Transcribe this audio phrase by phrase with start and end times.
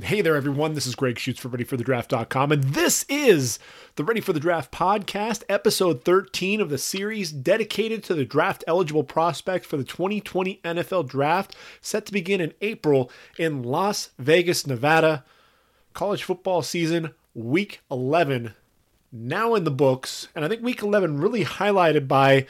[0.00, 0.72] Hey there, everyone.
[0.72, 3.58] This is Greg Shoots for ReadyForTheDraft.com, and this is
[3.96, 8.64] the Ready for the Draft podcast, episode 13 of the series dedicated to the draft
[8.66, 14.66] eligible prospects for the 2020 NFL Draft, set to begin in April in Las Vegas,
[14.66, 15.26] Nevada.
[15.92, 18.54] College football season, week 11,
[19.12, 22.46] now in the books, and I think week 11 really highlighted by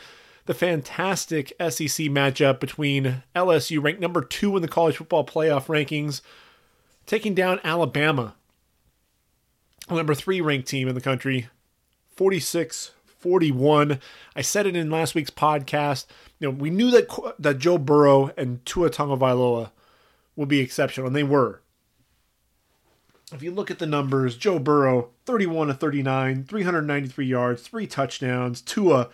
[0.46, 6.20] the fantastic SEC matchup between LSU, ranked number two in the college football playoff rankings
[7.12, 8.34] taking down Alabama,
[9.90, 11.48] number three ranked team in the country,
[12.16, 14.00] 46 41.
[14.34, 16.06] I said it in last week's podcast.
[16.38, 19.72] You know, we knew that that Joe Burrow and Tua Tagovailoa
[20.36, 21.60] would be exceptional, and they were.
[23.30, 28.62] If you look at the numbers, Joe Burrow, 31 to 39, 393 yards, three touchdowns.
[28.62, 29.10] Tua,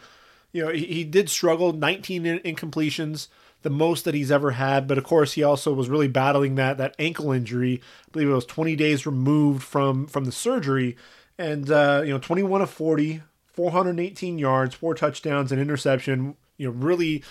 [0.52, 3.26] you know, he, he did struggle, 19 incompletions
[3.62, 4.86] the most that he's ever had.
[4.86, 7.80] But of course, he also was really battling that that ankle injury.
[8.06, 10.96] I believe it was 20 days removed from from the surgery,
[11.38, 16.36] and uh, you know, 21 of 40, 418 yards, four touchdowns, and interception.
[16.56, 17.22] You know, really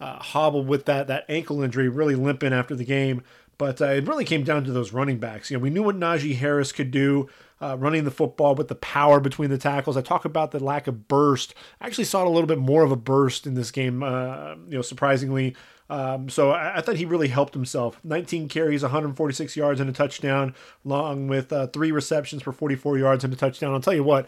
[0.00, 3.22] uh, hobbled with that that ankle injury, really limping after the game.
[3.60, 5.50] But uh, it really came down to those running backs.
[5.50, 7.28] You know, we knew what Najee Harris could do.
[7.62, 9.94] Uh, running the football with the power between the tackles.
[9.94, 11.52] I talk about the lack of burst.
[11.78, 14.02] I actually saw a little bit more of a burst in this game.
[14.02, 15.54] Uh, you know, surprisingly,
[15.90, 18.00] um, so I, I, thought he really helped himself.
[18.02, 20.54] 19 carries, 146 yards and a touchdown,
[20.86, 23.74] along with uh, three receptions for 44 yards and a touchdown.
[23.74, 24.26] I'll tell you what,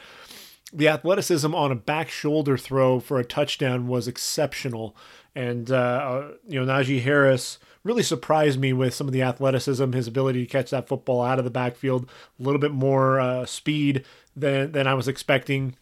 [0.70, 4.94] the athleticism on a back shoulder throw for a touchdown was exceptional.
[5.34, 9.92] And, uh, uh, you know, Najee Harris really surprised me with some of the athleticism,
[9.92, 13.47] his ability to catch that football out of the backfield, a little bit more uh,
[13.47, 14.05] speed
[14.36, 15.75] than, than I was expecting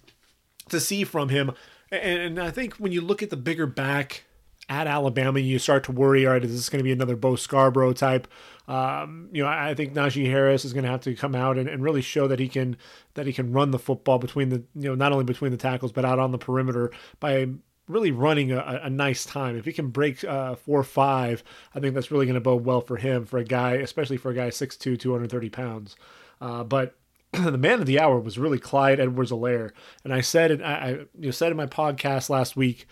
[0.69, 1.53] to see from him.
[1.91, 4.25] And, and I think when you look at the bigger back,
[4.71, 7.35] at Alabama, you start to worry, all right, is this going to be another Bo
[7.35, 8.29] Scarborough type?
[8.69, 11.69] Um, you know, I think Najee Harris is going to have to come out and,
[11.69, 12.77] and really show that he can
[13.15, 15.91] that he can run the football between the you know not only between the tackles
[15.91, 17.49] but out on the perimeter by
[17.91, 19.57] really running a, a nice time.
[19.57, 22.81] If he can break uh, four five, I think that's really going to bode well
[22.81, 25.97] for him for a guy, especially for a guy 6'2", 230 pounds.
[26.41, 26.97] Uh, but
[27.33, 29.71] the man of the hour was really Clyde Edwards-Helaire,
[30.05, 30.63] and I said it.
[30.63, 32.87] I, I you know, said in my podcast last week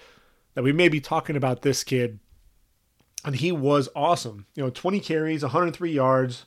[0.55, 2.19] that we may be talking about this kid.
[3.25, 4.47] And he was awesome.
[4.55, 6.47] You know, 20 carries, 103 yards,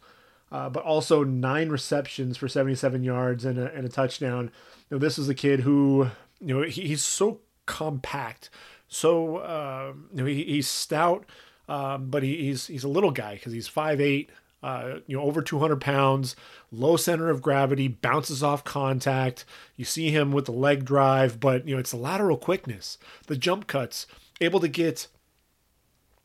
[0.51, 4.51] uh, but also nine receptions for 77 yards and a, and a touchdown.
[4.89, 6.09] You know, this is a kid who,
[6.39, 7.39] you know, he, he's so
[7.71, 8.49] compact,
[8.89, 11.25] so uh, he, he's stout,
[11.69, 14.27] um, but he, he's he's a little guy because he's 5'8",
[14.61, 16.35] uh, you know, over 200 pounds,
[16.69, 19.45] low center of gravity, bounces off contact.
[19.77, 23.37] You see him with the leg drive, but you know it's the lateral quickness, the
[23.37, 24.05] jump cuts,
[24.41, 25.07] able to get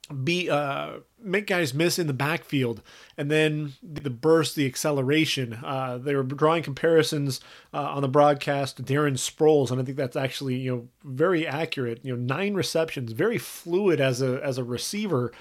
[0.09, 2.81] be uh make guys miss in the backfield
[3.17, 5.59] and then the burst the acceleration.
[5.65, 7.41] Uh they were drawing comparisons
[7.75, 11.47] uh, on the broadcast to darren sproles and i think that's actually you know very
[11.47, 12.01] accurate.
[12.05, 15.33] You know nine receptions very fluid as a as a receiver.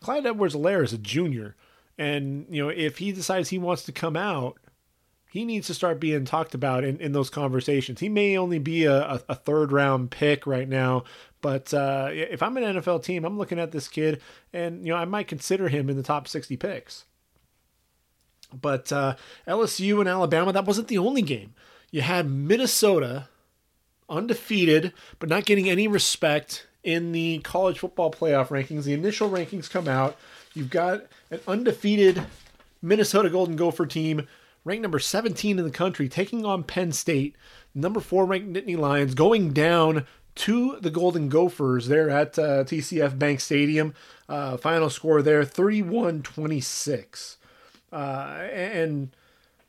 [0.00, 1.56] Clyde edwards-helaire is a junior
[2.00, 4.56] and, you know, if he decides he wants to come out,
[5.30, 8.00] he needs to start being talked about in, in those conversations.
[8.00, 11.04] He may only be a, a third round pick right now,
[11.40, 14.20] but uh, if I'm an NFL team, I'm looking at this kid
[14.52, 17.04] and, you know, I might consider him in the top 60 picks.
[18.52, 21.54] But uh, LSU and Alabama, that wasn't the only game.
[21.90, 23.28] You had Minnesota
[24.08, 28.84] undefeated, but not getting any respect in the college football playoff rankings.
[28.84, 30.16] The initial rankings come out.
[30.54, 32.24] You've got an undefeated
[32.82, 34.26] Minnesota Golden Gopher team,
[34.64, 37.36] ranked number 17 in the country, taking on Penn State,
[37.74, 40.06] number four ranked Nittany Lions, going down
[40.36, 43.94] to the Golden Gophers there at uh, TCF Bank Stadium.
[44.28, 47.36] Uh, final score there 31 26.
[47.92, 47.96] Uh,
[48.52, 49.10] and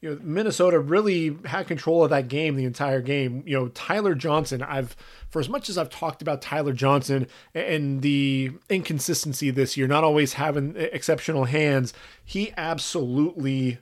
[0.01, 3.43] you know, Minnesota really had control of that game the entire game.
[3.45, 4.95] You know, Tyler Johnson, I've
[5.29, 10.03] for as much as I've talked about Tyler Johnson and the inconsistency this year, not
[10.03, 11.93] always having exceptional hands,
[12.25, 13.77] he absolutely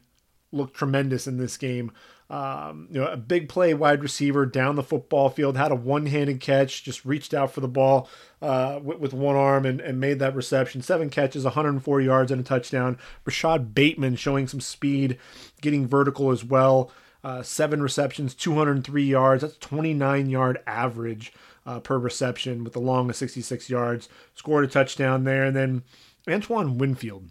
[0.51, 1.91] looked tremendous in this game.
[2.29, 6.39] Um, you know, a big play wide receiver down the football field, had a one-handed
[6.39, 8.07] catch, just reached out for the ball
[8.39, 10.83] uh, with, with, one arm and, and made that reception.
[10.83, 12.99] Seven catches, 104 yards and a touchdown.
[13.25, 15.17] Rashod Bateman showing some speed,
[15.61, 16.91] getting vertical as well.
[17.23, 19.41] Uh, seven receptions, 203 yards.
[19.41, 21.33] That's 29 yard average
[21.65, 24.07] uh, per reception with the long of 66 yards.
[24.35, 25.43] Scored a touchdown there.
[25.43, 25.83] And then
[26.29, 27.29] Antoine Winfield.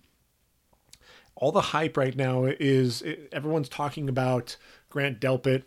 [1.37, 4.57] All the hype right now is everyone's talking about
[4.89, 5.65] Grant Delpit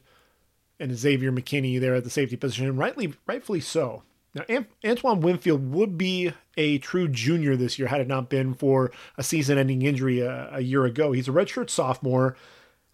[0.79, 4.03] and Xavier McKinney there at the safety position, rightly, rightfully so.
[4.33, 8.91] Now, Antoine Winfield would be a true junior this year had it not been for
[9.17, 11.11] a season ending injury a, a, year ago.
[11.11, 12.37] He's a redshirt sophomore,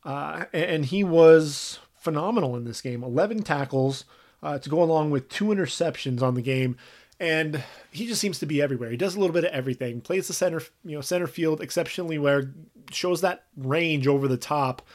[0.03, 4.06] uh, and he was phenomenal in this game 11 tackles
[4.41, 6.75] uh, to go along with two interceptions on the game.
[7.19, 8.89] And he just seems to be everywhere.
[8.89, 10.01] He does a little bit of everything.
[10.01, 12.44] Plays the center, you know, center field exceptionally well.
[12.91, 14.88] Shows that range over the top.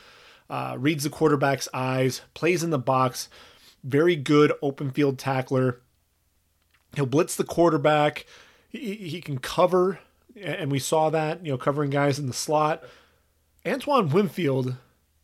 [0.52, 2.20] Uh, reads the quarterback's eyes.
[2.34, 3.28] Plays in the box.
[3.82, 5.80] Very good open field tackler
[6.94, 8.26] He'll blitz the quarterback.
[8.68, 10.00] He, he can cover,
[10.40, 12.84] and we saw that, you know, covering guys in the slot.
[13.66, 14.76] Antoine Winfield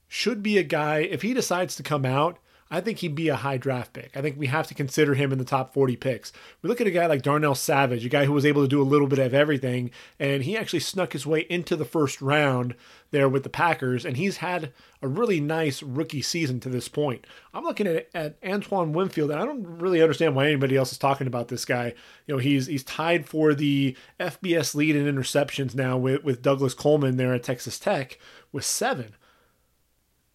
[0.06, 2.38] should be a guy, if he decides to come out,
[2.70, 4.14] I think he'd be a high draft pick.
[4.14, 6.32] I think we have to consider him in the top 40 picks.
[6.60, 8.82] We look at a guy like Darnell Savage, a guy who was able to do
[8.82, 12.74] a little bit of everything, and he actually snuck his way into the first round
[13.10, 14.70] there with the Packers, and he's had
[15.00, 17.26] a really nice rookie season to this point.
[17.54, 20.98] I'm looking at, at Antoine Winfield, and I don't really understand why anybody else is
[20.98, 21.94] talking about this guy.
[22.26, 26.74] You know, he's he's tied for the FBS lead in interceptions now with, with Douglas
[26.74, 28.18] Coleman there at Texas Tech
[28.52, 29.14] with seven.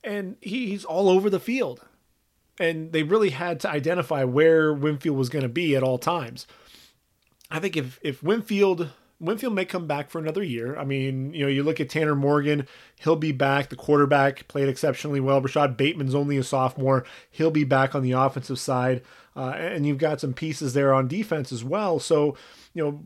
[0.03, 1.85] And he, he's all over the field
[2.59, 6.47] and they really had to identify where Winfield was going to be at all times.
[7.49, 8.89] I think if if Winfield
[9.23, 10.77] Winfield may come back for another year.
[10.77, 12.67] I mean, you know, you look at Tanner Morgan,
[12.99, 13.69] he'll be back.
[13.69, 15.39] The quarterback played exceptionally well.
[15.39, 17.05] Rashod Bateman's only a sophomore.
[17.31, 19.01] He'll be back on the offensive side.
[19.35, 21.99] Uh, and you've got some pieces there on defense as well.
[21.99, 22.35] So,
[22.73, 23.03] you know,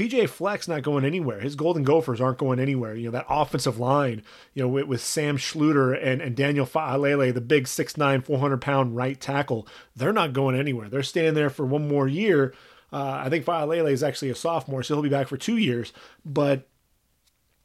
[0.00, 1.40] PJ Fleck's not going anywhere.
[1.40, 2.94] His Golden Gophers aren't going anywhere.
[2.94, 4.22] You know, that offensive line,
[4.54, 8.96] you know, with, with Sam Schlueter and, and Daniel Faalele, the big 6'9, 400 pound
[8.96, 10.88] right tackle, they're not going anywhere.
[10.88, 12.54] They're staying there for one more year.
[12.90, 15.92] Uh, I think Faalele is actually a sophomore, so he'll be back for two years.
[16.24, 16.66] But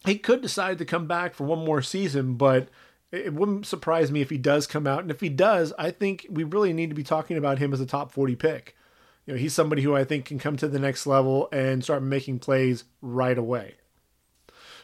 [0.05, 2.67] he could decide to come back for one more season, but
[3.13, 4.99] it wouldn't surprise me if he does come out.
[5.03, 7.79] And if he does, I think we really need to be talking about him as
[7.79, 8.75] a top 40 pick
[9.25, 12.03] you know, he's somebody who I think can come to the next level and start
[12.03, 13.75] making plays right away.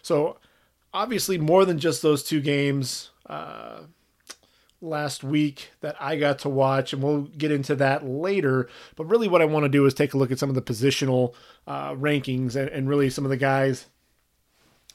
[0.01, 0.37] So,
[0.93, 3.81] obviously, more than just those two games uh,
[4.81, 8.67] last week that I got to watch, and we'll get into that later.
[8.95, 10.61] But really, what I want to do is take a look at some of the
[10.61, 11.35] positional
[11.67, 13.85] uh, rankings and, and really some of the guys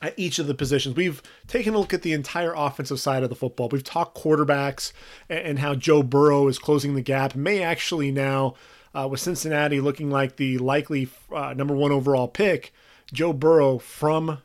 [0.03, 0.97] at each of the positions.
[0.97, 3.69] We've taken a look at the entire offensive side of the football.
[3.69, 4.93] We've talked quarterbacks
[5.29, 8.55] and, how Joe Burrow is closing the gap, may actually now
[8.97, 12.73] uh, with Cincinnati looking like the likely uh, number one overall pick,
[13.13, 14.39] Joe Burrow from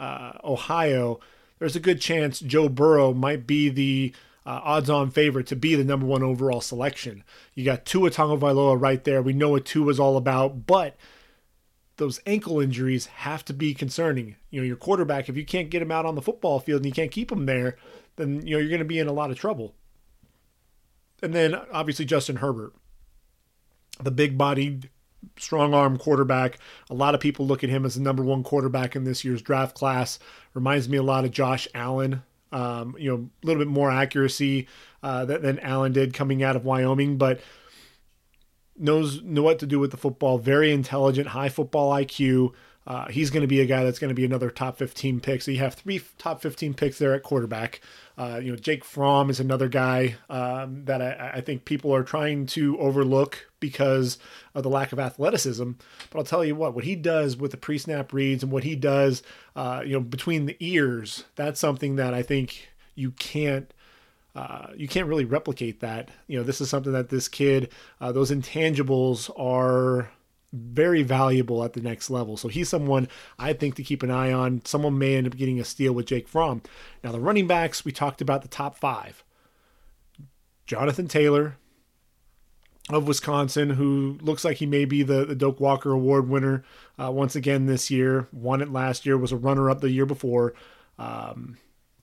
[0.00, 1.20] uh, Ohio,
[1.58, 4.12] there's a good chance Joe Burrow might be the
[4.44, 7.22] uh, odds-on favorite to be the number one overall selection.
[7.54, 9.22] You got Tua Tagovailoa right there.
[9.22, 10.96] We know what is all about, but
[11.96, 14.34] those ankle injuries have to be concerning.
[14.50, 16.86] You know, your quarterback, if you can't get him out on the football field and
[16.86, 17.76] you can't keep him there,
[18.16, 19.74] then you know you're going to be in a lot of trouble.
[21.22, 22.74] And then obviously Justin Herbert
[24.02, 24.90] the big bodied,
[25.38, 26.58] strong arm quarterback.
[26.90, 29.42] A lot of people look at him as the number one quarterback in this year's
[29.42, 30.18] draft class.
[30.54, 32.22] Reminds me a lot of Josh Allen.
[32.52, 34.68] Um, you know, a little bit more accuracy
[35.02, 37.40] uh, than Allen did coming out of Wyoming, but
[38.76, 40.38] knows know what to do with the football.
[40.38, 42.52] Very intelligent, high football IQ.
[42.86, 45.42] Uh, he's going to be a guy that's going to be another top 15 pick.
[45.42, 47.80] So you have three top 15 picks there at quarterback.
[48.16, 52.04] Uh, you know, Jake Fromm is another guy um, that I, I, think people are
[52.04, 54.18] trying to overlook because
[54.54, 55.72] of the lack of athleticism.
[56.10, 58.76] But I'll tell you what, what he does with the pre-snap reads and what he
[58.76, 59.24] does,
[59.56, 63.72] uh, you know, between the ears, that's something that I think you can't.
[64.36, 66.08] Uh, you can't really replicate that.
[66.26, 70.10] You know, this is something that this kid, uh, those intangibles are
[70.54, 72.36] very valuable at the next level.
[72.36, 73.08] So he's someone
[73.38, 74.62] I think to keep an eye on.
[74.64, 76.62] Someone may end up getting a steal with Jake Fromm.
[77.02, 79.24] Now, the running backs, we talked about the top five
[80.66, 81.56] Jonathan Taylor
[82.90, 86.64] of Wisconsin, who looks like he may be the, the Doak Walker Award winner
[87.02, 88.28] uh, once again this year.
[88.32, 90.54] Won it last year, was a runner up the year before.
[90.98, 91.56] Um,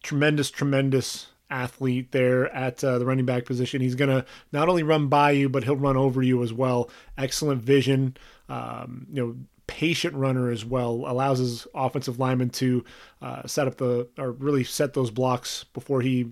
[0.04, 3.82] tremendous, tremendous athlete there at uh, the running back position.
[3.82, 6.90] He's going to not only run by you, but he'll run over you as well.
[7.18, 8.16] Excellent vision,
[8.52, 9.36] um, you know,
[9.68, 11.06] patient runner as well.
[11.08, 12.84] Allows his offensive lineman to
[13.22, 16.30] uh, set up the or really set those blocks before he,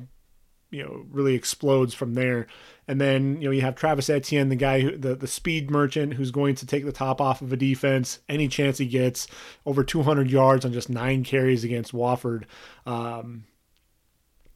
[0.69, 2.47] you know, really explodes from there.
[2.89, 6.15] And then you know you have Travis Etienne, the guy who the the speed merchant
[6.15, 9.27] who's going to take the top off of a defense any chance he gets.
[9.65, 12.43] Over 200 yards on just nine carries against Wofford.
[12.85, 13.45] Um,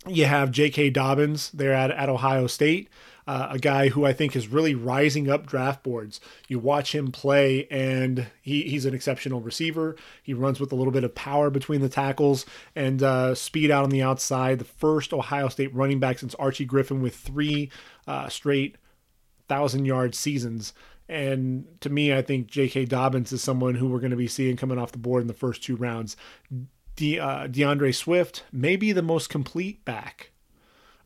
[0.06, 0.90] you have J.K.
[0.90, 2.90] Dobbins there at, at Ohio State,
[3.28, 6.20] uh, a guy who I think is really rising up draft boards.
[6.48, 9.96] You watch him play, and he, he's an exceptional receiver.
[10.22, 13.84] He runs with a little bit of power between the tackles and uh, speed out
[13.84, 14.60] on the outside.
[14.60, 17.72] The first Ohio State running back since Archie Griffin with three
[18.08, 18.78] uh, straight
[19.48, 20.74] thousand yard seasons
[21.10, 22.86] And to me, I think J.K.
[22.86, 25.34] Dobbins is someone who we're going to be seeing coming off the board in the
[25.34, 26.16] first two rounds.
[26.96, 30.32] De, uh, D'Andre Swift may be the most complete back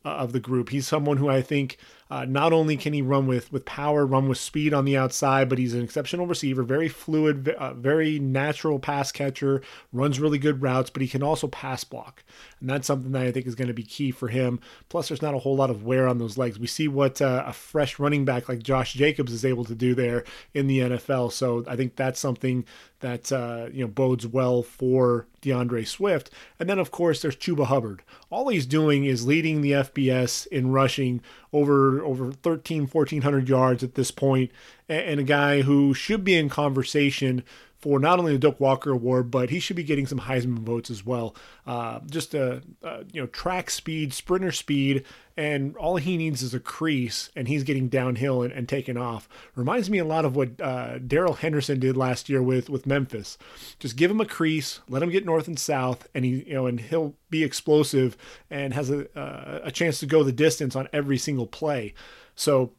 [0.05, 0.69] uh, of the group.
[0.69, 1.77] He's someone who I think
[2.09, 5.49] uh, not only can he run with with power, run with speed on the outside,
[5.49, 9.61] but he's an exceptional receiver, very fluid, uh, very natural pass catcher,
[9.91, 12.23] runs really good routes, but he can also pass block,
[12.59, 14.59] and that's something that I think is going to be key for him.
[14.89, 16.59] Plus, there's not a whole lot of wear on those legs.
[16.59, 19.95] We see what uh, a fresh running back like Josh Jacobs is able to do
[19.95, 20.23] there
[20.53, 22.65] in the NFL, so I think that's something
[22.99, 26.29] that uh, you know bodes well for D'Andre Swift.
[26.59, 28.03] And then of course there's Chuba Hubbard.
[28.29, 31.21] All he's doing is leading the FBS in rushing
[31.53, 34.51] over over 13 1400 yards at this point
[34.89, 37.43] and a guy who should be in conversation
[37.79, 40.89] for not only the Doak Walker Award, but he should be getting some Heisman votes
[40.89, 41.35] as well.
[41.65, 45.05] Uh, just a, a, you know track speed, sprinter speed,
[45.35, 49.29] and all he needs is a crease, and he's getting downhill and, and taking off.
[49.55, 53.37] Reminds me a lot of what uh, Darrell Henderson did last year with with Memphis.
[53.79, 56.65] Just give him a crease, let him get north and south, and he you know
[56.65, 58.17] and he'll be explosive
[58.49, 61.93] and has a uh, a chance to go the distance on every single play.
[62.35, 62.73] So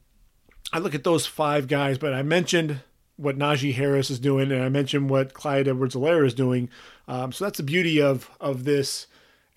[0.72, 2.80] I look at those five guys, but I mentioned
[3.18, 6.70] what Najee Harris is doing, and I mentioned what Clyde Edwards-Helaire is doing.
[7.06, 9.06] Um, so that's the beauty of of this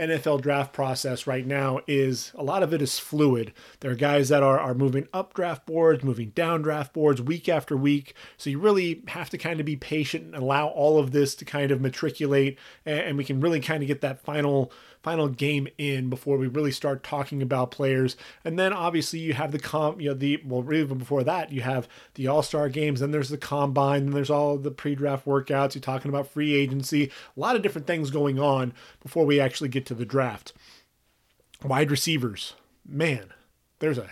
[0.02, 3.54] NFL draft process right now is a lot of it is fluid.
[3.82, 7.48] There are guys that are, are moving up draft boards, moving down draft boards week
[7.48, 8.16] after week.
[8.38, 11.46] So you really have to kind of be patient and allow all of this to
[11.46, 15.68] kind of matriculate and, and we can really kind of get that final final game
[15.78, 18.16] in before we really start talking about players.
[18.46, 21.62] And then obviously you have the comp, you know, the well, even before that, you
[21.62, 23.00] have the All Star games.
[23.00, 24.06] Then there's the combine.
[24.06, 25.76] Then there's all the pre-draft workouts.
[25.76, 27.12] You're talking about free agency.
[27.36, 30.54] A lot of different things going on before we actually get to the draft.
[31.64, 32.56] Wide receivers,
[32.88, 33.34] man,
[33.80, 34.10] there's a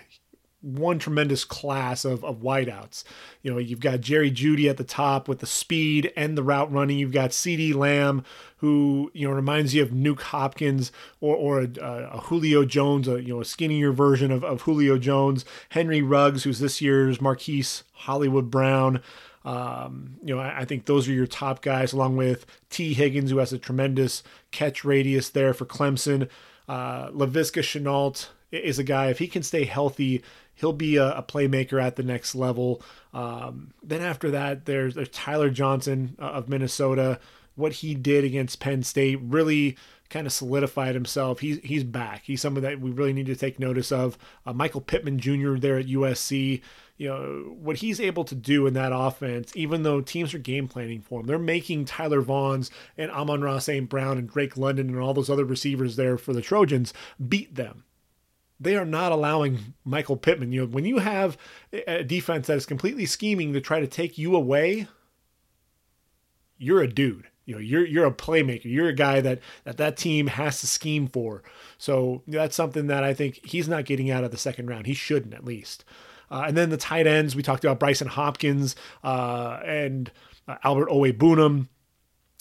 [0.62, 3.04] one tremendous class of, of wideouts.
[3.42, 6.72] You know, you've got Jerry Jeudy at the top with the speed and the route
[6.72, 6.98] running.
[6.98, 8.24] You've got CeeDee Lamb,
[8.58, 13.22] who, you know, reminds you of Nuke Hopkins or, or a, a, Julio Jones, a,
[13.22, 15.46] you know, a skinnier version of, of Julio Jones.
[15.70, 19.02] Henry Ruggs, who's this year's Marquise Hollywood Brown.
[19.46, 23.32] Um, you know, I, I, think those are your top guys, along with Tee Higgins,
[23.32, 26.28] who has a tremendous catch radius there for Clemson.
[26.68, 30.24] Uh, Laviska Shenault is a guy, if he can stay healthy,
[30.60, 32.82] he'll be a, a playmaker at the next level.
[33.14, 37.20] Um, then after that, there's, there's Tyler Johnson uh, of Minnesota.
[37.56, 39.78] What he did against Penn State really
[40.10, 41.40] kind of solidified himself.
[41.40, 42.24] He's he's back.
[42.26, 44.18] He's someone that we really need to take notice of.
[44.46, 45.56] Uh, Michael Pittman Jr.
[45.56, 46.62] there at USC.
[46.98, 50.68] You know what he's able to do in that offense, even though teams are game
[50.68, 51.28] planning for him.
[51.28, 53.88] They're making Tyler Vaughns and Amon-Ra St.
[53.88, 56.94] Brown and Drake London and all those other receivers there for the Trojans
[57.26, 57.86] beat them
[58.60, 60.52] they are not allowing Michael Pittman.
[60.52, 61.38] You know, when you have
[61.72, 64.88] a defense that is completely scheming to try to take you away,
[66.58, 67.28] you're a dude.
[67.46, 68.66] You know, you're you're a playmaker.
[68.66, 71.42] You're a guy that that that team has to scheme for.
[71.78, 74.86] So that's something that I think he's not getting out of the second round.
[74.86, 75.84] He shouldn't at least.
[76.32, 80.12] Uh, and then the tight ends, we talked about Brycen Hopkins uh, and
[80.48, 81.68] uh, Albert Okwuegbunam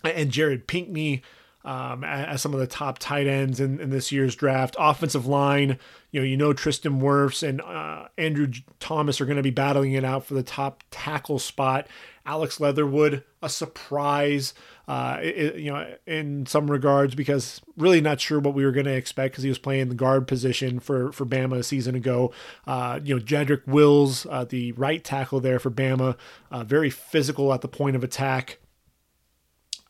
[0.05, 1.23] and Jared Pinkney
[1.65, 4.77] um, as some of the top tight ends in, in, this year's draft.
[4.79, 5.79] Offensive line,
[6.11, 8.51] you know, you know Tristan Wirfs and uh, Andrew
[8.81, 11.87] Thomas are going to be battling it out for the top tackle spot.
[12.25, 14.53] Alex Leatherwood, a surprise,
[14.87, 18.87] uh, it, you know, in some regards, because really not sure what we were going
[18.87, 22.33] to expect because he was playing the guard position for for Bama a season ago.
[22.67, 26.17] Uh, you know, Jedrick Wills, uh, the right tackle there for Bama,
[26.51, 28.59] uh, very physical at the point of attack.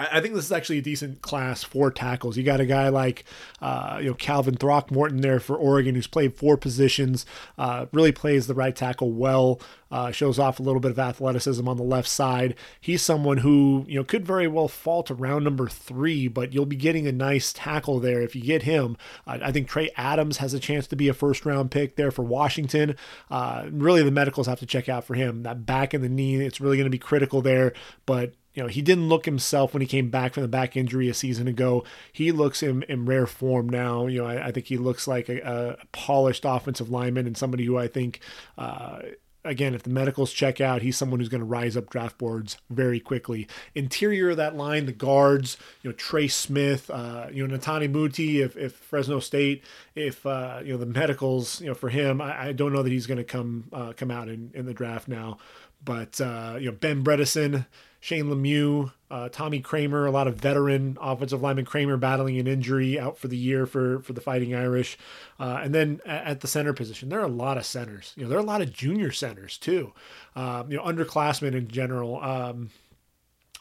[0.00, 2.36] I think this is actually a decent class for tackles.
[2.36, 3.24] You got a guy like
[3.60, 7.26] uh, you know Calvin Throckmorton there for Oregon, who's played four positions,
[7.58, 11.66] uh, really plays the right tackle well, uh, shows off a little bit of athleticism
[11.66, 12.54] on the left side.
[12.80, 16.64] He's someone who you know could very well fall to round number three, but you'll
[16.64, 18.96] be getting a nice tackle there if you get him.
[19.26, 22.22] I think Trey Adams has a chance to be a first round pick there for
[22.22, 22.94] Washington.
[23.32, 25.42] Uh, really, the medicals have to check out for him.
[25.42, 27.72] That back in the knee, it's really going to be critical there,
[28.06, 31.08] but you know, he didn't look himself when he came back from the back injury
[31.08, 31.84] a season ago.
[32.12, 34.08] He looks in, in rare form now.
[34.08, 37.64] You know, I, I think he looks like a, a, polished offensive lineman and somebody
[37.64, 38.18] who I think,
[38.58, 38.98] uh,
[39.44, 42.56] again, if the medicals check out, he's someone who's going to rise up draft boards
[42.68, 43.46] very quickly.
[43.76, 48.40] Interior of that line, the guards, you know, Trey Smith, uh, you know, Netane Muti,
[48.42, 49.62] if, if Fresno State,
[49.94, 52.90] if, uh, you know, the medicals, you know, for him, I, I don't know that
[52.90, 55.38] he's going to come, uh, come out in, in the draft now.
[55.84, 57.64] But, uh, you know, Ben Bredeson,
[58.00, 62.98] Shane Lemieux, uh, Tommy Kraemer, a lot of veteran offensive lineman Kraemer battling an injury
[62.98, 64.96] out for the year for for the Fighting Irish,
[65.40, 68.12] uh, and then at the center position, there are a lot of centers.
[68.16, 69.92] You know, there are a lot of junior centers too.
[70.36, 72.22] Um, you know, underclassmen in general.
[72.22, 72.70] Um,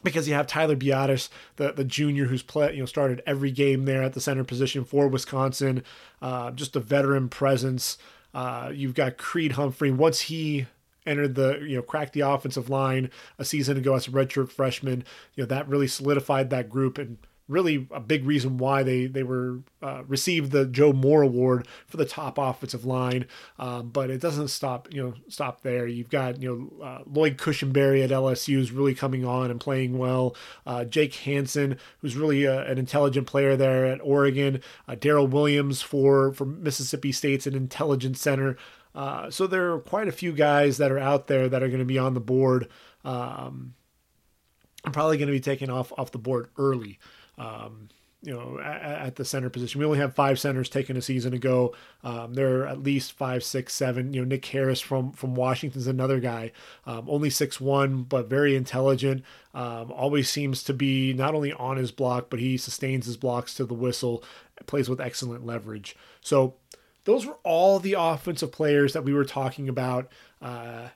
[0.04, 3.84] because you have Tyler Biadasz, the, the junior who's play, you know started every game
[3.84, 5.82] there at the center position for Wisconsin,
[6.22, 7.98] uh, just a veteran presence.
[8.32, 9.90] Uh, you've got Creed Humphrey.
[9.90, 10.66] Once he
[11.08, 15.04] entered the you know cracked the offensive line a season ago as a redshirt freshman,
[15.34, 19.22] you know that really solidified that group and really a big reason why they they
[19.22, 23.26] were uh, received the Joe Moore Award for the top offensive line.
[23.58, 25.86] Um, but it doesn't stop you know stop there.
[25.86, 29.98] You've got you know uh, Lloyd Cushenberry at LSU is really coming on and playing
[29.98, 30.36] well.
[30.66, 34.60] Uh, Jake Hanson, who's really a, uh, an intelligent player there at Oregon.
[34.86, 38.56] Uh, Darryl Williams for for Mississippi State's an intelligent center.
[38.98, 41.78] Uh, so there are quite a few guys that are out there that are going
[41.78, 42.68] to be on the board.
[43.04, 43.74] Um,
[44.84, 46.98] I'm probably going to be taken off off the board early
[47.38, 47.90] um,
[48.22, 49.78] you know, at, at, the center position.
[49.78, 51.76] We only have five centers taken a season ago.
[52.02, 54.12] Um, there are at least five, six, seven.
[54.12, 56.50] You know, Nick Harris from from Washington's another guy,
[56.84, 59.22] um, only six one, but very intelligent.
[59.54, 63.54] Um, always seems to be not only on his block, but he sustains his blocks
[63.54, 64.24] to the whistle.
[64.66, 65.94] Plays with excellent leverage.
[66.20, 66.56] So
[67.08, 70.12] those were all the offensive players that we were talking about
[70.42, 70.88] uh,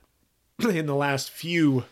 [0.69, 1.85] in the last few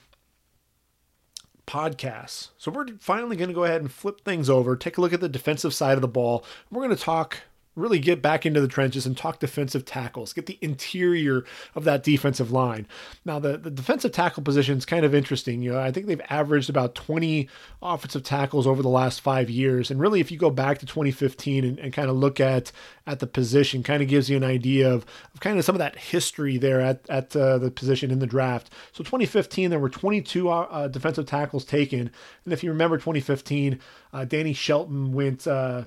[1.65, 2.49] podcasts.
[2.59, 5.21] So we're finally going to go ahead and flip things over, take a look at
[5.21, 6.45] the defensive side of the ball.
[6.69, 7.37] We're going to talk
[7.75, 12.03] really get back into the trenches and talk defensive tackles, get the interior of that
[12.03, 12.85] defensive line.
[13.23, 15.61] Now, the, the defensive tackle position is kind of interesting.
[15.61, 17.47] You know, I think they've averaged about 20
[17.81, 19.89] offensive tackles over the last five years.
[19.89, 22.71] And really, if you go back to 2015 and, and kind of look at
[23.07, 25.79] at the position, kind of gives you an idea of, of kind of some of
[25.79, 28.69] that history there at, at uh, the position in the draft.
[28.91, 32.11] So 2015, there were 22 uh, uh, defensive tackles taken.
[32.43, 33.79] And if you remember 2015,
[34.13, 35.85] uh, Danny Shelton went uh,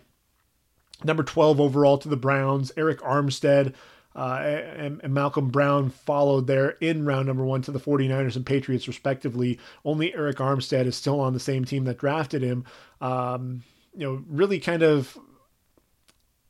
[1.03, 2.71] number 12 overall to the Browns.
[2.77, 3.75] Arik Armstead
[4.17, 4.39] uh,
[4.77, 8.87] and, and, Malcolm Brown followed there in round number one to the 49ers and Patriots,
[8.87, 9.59] respectively.
[9.85, 12.65] Only Arik Armstead is still on the same team that drafted him.
[13.01, 15.19] Um, you know, really kind of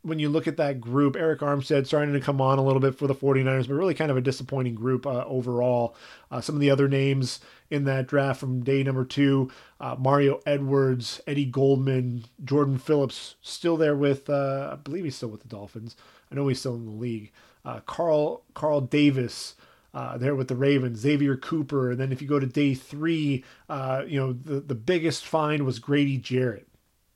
[0.02, 2.94] when you look at that group, Arik Armstead starting to come on a little bit
[2.94, 5.96] for the 49ers, but really kind of a disappointing group uh, overall.
[6.30, 9.50] Uh, some of the other names in that draft from day number two
[9.80, 15.28] uh, Mario Edwards, Eddie Goldman, Jordan Phillips, still there with, uh, I believe he's still
[15.28, 15.96] with the Dolphins.
[16.30, 17.32] I know he's still in the league.
[17.64, 19.54] Uh, Carl, Carl Davis.
[19.92, 23.44] Uh, there with the Ravens, Xavier Cooper, and then if you go to day three,
[23.70, 26.66] you know the the biggest find was Grady Jarrett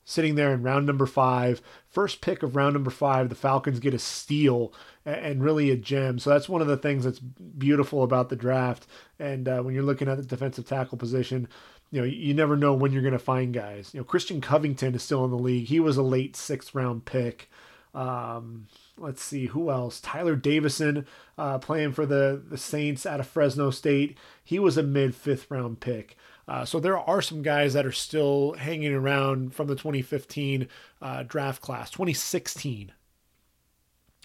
[0.09, 1.61] sitting there in round number five.
[1.87, 4.73] First pick of round number five, the Falcons get a steal
[5.09, 6.19] and really a gem.
[6.19, 8.87] So that's one of the things that's beautiful about the draft.
[9.19, 11.49] And uh, when you're looking at the defensive tackle position,
[11.91, 13.93] you know, you never know when you're going to find guys.
[13.95, 15.69] You know, Christian Covington is still in the league.
[15.69, 17.51] He was a late sixth round pick.
[17.95, 18.67] Um,
[18.99, 20.01] let's see who else.
[20.01, 21.07] Tyeler Davison,
[21.39, 24.19] uh, playing for the the Saints out of Fresno State.
[24.45, 26.17] He was a mid fifth round pick.
[26.47, 30.67] Uh, so there are some guys that are still hanging around from the 2015
[31.03, 31.91] uh, draft class.
[31.91, 32.93] 2016.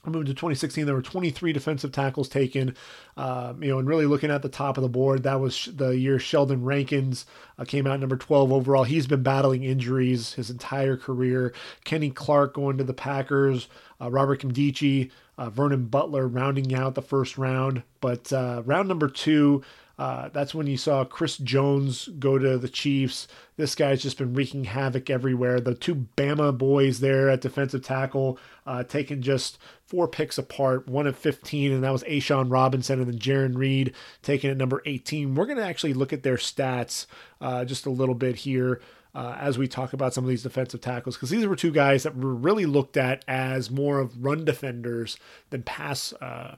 [0.06, 0.86] Moved to 2016.
[0.86, 2.76] There were 23 defensive tackles taken.
[3.16, 5.92] Um, you know, and really looking at the top of the board, that was the
[5.92, 7.26] year Sheldon Rankins
[7.58, 8.84] uh, came out number 12 overall.
[8.84, 11.54] He's been battling injuries his entire career.
[11.86, 13.70] Kenny Clark going to the Packers.
[14.02, 17.84] Uh, Robert Nkemdiche, uh, Vernon Butler rounding out the first round.
[18.02, 19.64] But uh, round number two,
[20.00, 23.28] uh, that's when you saw Chris Jones go to the Chiefs.
[23.58, 25.60] This guy's just been wreaking havoc everywhere.
[25.60, 31.06] The two Bama boys there at defensive tackle, uh, taking just four picks apart, one
[31.06, 35.36] at 15, and that was A'Shawn Robinson, and then Jarran Reed taking at number 18.
[35.36, 37.06] We're going to actually look at their stats
[37.40, 38.82] uh, just a little bit here.
[39.16, 42.02] Uh, as we talk about some of these defensive tackles, because these were two guys
[42.02, 45.20] that were really looked at as more of run defenders
[45.52, 46.56] than pass uh,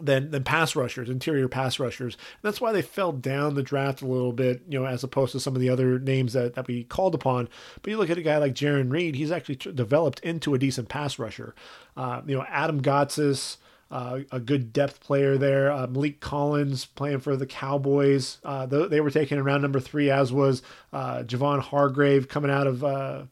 [0.00, 2.14] than than pass rushers, interior pass rushers.
[2.14, 5.32] And that's why they fell down the draft a little bit, you know, as opposed
[5.32, 7.48] to some of the other names that, that we called upon.
[7.82, 10.88] But you look at a guy like Jarran Reed, he's actually developed into a decent
[10.88, 11.54] pass rusher.
[11.96, 13.58] Uh, you know, Adam Gotsis,
[13.90, 15.70] uh, a good depth player there.
[15.70, 18.38] Uh, Maliek Collins playing for the Cowboys.
[18.44, 22.82] Uh, they were taken around number three, as was uh, Javon Hargrave coming out of
[22.82, 23.24] uh,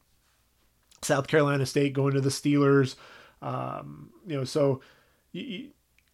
[1.01, 2.95] South Carolina State, going to the Steelers.
[3.41, 4.81] Um, you know, so.
[5.33, 5.71] You,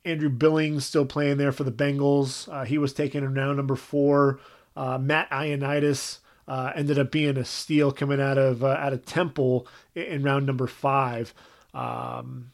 [0.10, 2.52] Andrew Billings still playing there for the Bengals.
[2.52, 4.40] Uh, he was taken in round number four.
[4.76, 9.06] Uh, Matt Ioannidis uh, ended up being a steal coming out of uh, out of
[9.06, 11.34] Temple in, round number five.
[11.74, 12.52] Um,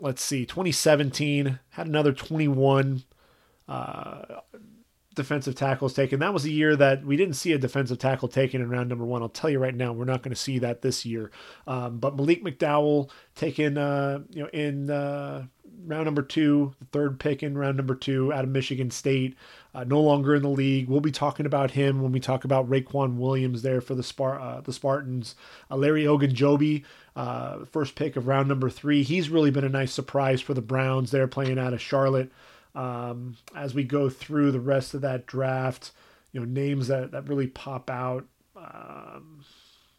[0.00, 3.04] let's see, 2017 had another 21
[3.68, 4.22] uh,
[5.14, 6.18] defensive tackles taken.
[6.18, 9.04] That was a year that we didn't see a defensive tackle taken in round number
[9.04, 9.22] one.
[9.22, 11.30] I'll tell you right now, we're not going to see that this year.
[11.66, 15.46] Um, but Malik McDowell taken, uh, you know, in uh,
[15.86, 19.36] round number two, the third pick in round number two out of Michigan State,
[19.74, 20.88] uh, no longer in the league.
[20.88, 24.40] We'll be talking about him when we talk about Raequan Williams there for the Spar-
[24.40, 25.34] uh, the Spartans.
[25.70, 26.84] Uh, Larry Ogunjobi,
[27.16, 29.02] uh, first pick of round number three.
[29.02, 31.10] He's really been a nice surprise for the Browns.
[31.10, 32.30] They're playing out of Charlotte.
[32.74, 35.90] Um, as we go through the rest of that draft,
[36.32, 38.26] you know, names that, that really pop out.
[38.56, 39.44] Um,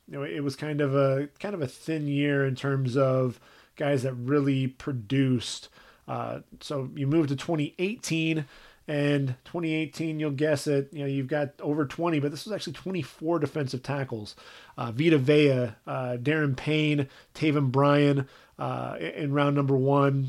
[0.07, 3.39] you know, it was kind of a kind of a thin year in terms of
[3.75, 5.69] guys that really produced.
[6.07, 8.45] Uh, so you move to 2018
[8.87, 12.73] and 2018 you'll guess it you know you've got over 20 but this was actually
[12.73, 14.35] 24 defensive tackles.
[14.77, 15.51] Uh, vita vea
[15.87, 18.27] uh, daron payne taven bryan
[18.61, 20.27] uh, in round number one.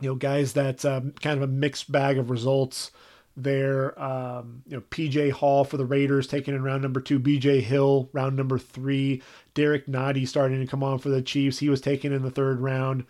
[0.00, 2.90] You know, guys that um, kind of a mixed bag of results
[3.36, 4.00] there.
[4.02, 8.08] Um, you know, PJ Hall for the Raiders taken in round number two, BJ Hill
[8.12, 9.22] round number three,
[9.54, 11.58] Derrick Nnadi starting to come on for the Chiefs.
[11.58, 13.04] He was taken in the third round.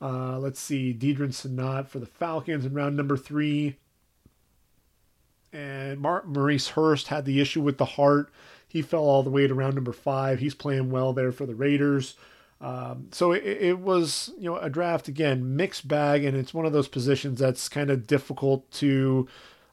[0.00, 3.76] Uh, let's see, Deadrin Senat for the Falcons in round number three.
[5.52, 8.30] And Mark Maurice Hurst had the issue with the heart.
[8.66, 10.40] He fell all the way to round number five.
[10.40, 12.14] He's playing well there for the Raiders.
[12.60, 16.66] Um, so it, it, was, you know, a draft again, mixed bag, and it's one
[16.66, 19.28] of those positions that's kind of difficult to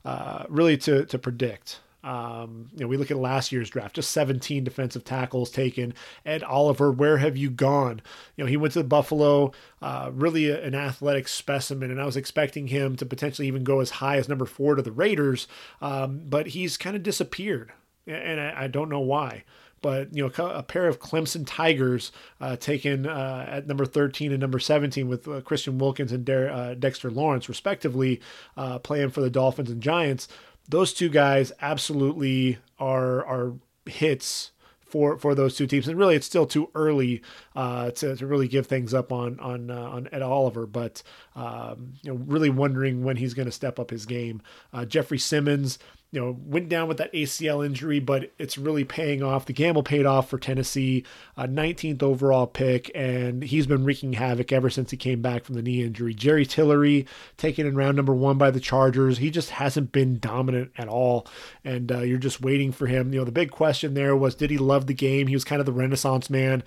[0.05, 1.79] uh, really to to predict.
[2.03, 5.95] Um, you know, we look at last year's draft, just 17 defensive tackles taken.
[6.23, 7.99] Ed Oliver, where have you gone?
[8.37, 12.15] You know, he went to Buffalo, uh, really a, an athletic specimen, and I was
[12.15, 15.47] expecting him to potentially even go as high as number four to the Raiders,
[15.81, 17.71] um, but he's kind of disappeared,
[18.05, 19.43] and I, I don't know why
[19.85, 24.41] but you know a pair of Clemson Tigers uh, taken uh, at number 13 and
[24.41, 28.19] number 17 with uh, Christian Wilkins and De- uh, Dexter Lawrence respectively
[28.57, 30.27] uh, playing for the Dolphins and Giants.
[30.67, 33.53] Those two guys absolutely are are
[33.85, 34.49] hits
[34.95, 35.87] for for those two teams.
[35.87, 37.21] And really, it's still too early
[37.55, 40.65] uh, to, to really give things up on on uh, on Ed Oliver.
[40.65, 41.03] But
[41.35, 44.41] um, you know, really wondering when he's going to step up his game.
[44.73, 45.79] Uh, Jeffrey Simmons,
[46.15, 49.45] you know, went down with that ACL injury, but it's really paying off.
[49.45, 51.03] The gamble paid off for Tennessee,
[51.35, 55.55] a 19th overall pick, and he's been wreaking havoc ever since he came back from
[55.55, 56.13] the knee injury.
[56.13, 60.71] Jerry Tillery, taken in round number one by the Chargers, he just hasn't been dominant
[60.77, 61.27] at all,
[61.65, 63.11] and uh, you're just waiting for him.
[63.11, 65.27] You know, the big question there was, did he love the game?
[65.27, 66.63] He was kind of the Renaissance man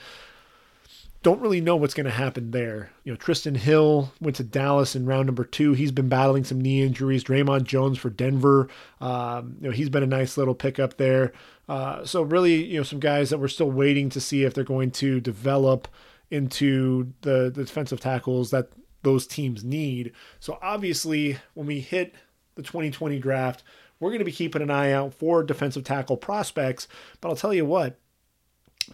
[1.22, 2.90] don't really know what's going to happen there.
[3.02, 5.72] You know, Trysten Hill went to Dallas in round number two.
[5.72, 7.24] He's been battling some knee injuries.
[7.24, 8.68] Dre'Mont Jones for Denver.
[9.00, 11.33] Um, you know, he's been a nice little pickup there.
[11.68, 14.64] Uh, so really, you know, some guys that we're still waiting to see if they're
[14.64, 15.88] going to develop
[16.31, 18.68] into the, the defensive tackles that
[19.02, 20.12] those teams need.
[20.38, 22.14] So obviously, when we hit
[22.54, 23.64] the 2020 draft,
[23.98, 26.87] we're going to be keeping an eye out for defensive tackle prospects.
[27.20, 27.98] But I'll tell you what,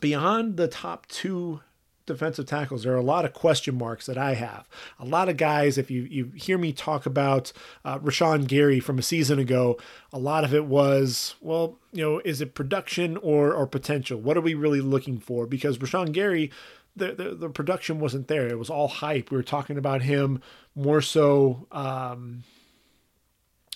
[0.01, 1.61] beyond the top two
[2.07, 4.69] defensive tackles, there are a lot of question marks that I have.
[4.99, 7.53] A lot of guys, if you, you hear me talk about
[7.85, 9.79] uh, Rashan Gary from a season ago,
[10.12, 14.21] a lot of it was, well, you know, is it production or, or potential?
[14.21, 15.47] What are we really looking for?
[15.47, 16.51] Because Rashan Gary,
[16.97, 18.49] the, the, the production wasn't there.
[18.49, 19.31] It was all hype.
[19.31, 20.40] We were talking about him
[20.75, 21.67] more so.
[21.73, 22.45] Um,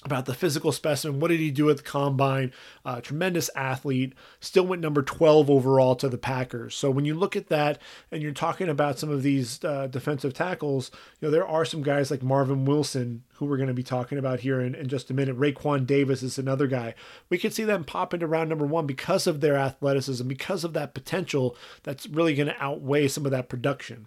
[0.04, 1.18] about the physical specimen.
[1.18, 2.52] What did he do at the combine?
[2.84, 4.12] Uh, tremendous athlete.
[4.38, 6.76] Still went number 12 overall to the Packers.
[6.76, 7.78] So when you look at that
[8.12, 11.82] and you're talking about some of these uh, defensive tackles, you know, there are some
[11.82, 15.10] guys like Marvin Wilson who we're going to be talking about here in, in just
[15.10, 15.38] a minute.
[15.38, 16.94] Raekwon Davis is another guy.
[17.28, 20.72] We could see them pop into round number one because of their athleticism, because of
[20.74, 24.06] that potential that's really going to outweigh some of that production.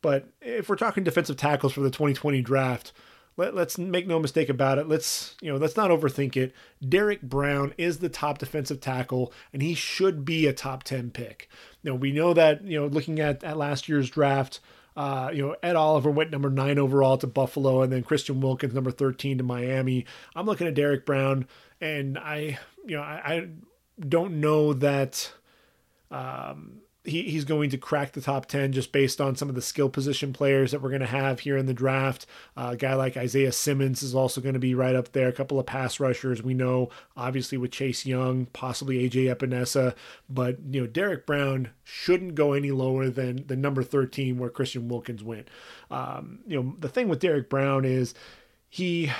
[0.00, 2.92] But if we're talking defensive tackles for the 2020 draft,
[3.36, 4.88] let, us make no mistake about it.
[4.88, 6.54] Let's you know let's not overthink it.
[6.86, 11.48] Derrick Brown is the top defensive tackle, and he should be a top ten pick.
[11.82, 14.60] Know we know that you know looking at at last year's draft.
[14.94, 18.74] Uh, you know, Ed Oliver went number nine overall to Buffalo, and then Christian Wilkins
[18.74, 20.04] number thirteen to Miami.
[20.36, 21.46] I'm looking at Derrick Brown,
[21.80, 23.48] and I, you know, I, I
[24.06, 25.32] don't know that
[26.10, 29.62] um, he, he's going to crack the top 10 just based on some of the
[29.62, 32.26] skill position players that we're going to have here in the draft.
[32.56, 35.28] Uh, a guy like Isaiah Simmons is also going to be right up there.
[35.28, 39.94] A couple of pass rushers we know, obviously, with Chase Young, possibly AJ Epenesa.
[40.28, 44.88] But, you know, Derrick Brown shouldn't go any lower than the number 13 where Christian
[44.88, 45.48] Wilkins went.
[45.90, 48.14] Um, you know, the thing with Derrick Brown is
[48.68, 49.10] he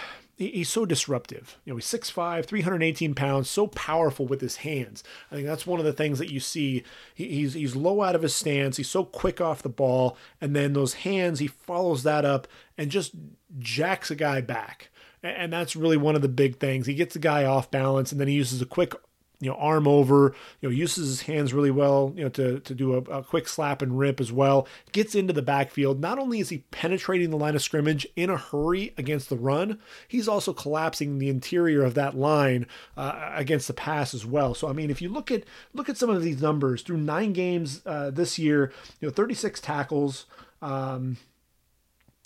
[0.51, 1.59] he's so disruptive.
[1.65, 5.05] You know, he's 6'5, 318 pounds, so powerful with his hands.
[5.31, 6.85] I think that's one of the things that you see.
[7.15, 8.77] he's he's low out of his stance.
[8.77, 12.91] He's so quick off the ball, and then those hands, he follows that up and
[12.91, 13.13] just
[13.59, 14.91] jacks a guy back.
[15.23, 16.87] and that's really one of the big things.
[16.87, 18.95] He gets the guy off balance, and then he uses a quick
[19.43, 22.75] you know, arm over, you know, uses his hands really well, you know, to, to
[22.77, 24.69] do a, a, quick slap and rip as well.
[24.93, 26.01] Gets into the backfield.
[26.01, 29.81] Not only is he penetrating the line of scrimmage in a hurry against the run,
[30.07, 34.55] he's also collapsing the interior of that line uh, against the pass as well.
[34.55, 35.43] So I mean, if you look at
[35.75, 39.61] look at some of these numbers through nine games uh, this year, you know, 36
[39.61, 40.27] tackles,
[40.63, 41.17] um,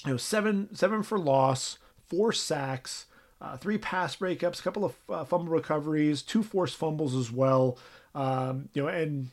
[0.04, 3.06] you know, seven seven for loss, four sacks
[3.40, 7.78] uh, three pass breakups, a couple of uh, fumble recoveries, two forced fumbles as well.
[8.14, 9.28] Um, you know, and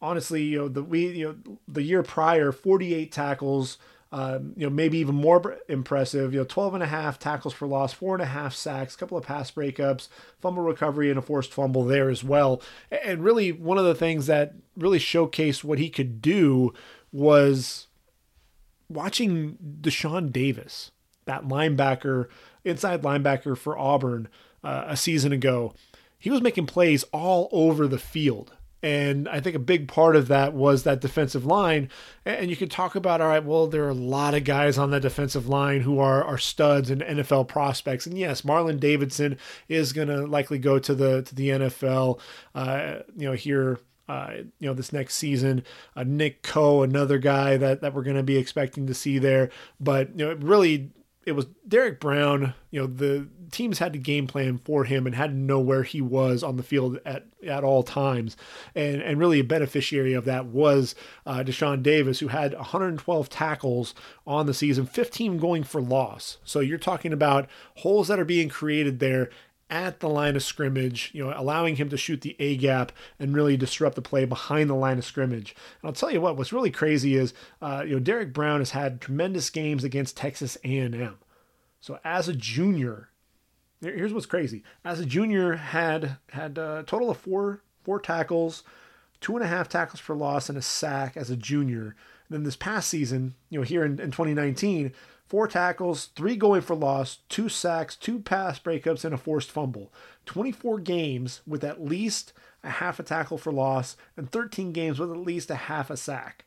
[0.00, 3.78] honestly, you know, the we you know the year prior, 48 tackles.
[4.12, 6.32] Um, you know, maybe even more impressive.
[6.32, 8.98] You know, 12 and a half tackles for loss, four and a half sacks, a
[8.98, 10.08] couple of pass breakups,
[10.40, 12.60] fumble recovery, and a forced fumble there as well.
[12.90, 16.74] And really, one of the things that really showcased what he could do
[17.12, 17.86] was
[18.88, 20.90] watching Deshaun Davis,
[21.26, 22.26] that linebacker
[22.64, 24.28] inside linebacker for Auburn
[24.62, 25.74] uh, a season ago,
[26.18, 28.52] he was making plays all over the field.
[28.82, 31.90] And I think a big part of that was that defensive line.
[32.24, 34.90] And you can talk about, all right, well, there are a lot of guys on
[34.90, 38.06] that defensive line who are, are studs and NFL prospects.
[38.06, 39.36] And yes, Marlon Davidson
[39.68, 42.20] is going to likely go to the to the NFL,
[42.54, 45.62] uh, you know, here uh, you know, this next season.
[45.94, 49.50] Uh, Nick Coe, another guy that, that we're going to be expecting to see there.
[49.78, 50.90] But, you know, really
[51.26, 52.54] it was Derrick Brown.
[52.70, 55.82] You know, the teams had to game plan for him and had to know where
[55.82, 58.36] he was on the field at, at all times.
[58.74, 60.94] And and really a beneficiary of that was
[61.26, 63.94] uh, Deshaun Davis, who had 112 tackles
[64.26, 66.38] on the season, 15 going for loss.
[66.44, 69.30] So you're talking about holes that are being created there
[69.70, 73.34] at the line of scrimmage, you know, allowing him to shoot the A gap and
[73.34, 75.54] really disrupt the play behind the line of scrimmage.
[75.80, 78.70] And I'll tell you what, what's really crazy is, uh, you know, Derrick Brown has
[78.70, 81.18] had tremendous games against Texas A&M.
[81.80, 83.08] So as a junior,
[83.80, 88.62] here's what's crazy: as a junior, had had a total of four four tackles,
[89.20, 91.96] two and a half tackles for loss, and a sack as a junior.
[92.28, 94.92] And then this past season, you know, here in, in 2019,
[95.30, 99.92] four tackles, three going for loss, two sacks, two pass breakups, and a forced fumble.
[100.26, 102.32] 24 games with at least
[102.64, 105.96] a half a tackle for loss, and 13 games with at least a half a
[105.96, 106.44] sack.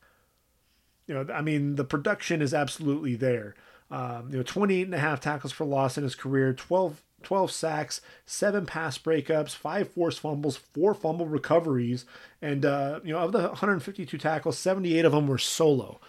[1.08, 3.56] You know, I mean, the production is absolutely there.
[3.90, 7.52] Um, you know, 28 and a half tackles for loss in his career, 12 12
[7.52, 12.06] sacks, seven pass breakups, five forced fumbles, four fumble recoveries,
[12.42, 16.02] and uh, you know of the 152 tackles, 78 of them were solo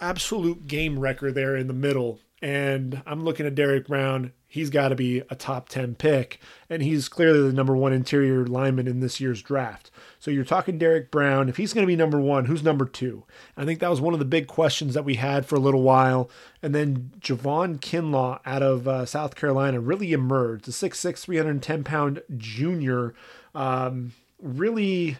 [0.00, 2.20] absolute game wrecker there in the middle.
[2.42, 4.32] And I'm looking at Derrick Brown.
[4.46, 6.40] He's got to be a top 10 pick.
[6.70, 9.90] And he's clearly the number one interior lineman in this year's draft.
[10.18, 11.48] So you're talking Derrick Brown.
[11.48, 13.24] If he's going to be number one, who's number two?
[13.56, 15.82] I think that was one of the big questions that we had for a little
[15.82, 16.30] while.
[16.62, 20.64] And then Javon Kinlaw out of uh, South Carolina really emerged.
[20.64, 23.14] The 6'6, 310 pound junior
[23.54, 25.18] um, really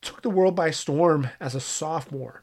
[0.00, 2.42] took the world by storm as a sophomore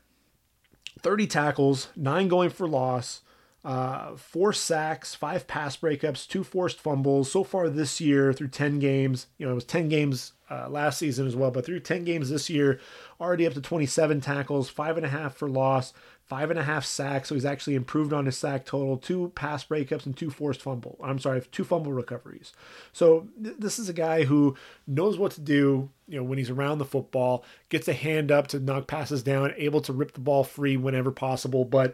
[1.02, 3.22] 30 tackles, nine going for loss,
[3.64, 7.32] uh, four sacks, five pass breakups, two forced fumbles.
[7.32, 10.98] So far this year, through 10 games, you know, it was 10 games uh, last
[10.98, 12.80] season as well, but through 10 games this year,
[13.20, 15.94] already up to 27 tackles, five and a half for loss,
[16.30, 17.28] five and a half sacks.
[17.28, 20.98] So he's actually improved on his sack total, two pass breakups and two forced fumble.
[21.04, 22.54] I'm sorry, two fumble recoveries.
[22.94, 24.56] So th- this is a guy who
[24.88, 25.90] knows what to do.
[26.08, 29.54] You know, when he's around the football, gets a hand up to knock passes down,
[29.58, 31.66] able to rip the ball free whenever possible.
[31.66, 31.94] But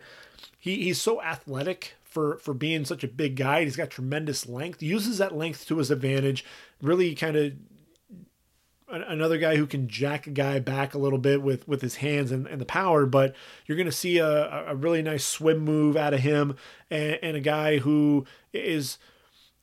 [0.57, 3.63] he, he's so athletic for for being such a big guy.
[3.63, 4.81] He's got tremendous length.
[4.81, 6.45] Uses that length to his advantage.
[6.81, 7.53] Really kind of
[8.87, 12.31] another guy who can jack a guy back a little bit with with his hands
[12.31, 15.97] and, and the power but you're going to see a, a really nice swim move
[15.97, 16.55] out of him
[16.91, 18.97] and, and a guy who is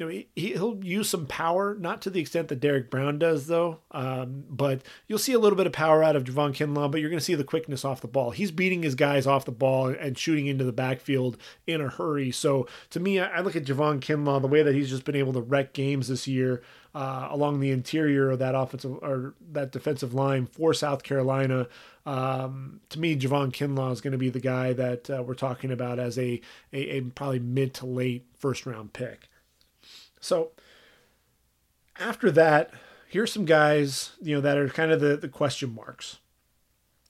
[0.03, 3.79] know, he, he'll use some power, not to the extent that Derrick Brown does, though.
[3.91, 7.11] Um, but you'll see a little bit of power out of Javon Kinlaw, but you're
[7.11, 8.31] going to see the quickness off the ball.
[8.31, 11.37] He's beating his guys off the ball and shooting into the backfield
[11.67, 12.31] in a hurry.
[12.31, 15.17] So to me, I, I look at Javon Kinlaw, the way that he's just been
[15.17, 16.62] able to wreck games this year
[16.95, 21.67] uh, along the interior of that offensive or that defensive line for South Carolina.
[22.05, 25.71] Um, to me, Javon Kinlaw is going to be the guy that uh, we're talking
[25.71, 26.41] about as a,
[26.73, 29.29] a, a probably mid to late first round pick.
[30.23, 30.53] So
[31.99, 32.71] after that,
[33.09, 36.19] here's some guys, you know, that are kind of the, the question marks.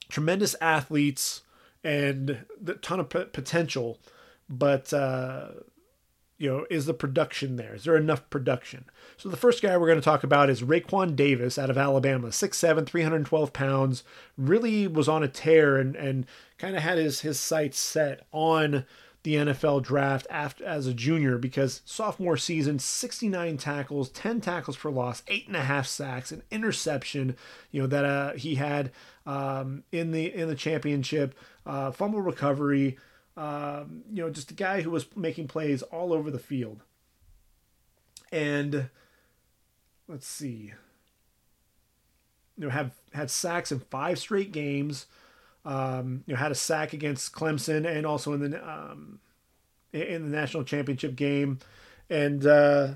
[0.09, 1.43] Tremendous athletes
[1.83, 3.99] and a ton of p- potential,
[4.49, 5.49] but uh,
[6.37, 7.75] you know, is the production there?
[7.75, 8.85] Is there enough production?
[9.17, 12.29] So the first guy we're going to talk about is Raekwon Davis out of Alabama,
[12.29, 14.03] 6'7", 312 pounds,
[14.37, 16.25] really was on a tear and and
[16.57, 18.85] kind of had his his sights set on
[19.23, 24.91] the NFL draft after as a junior because sophomore season, 69 tackles, 10 tackles for
[24.91, 27.37] loss, eight and a half sacks, an interception,
[27.71, 28.91] you know, that uh, he had
[29.25, 32.97] um, in the in the championship, uh, fumble recovery,
[33.37, 36.81] um, you know, just a guy who was making plays all over the field.
[38.31, 38.89] And
[40.07, 40.73] let's see,
[42.57, 45.05] you know, have had sacks in five straight games.
[45.65, 49.19] Um, you know, had a sack against Clemson and also in the um,
[49.93, 51.59] in the national championship game,
[52.09, 52.95] and uh,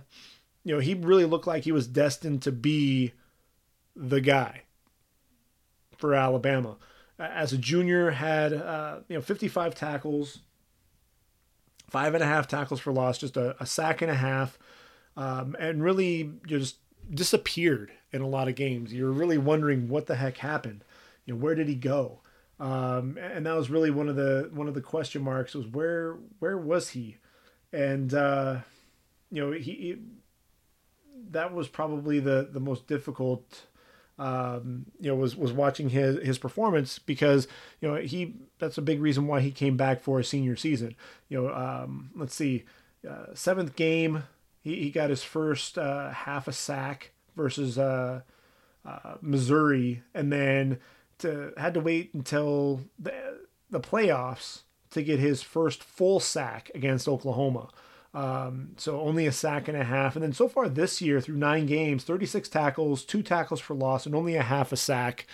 [0.64, 3.14] you know he really looked like he was destined to be
[3.96, 4.64] the guy
[5.98, 6.78] for Alabama.
[7.20, 10.40] As a junior, had uh, you know 55 tackles,
[11.90, 14.60] five and a half tackles for loss, just a, a sack and a half,
[15.16, 16.76] um, and really just
[17.12, 18.94] disappeared in a lot of games.
[18.94, 20.84] You're really wondering what the heck happened.
[21.26, 22.22] You know, where did he go?
[22.60, 26.18] Um, and that was really one of the one of the question marks was where
[26.40, 27.18] where was he?
[27.72, 28.60] And uh,
[29.32, 29.98] you know, he, he
[31.30, 33.68] that was probably the the most difficult
[34.20, 37.48] um, you know, was was watching his his performance because
[37.82, 40.96] you know he that's a big reason why he came back for a senior season.
[41.30, 42.66] You know, um, let's see,
[43.08, 44.24] uh, seventh game
[44.62, 48.22] he, he got his first uh, half a sack versus uh,
[48.86, 50.80] uh Missouri, and then
[51.20, 57.08] to had to wait until the the playoffs to get his first full sack against
[57.08, 57.70] Oklahoma.
[58.14, 60.16] Um, so only a sack and a half.
[60.16, 64.06] And then so far this year, through nine games, 36 tackles, two tackles for loss,
[64.06, 65.28] and only a half a sack.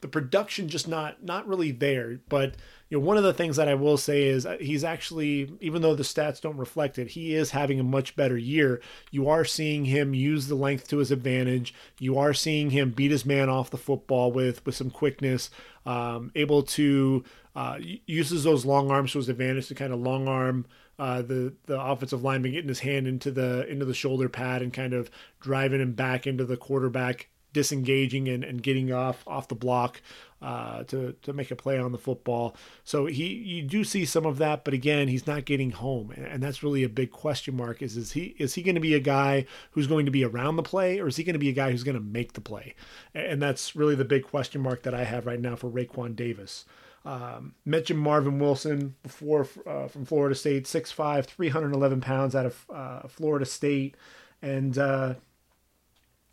[0.00, 2.20] The production just not not really there.
[2.28, 2.54] But
[2.90, 5.82] you know, one of the things that I will say is uh, he's actually, even
[5.82, 8.80] though the stats don't reflect it, he is having a much better year.
[9.10, 11.74] You are seeing him use the length to his advantage.
[11.98, 15.50] You are seeing him beat his man off the football with with some quickness.
[15.84, 17.24] Um, able to
[17.54, 20.66] uh, uses those long arms to his advantage to kind of long arm
[20.98, 24.72] uh, the the offensive lineman getting his hand into the into the shoulder pad and
[24.72, 29.54] kind of driving him back into the quarterback, disengaging and, and getting off off the
[29.54, 30.00] block
[30.40, 32.54] uh, to to make a play on the football.
[32.84, 36.42] So he you do see some of that, but again, he's not getting home, and,
[36.42, 37.82] that's really a big question mark.
[37.82, 40.56] Is is he is he going to be a guy who's going to be around
[40.56, 42.40] the play, or is he going to be a guy who's going to make the
[42.40, 42.74] play?
[43.14, 46.64] And that's really the big question mark that I have right now for Raekwon Davis.
[47.04, 53.08] Um, mentioned Marvin Wilson before uh, from Florida State, 6'5, 311 pounds out of uh,
[53.08, 53.96] Florida State.
[54.42, 55.14] And, uh,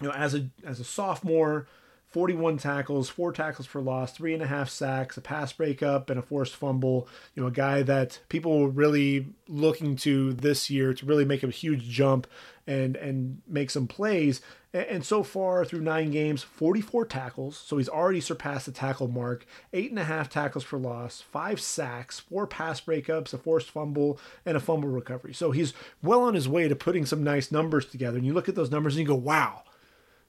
[0.01, 1.67] you know, as a, as a sophomore,
[2.15, 6.17] 41 tackles, four tackles for loss, three and a half sacks, a pass breakup, and
[6.17, 7.10] a forced fumble.
[7.34, 11.43] You know, a guy that people were really looking to this year to really make
[11.43, 12.25] a huge jump
[12.65, 14.39] and and make some plays.
[14.71, 17.58] And so far through nine games, 44 tackles.
[17.58, 19.45] So he's already surpassed the tackle mark.
[19.73, 24.21] Eight and a half tackles for loss, five sacks, four pass breakups, a forced fumble,
[24.45, 25.34] and a fumble recovery.
[25.34, 28.17] So he's well on his way to putting some nice numbers together.
[28.17, 29.63] And you look at those numbers and you go, wow,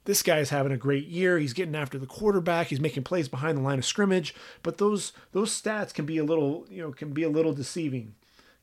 [0.06, 1.38] this guy's having a great year.
[1.38, 2.68] He's getting after the quarterback.
[2.68, 4.34] He's making plays behind the line of scrimmage.
[4.62, 8.14] But those those stats can be a little, you know, can be a little deceiving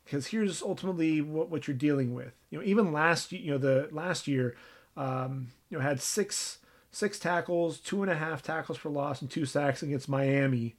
[0.04, 2.34] because here's ultimately what, what you're dealing with.
[2.50, 4.56] You know, even last you know the last year
[4.96, 6.60] um, you know, had six
[6.92, 10.76] six tackles, two and a half tackles for loss, and two sacks against Miami.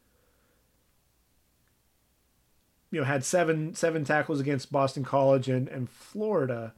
[2.90, 6.74] You know, had seven seven tackles against Boston College and and Florida.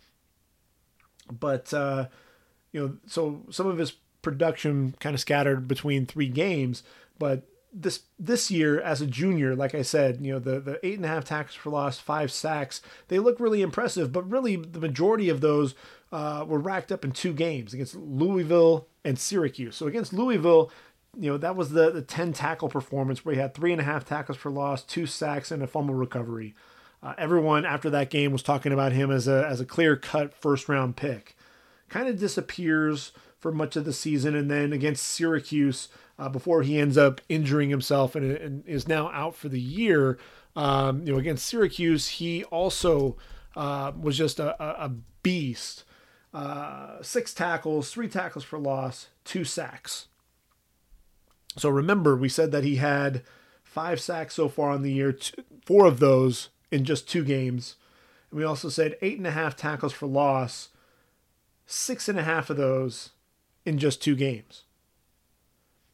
[1.30, 2.06] But uh,
[2.72, 6.82] you know, so some of his production kind of scattered between three games,
[7.18, 10.96] but this this year as a junior, like I said, you know the the eight
[10.96, 14.12] and a half tackles for loss, five sacks, they look really impressive.
[14.12, 15.74] But really, the majority of those
[16.10, 19.76] uh, were racked up in two games against Louisville and Syracuse.
[19.76, 20.70] So against Louisville,
[21.18, 23.84] you know that was the the ten tackle performance where he had three and a
[23.84, 26.54] half tackles for loss, two sacks, and a fumble recovery.
[27.02, 30.32] Uh, everyone after that game was talking about him as a as a clear cut
[30.34, 31.35] first round pick.
[31.88, 36.78] Kind of disappears for much of the season, and then against Syracuse uh, before he
[36.78, 40.18] ends up injuring himself and, and is now out for the year.
[40.56, 43.16] Um, you know, against Syracuse, he also
[43.54, 44.90] uh, was just a, a
[45.22, 45.84] beast.
[46.32, 50.08] Uh, six tackles, three tackles for loss, two sacks.
[51.56, 53.22] So remember, we said that he had
[53.62, 57.76] five sacks so far on the year, two, four of those in just two games.
[58.30, 60.68] And we also said eight and a half tackles for loss,
[61.66, 63.10] six and a half of those
[63.64, 64.62] in just two games.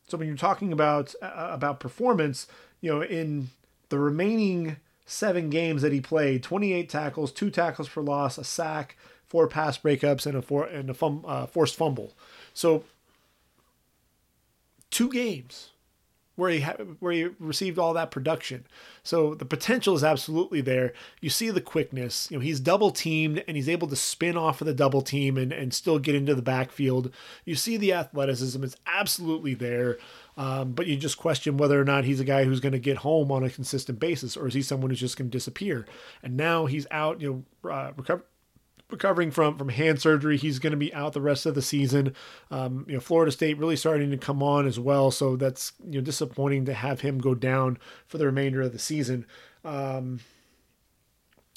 [0.06, 2.46] So when you're talking about uh, about performance,
[2.80, 3.48] you know, in
[3.88, 4.76] the remaining
[5.06, 8.96] seven games that he played, 28 tackles, two tackles for loss, a sack,
[9.26, 12.12] four pass breakups, and a four and a fum, uh, forced fumble.
[12.52, 12.84] So
[14.90, 15.70] two games
[16.36, 18.66] where he ha- where he received all that production.
[19.02, 20.92] So the potential is absolutely there.
[21.20, 22.28] You see the quickness.
[22.30, 25.36] You know, he's double teamed and he's able to spin off of the double team
[25.36, 27.12] and, and still get into the backfield.
[27.44, 29.98] You see the athleticism is absolutely there.
[30.36, 32.98] Um, but you just question whether or not he's a guy who's going to get
[32.98, 35.86] home on a consistent basis, or is he someone who's just going to disappear?
[36.22, 38.24] And now he's out, you know, uh, recover,
[38.92, 40.36] recovering from from hand surgery.
[40.36, 42.14] He's going to be out the rest of the season.
[42.50, 45.98] Um, you know, Florida State really starting to come on as well, so that's you
[45.98, 49.26] know disappointing to have him go down for the remainder of the season.
[49.64, 50.20] Um,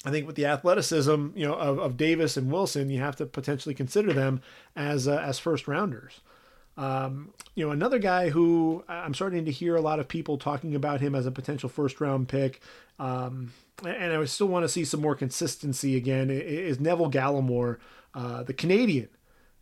[0.04, 3.26] I think with the athleticism, you know, of, of Davis and Wilson, you have to
[3.26, 4.40] potentially consider them
[4.74, 6.20] as uh, as first rounders.
[6.76, 10.74] Um, you know, another guy who I'm starting to hear a lot of people talking
[10.74, 12.60] about him as a potential first round pick.
[12.98, 13.52] Um,
[13.84, 17.78] and I still want to see some more consistency again, is Neville Gallimore,
[18.14, 19.08] uh, the Canadian.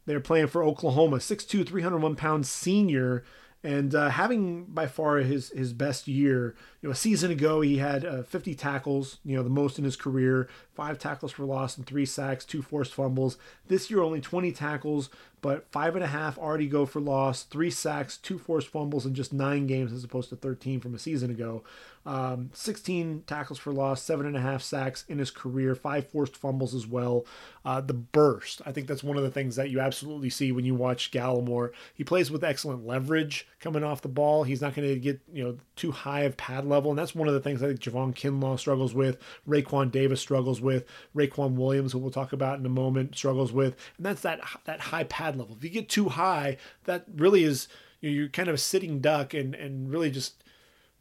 [0.07, 3.25] They're playing for Oklahoma, 6'2, 301 pound senior
[3.65, 6.55] and uh, having by far his his best year.
[6.83, 9.85] You know, a season ago he had uh, 50 tackles, you know, the most in
[9.85, 13.39] his career, five tackles for loss and three sacks, two forced fumbles.
[13.67, 15.09] This year only 20 tackles,
[15.45, 19.15] but five and a half already go for loss, three sacks, two forced fumbles in
[19.15, 21.63] just nine games as opposed to 13 from a season ago.
[22.07, 26.37] Um, 16 tackles for loss, seven and a half sacks in his career, five forced
[26.37, 27.25] fumbles as well.
[27.65, 30.67] Uh, the burst, I think that's one of the things that you absolutely see when
[30.67, 31.71] you watch Gallimore.
[31.95, 34.45] He plays with excellent leverage coming off the ball.
[34.45, 37.27] He's not going to get you know too high of pad level, and that's one
[37.27, 39.17] of the things I think Javon Kinlaw struggles with.
[39.49, 40.85] Raekwon Davis struggles with.
[41.17, 44.81] Raequan Williams, who we'll talk about in a moment, struggles with, and that's that that
[44.81, 45.57] high pad level.
[45.57, 47.69] If you get too high, that really is
[48.01, 50.45] you're kind of a sitting duck and and really just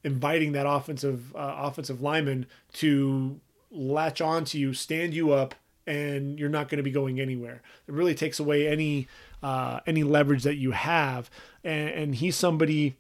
[0.04, 3.40] inviting that offensive uh, offensive lineman to
[3.72, 5.56] latch onto you, stand you up,
[5.88, 7.62] and you're not going to be going anywhere.
[7.88, 9.08] It really takes away any
[9.42, 11.30] uh, any leverage that you have,
[11.64, 12.96] and, and he's somebody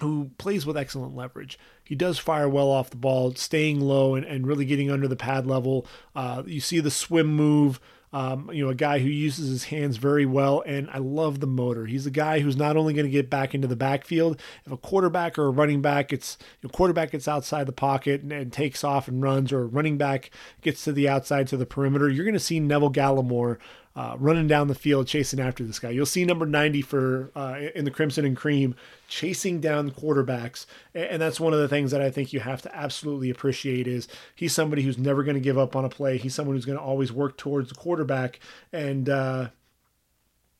[0.00, 1.58] who plays with excellent leverage.
[1.82, 5.16] He does fire well off the ball, staying low and, and really getting under the
[5.16, 5.86] pad level.
[6.14, 7.80] Uh, you see the swim move.
[8.16, 11.46] Um, you know, a guy who uses his hands very well, and I love the
[11.46, 11.84] motor.
[11.84, 14.40] He's a guy who's not only going to get back into the backfield.
[14.64, 18.22] If a quarterback or a running back gets, you know, quarterback gets outside the pocket
[18.22, 20.30] and, and takes off and runs, or a running back
[20.62, 23.58] gets to the outside to the perimeter, you're going to see Neville Gallimore
[23.96, 25.88] uh, running down the field chasing after this guy.
[25.88, 28.76] You'll see number 90 for uh, in the Crimson and Cream
[29.08, 32.76] chasing down quarterbacks, and that's one of the things that I think you have to
[32.76, 36.18] absolutely appreciate is he's somebody who's never going to give up on a play.
[36.18, 38.38] He's someone who's going to always work towards the quarterback,
[38.70, 39.48] and uh,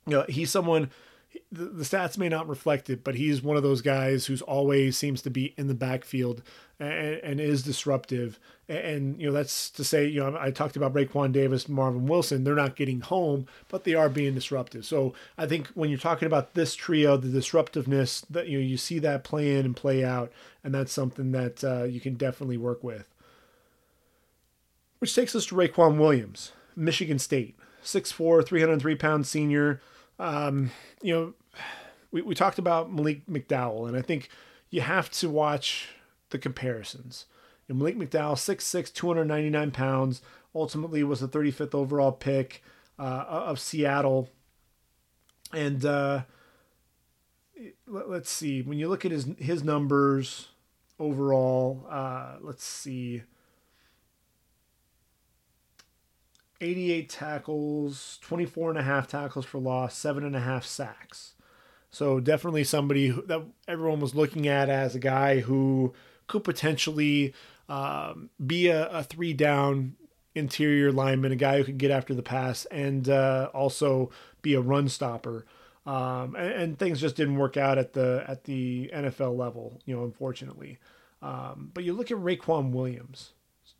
[0.07, 0.91] you know he's someone
[1.51, 4.97] the, the stats may not reflect it, but he's one of those guys who's always
[4.97, 6.43] seems to be in the backfield
[6.78, 8.39] and, and is disruptive.
[8.68, 12.07] And, and, you know, that's to say, you know, I talked about Raekwon Davis, Marvin
[12.07, 12.45] Wilson.
[12.45, 14.84] They're not getting home, but they are being disruptive.
[14.84, 18.76] So I think when you're talking about this trio, the disruptiveness that you know you
[18.76, 20.32] see that play in and play out,
[20.62, 23.09] and that's something that uh, you can definitely work with.
[24.99, 29.80] Which takes us to Raequan Williams, Michigan State, 6'4", 303 pound senior.
[30.19, 30.71] Um,
[31.03, 31.35] you know,
[32.11, 34.29] we, we talked about Malik McDowell, and I think
[34.71, 35.89] you have to watch
[36.31, 37.27] the comparisons.
[37.67, 40.23] You know, Malik McDowell, 6'6", 299 pounds,
[40.55, 42.62] ultimately was the 35th overall pick
[42.99, 44.31] uh, of Seattle.
[45.53, 46.23] And uh,
[47.87, 50.49] let, us see, when you look at his his numbers
[50.99, 53.23] overall, uh, let's see.
[56.61, 61.35] 88 tackles, 24 and a half tackles for loss, seven and a half sacks.
[61.91, 65.95] So definitely somebody that everyone was looking at as a guy who
[66.27, 67.35] could potentially
[67.69, 69.97] um, be a, a, three down
[70.35, 74.11] interior lineman, a guy who could get after the pass and uh, also
[74.43, 75.47] be a run stopper.
[75.87, 79.95] Um, and, and, things just didn't work out at the at the NFL level, you
[79.95, 80.79] know, unfortunately.
[81.23, 83.33] Um, but you look at Raequan Williams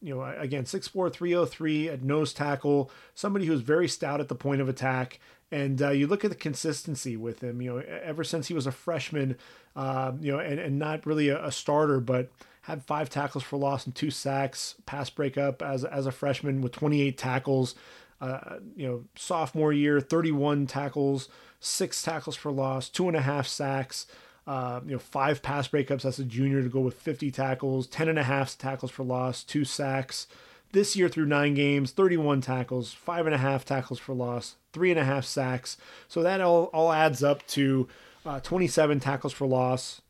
[0.07, 4.61] you know, again, 6'4", 303 at nose tackle, somebody who's very stout at the point
[4.61, 5.19] of attack.
[5.51, 8.69] And uh, you look at the consistency with him, you know, ever since he was
[8.69, 9.37] a freshman,
[9.75, 12.31] uh, you know, and, and not really a, a, starter, but
[12.63, 16.71] had five tackles for loss and two sacks, pass breakup as, as a freshman with
[16.71, 17.75] 28 tackles.
[18.21, 21.29] Uh, you know, sophomore year, 31 tackles,
[21.59, 24.07] six tackles for loss, two and a half sacks.
[24.47, 28.09] Uh, you know, five pass breakups as a junior to go with 50 tackles, 10
[28.09, 30.29] and a half tackles for loss, two sacks.
[30.73, 34.91] This year through nine games, 31 tackles, five and a half tackles for loss, three
[34.91, 35.77] and a half sacks.
[36.07, 37.89] So that all, all adds up to
[38.25, 40.03] uh, 27 tackles for loss,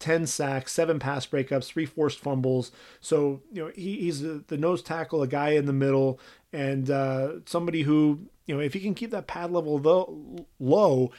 [0.00, 2.72] 10 sacks, seven pass breakups, three forced fumbles.
[3.00, 6.18] So, you know, he, he's the, nose tackle, a guy in the middle,
[6.52, 11.12] and uh, somebody who, you know, if he can keep that pad level low, low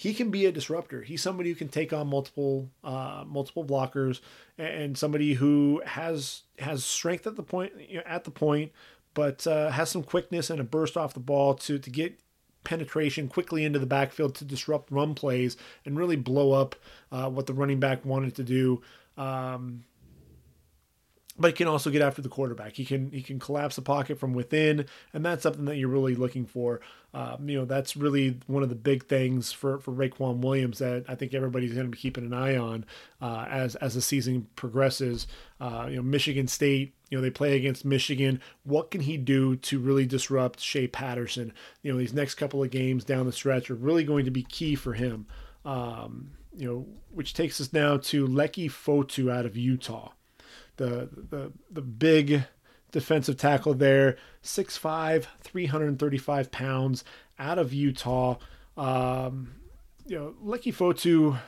[0.00, 1.02] he can be a disruptor.
[1.02, 4.20] He's somebody who can take on multiple uh, multiple blockers
[4.56, 8.72] and somebody who has has strength at the point you know, at the point,
[9.12, 12.18] but uh, has some quickness and a burst off the ball to to get
[12.64, 16.76] penetration quickly into the backfield to disrupt run plays and really blow up
[17.12, 18.80] uh, what the running back wanted to do.
[19.18, 19.84] Um,
[21.40, 22.76] but he can also get after the quarterback.
[22.76, 24.84] He can he can collapse the pocket from within,
[25.14, 26.82] and that's something that you're really looking for.
[27.14, 31.06] Um, you know, that's really one of the big things for for Raequan Williams that
[31.08, 32.84] I think everybody's going to be keeping an eye on
[33.22, 35.26] uh, as as the season progresses.
[35.58, 36.94] Uh, you know, Michigan State.
[37.08, 38.40] You know, they play against Michigan.
[38.62, 41.52] What can he do to really disrupt Shea Patterson?
[41.82, 44.44] You know, these next couple of games down the stretch are really going to be
[44.44, 45.26] key for him.
[45.64, 50.12] Um, you know, which takes us now to Leki Fotu out of Utah
[50.76, 52.44] the the the big
[52.92, 57.04] defensive tackle there, 6'5", 335 pounds,
[57.38, 58.36] out of Utah.
[58.76, 59.54] Um,
[60.06, 61.38] you know, Leki Fotu,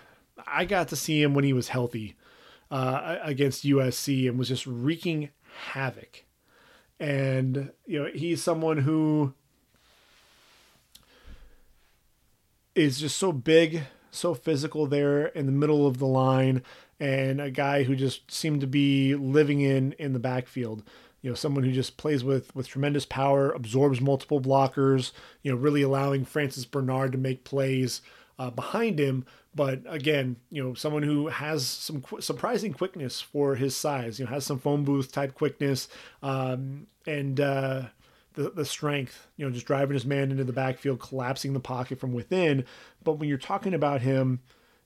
[0.47, 2.17] I got to see him when he was healthy
[2.71, 5.31] uh, against USC and was just wreaking
[5.73, 6.25] havoc.
[7.01, 9.35] And you know, he's someone who
[12.75, 16.63] is just so big, so physical there in the middle of the line
[17.03, 20.85] and a guy who just seemed to be living in in the backfield.
[21.21, 25.11] You know, someone who just plays with with tremendous power, absorbs multiple blockers.
[25.43, 28.03] You know, really allowing Francis Bernard to make plays
[28.39, 29.27] uh, behind him.
[29.53, 34.21] But again, you know, someone who has some qu- surprising quickness for his size.
[34.21, 35.89] You know, has some phone booth type quickness
[36.23, 37.41] um, and.
[37.41, 37.83] Uh,
[38.35, 42.01] the, the strength, you know, just driving his man into the backfield, collapsing the pocket
[42.01, 42.65] from within.
[43.05, 44.41] But when you're talking about him,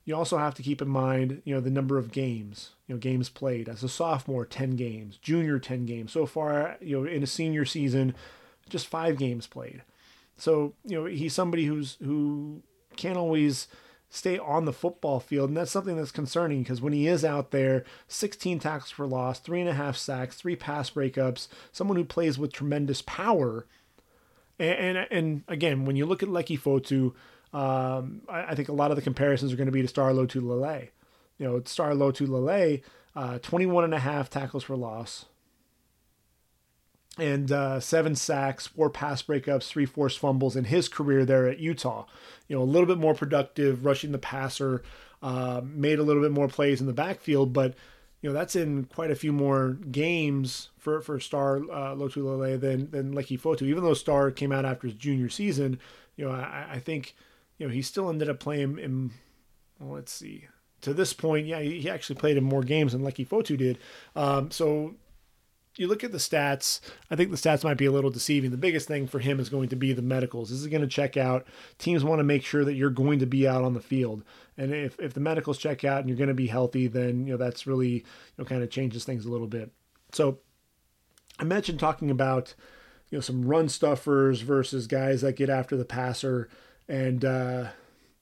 [0.07, 2.98] you also have to keep in mind, you know, the number of games, you know,
[2.98, 3.68] games played.
[3.68, 6.12] As a sophomore, 10 games, junior 10 games.
[6.12, 8.14] So far, you know, in a senior season,
[8.70, 9.82] just 5 games played.
[10.38, 12.62] So, you know, he's somebody who's who
[12.96, 13.66] can't always
[14.09, 17.50] stay on the football field, and that's something that's concerning because when he is out
[17.50, 22.04] there, 16 tackles for loss, three and a half sacks, three pass breakups, someone who
[22.04, 23.66] plays with tremendous power.
[24.59, 27.12] And, and, and again, when you look at Leki Fotu,
[27.57, 30.11] um, I, I, think a lot of the comparisons are going to be to Star
[30.11, 30.90] Lotulelei.
[31.38, 32.82] You know, Star Lotulelei,
[33.14, 35.24] uh, 21 and a half tackles for loss,
[37.16, 41.59] and uh, seven sacks, four pass breakups, three forced fumbles in his career there at
[41.59, 42.04] Utah.
[42.46, 44.82] You know, a little bit more productive, rushing the passer,
[45.22, 47.74] uh, made a little bit more plays in the backfield, but
[48.20, 52.90] you know that's in quite a few more games for for Star uh, Lotulelei than
[52.90, 53.62] than Leki Fotu.
[53.62, 55.80] Even though Star came out after his junior season,
[56.16, 57.14] you know I, I think
[57.59, 59.11] you know, he still ended up playing in,
[59.78, 60.46] well, let's see,
[60.82, 63.78] to this point, yeah, he actually played in more games than Leki Fotu did.
[64.14, 64.94] Um, so
[65.76, 66.80] you look at the stats,
[67.11, 68.50] I think the stats might be a little deceiving.
[68.50, 70.50] The biggest thing for him is going to be the medicals.
[70.50, 71.46] This is going to check out.
[71.78, 74.22] Teams want to make sure that you're going to be out on the field.
[74.57, 77.32] And if, if the medicals check out and you're going to be healthy, then, you
[77.32, 78.04] know, that's really, you
[78.38, 79.70] know, kind of changes things a little bit.
[80.12, 80.38] So
[81.38, 82.54] I mentioned talking about,
[83.11, 86.48] you know, some run stuffers versus guys that get after the passer
[86.89, 87.68] and uh,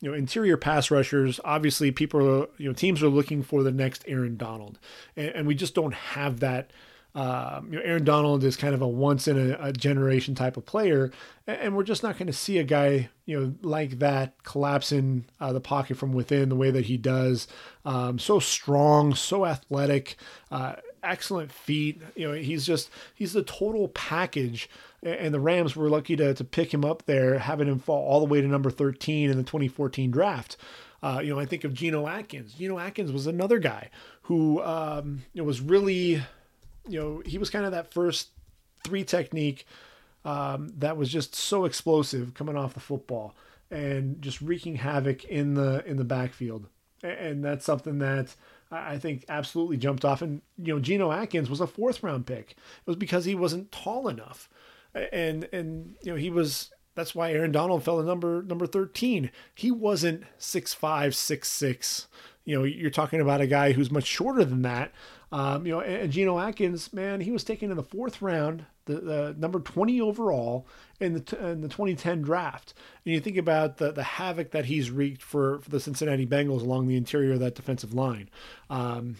[0.01, 1.41] you know interior pass rushers.
[1.45, 4.79] Obviously, people are you know teams are looking for the next Aaron Donald,
[5.17, 6.71] and, and we just don't have that.
[7.17, 10.57] Um, you know, Aaron Donald is kind of a once in a, a generation type
[10.57, 11.13] of player,
[11.47, 15.25] and, and we're just not going to see a guy you know like that collapsing
[15.41, 17.47] uh, the pocket from within the way that he does.
[17.85, 20.17] Um, so strong, so athletic.
[20.51, 22.01] Uh, excellent feet.
[22.17, 24.69] You know, he's just he's the total package.
[25.05, 28.21] And the Rams were lucky to to pick him up there, having him fall all
[28.21, 30.57] the way to number 13 in the 2014 draft.
[31.03, 32.55] Uh, you know, I think of Geno Atkins.
[32.55, 33.91] Geno Atkins was another guy
[34.23, 36.23] who um, was really,
[36.89, 38.31] you know, he was kind of that first
[38.85, 39.67] three technique
[40.25, 43.35] um, that was just so explosive coming off the football
[43.71, 46.69] and just wreaking havoc in the in the backfield.
[47.03, 48.35] And that's something that
[48.71, 50.23] I think absolutely jumped off.
[50.23, 52.53] And you know, Geno Atkins was a fourth round pick.
[52.53, 54.49] It was because he wasn't tall enough,
[54.95, 56.71] and and you know he was.
[56.95, 59.31] That's why Aaron Donald fell to number number thirteen.
[59.55, 62.07] He wasn't six five, six six.
[62.45, 64.93] You know, you're talking about a guy who's much shorter than that.
[65.33, 68.67] Um, you know, and, and Geno Atkins, man, he was taken in the fourth round,
[68.85, 70.69] the, the number 20 overall
[71.01, 72.75] in the in the 2010 draft.
[73.05, 76.61] And you think about the the havoc that he's wreaked for, for the Cincinnati Bengals
[76.61, 78.31] along the interior of that defensive line.
[78.71, 79.17] Um,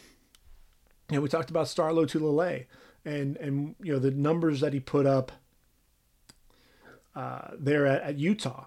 [1.11, 2.67] and we talked about Star Lotulelei
[3.05, 5.33] and and you know the numbers that he put up
[7.15, 8.67] uh, there at, at Utah.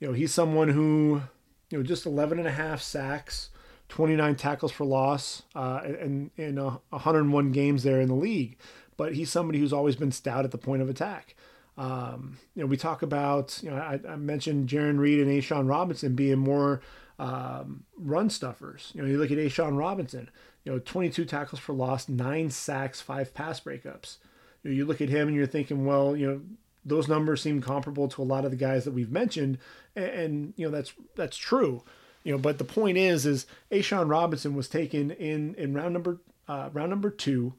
[0.00, 1.22] You know, he's someone who,
[1.70, 3.50] you know, just 11 and a half sacks,
[3.88, 8.56] 29 tackles for loss, uh, and in uh, 101 games there in the league.
[8.96, 11.34] But he's somebody who's always been stout at the point of attack.
[11.78, 15.68] Um, you know, we talk about, you know, I, I mentioned Jarran Reed and A'Shawn
[15.68, 16.82] Robinson being more
[17.18, 18.92] um, run stuffers.
[18.94, 20.28] You know, you look at A'Shawn Robinson,
[20.64, 24.18] you know, 22 tackles for loss, nine sacks, five pass breakups.
[24.62, 26.40] You, know, you look at him and you're thinking, well, you know,
[26.84, 29.58] those numbers seem comparable to a lot of the guys that we've mentioned,
[29.94, 31.82] and, and you know that's that's true.
[32.24, 36.20] You know, but the point is, is A'Shawn Robinson was taken in in round number
[36.48, 37.54] uh, round number two,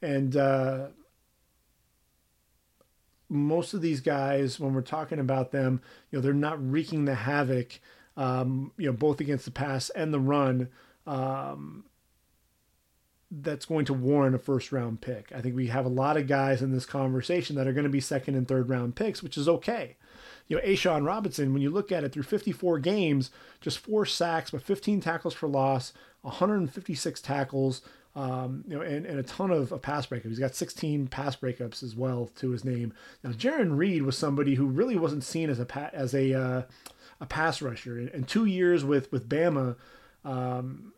[0.00, 0.88] and uh,
[3.28, 7.14] most of these guys, when we're talking about them, you know, they're not wreaking the
[7.14, 7.80] havoc,
[8.16, 10.68] um, you know, both against the pass and the run.
[11.06, 11.84] Um,
[13.40, 15.32] that's going to warrant a first round pick.
[15.34, 17.90] I think we have a lot of guys in this conversation that are going to
[17.90, 19.96] be second and third round picks, which is okay.
[20.48, 23.30] You know, A'Shawn Robinson, when you look at it through 54 games,
[23.60, 27.80] just four sacks, but 15 tackles for loss, 156 tackles,
[28.14, 30.28] um, you know, and, and a ton of, of pass breakups.
[30.28, 32.92] He's got 16 pass breakups as well to his name.
[33.24, 36.62] Now, Jarran Reed was somebody who really wasn't seen as a as a uh,
[37.20, 37.98] a pass rusher.
[37.98, 39.76] In, in, two years with with Bama,
[40.24, 40.92] um,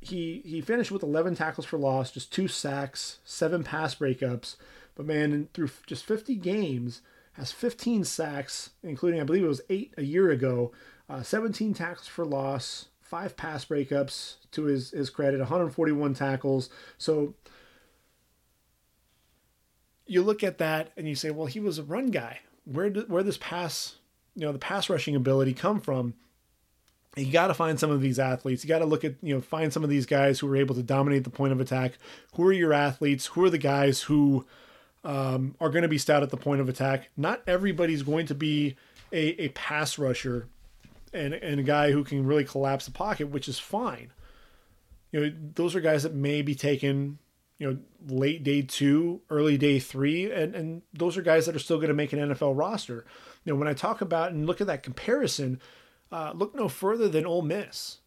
[0.00, 4.56] he he finished with 11 tackles for loss, just two sacks, seven pass breakups.
[4.94, 7.02] But man, through just 50 games,
[7.34, 10.72] has 15 sacks, including I believe it was eight a year ago,
[11.08, 16.70] uh, 17 tackles for loss, five pass breakups to his his credit, 141 tackles.
[16.96, 17.34] So
[20.06, 22.40] you look at that and you say, well, he was a run guy.
[22.64, 23.96] Where did where this pass,
[24.34, 26.14] you know, the pass rushing ability come from?
[27.16, 28.62] You got to find some of these athletes.
[28.62, 30.74] You got to look at, you know, find some of these guys who are able
[30.76, 31.98] to dominate the point of attack.
[32.34, 33.26] Who are your athletes?
[33.26, 34.46] Who are the guys who
[35.02, 37.10] um, are going to be stout at the point of attack?
[37.16, 38.76] Not everybody's going to be
[39.12, 40.46] a, a pass rusher
[41.12, 44.12] and, and a guy who can really collapse the pocket, which is fine.
[45.10, 47.18] You know, those are guys that may be taken,
[47.58, 51.60] you know, late day two, early day three, and, and those are guys that are
[51.60, 53.04] still going to make an NFL roster.
[53.44, 55.60] You know, when I talk about and look at that comparison,
[56.12, 57.98] uh, look no further than Ole Miss.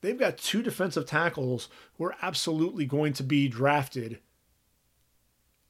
[0.00, 1.68] They've got two defensive tackles
[1.98, 4.18] who are absolutely going to be drafted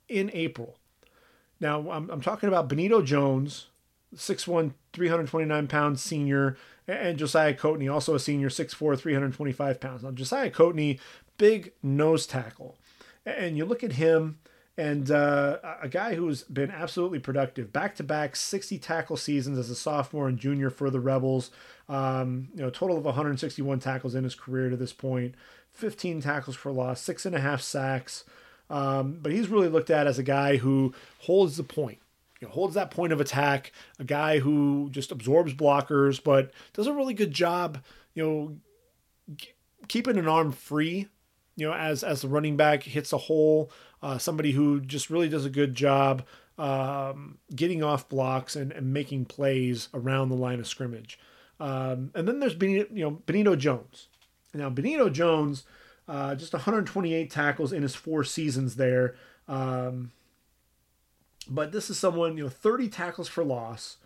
[0.08, 0.76] in April.
[1.58, 3.66] Now, I'm, I'm talking about Benito Jones,
[4.14, 10.02] 6'1, 329 pounds senior, and Josiah Coatney, also a senior, 6'4, 325 pounds.
[10.02, 10.98] Now, Josiah Coatney,
[11.36, 12.78] big nose tackle.
[13.26, 14.38] And you look at him,
[14.80, 19.68] and uh, a guy who's been absolutely productive, back to back 60 tackle seasons as
[19.68, 21.50] a sophomore and junior for the Rebels.
[21.86, 25.34] Um, you know, total of 161 tackles in his career to this point,
[25.72, 28.24] 15 tackles for loss, six and a half sacks.
[28.70, 31.98] Um, but he's really looked at as a guy who holds the point.
[32.40, 36.86] You know, holds that point of attack, a guy who just absorbs blockers, but does
[36.86, 37.82] a really good job,
[38.14, 39.36] you know,
[39.88, 41.08] keeping an arm free,
[41.60, 43.70] you know, as as the running back hits a hole
[44.02, 46.24] uh, somebody who just really does a good job
[46.58, 51.18] um, getting off blocks and, and, making plays around the line of scrimmage.
[51.58, 54.08] Um, and then there's Benito, you know Benito Jones.
[54.52, 55.64] Now Benito Jones,
[56.08, 59.14] uh, just 128 tackles in his four seasons there.
[59.48, 60.12] Um,
[61.48, 63.96] but this is someone you know 30 tackles for loss,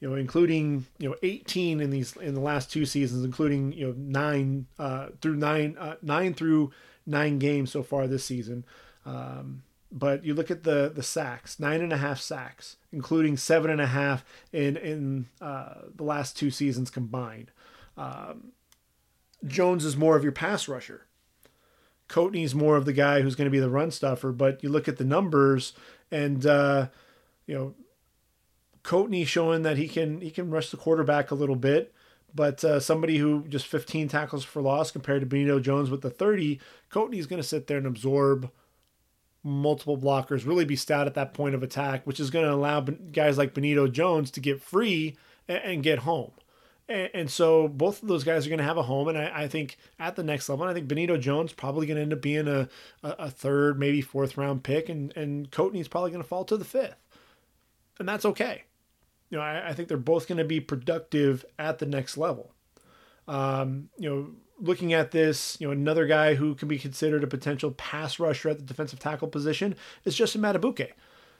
[0.00, 3.86] you know, including you know 18 in these in the last two seasons, including you
[3.86, 6.72] know nine uh, through nine uh, nine through
[7.06, 8.64] nine games so far this season.
[9.04, 13.70] Um, but you look at the the sacks, nine and a half sacks, including seven
[13.70, 17.50] and a half in in uh, the last two seasons combined.
[17.96, 18.52] Um,
[19.46, 21.06] Jones is more of your pass rusher.
[22.08, 24.32] Coatney's more of the guy who's going to be the run stuffer.
[24.32, 25.72] But you look at the numbers,
[26.10, 26.88] and uh,
[27.46, 27.74] you know,
[28.84, 31.92] Coatney showing that he can he can rush the quarterback a little bit.
[32.34, 36.10] But uh, somebody who just 15 tackles for loss compared to Benito Jones with the
[36.10, 36.60] 30,
[36.90, 38.50] Coatney's going to sit there and absorb
[39.42, 42.80] multiple blockers, really be stout at that point of attack, which is going to allow
[42.80, 45.16] guys like Benito Jones to get free
[45.48, 46.32] and, get home.
[46.88, 49.08] And, so both of those guys are going to have a home.
[49.08, 52.02] And I, I, think at the next level, I think Benito Jones probably going to
[52.02, 52.68] end up being a,
[53.02, 56.64] a, third, maybe fourth round pick, and, and Coatney's probably going to fall to the
[56.64, 56.96] fifth.
[58.00, 58.64] And that's okay.
[59.30, 62.52] You know, I, I think they're both going to be productive at the next level.
[63.26, 67.26] Um, you know, looking at this, you know, another guy who can be considered a
[67.26, 69.74] potential pass rusher at the defensive tackle position
[70.04, 70.92] is Justin Madubuike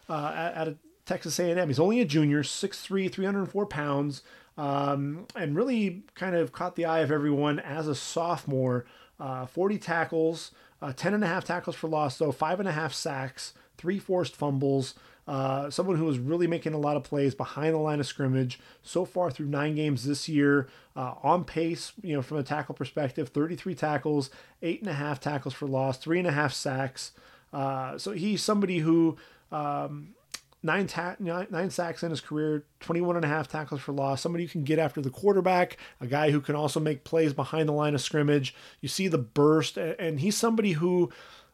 [0.08, 1.68] uh, at, at Texas A&M.
[1.68, 4.22] He's only a junior, 6'3", 304 pounds,
[4.56, 8.86] um, and really kind of caught the eye of everyone as a sophomore.
[9.18, 12.72] Uh, 40 tackles, uh, 10 and a half tackles for loss, though, five and a
[12.72, 14.94] half sacks, three forced fumbles.
[15.30, 18.58] Uh, someone who is really making a lot of plays behind the line of scrimmage
[18.82, 22.74] so far through nine games this year, uh, on pace, you know, from a tackle
[22.74, 27.12] perspective, 33 tackles, eight and a half tackles for loss, three and a half sacks.
[27.52, 29.16] Uh, so he's somebody who
[29.52, 30.16] um,
[30.64, 34.20] nine, ta- nine, nine sacks in his career, 21 and a half tackles for loss,
[34.20, 37.68] somebody who can get after the quarterback, a guy who can also make plays behind
[37.68, 38.52] the line of scrimmage.
[38.80, 41.08] You see the burst, and he's somebody who,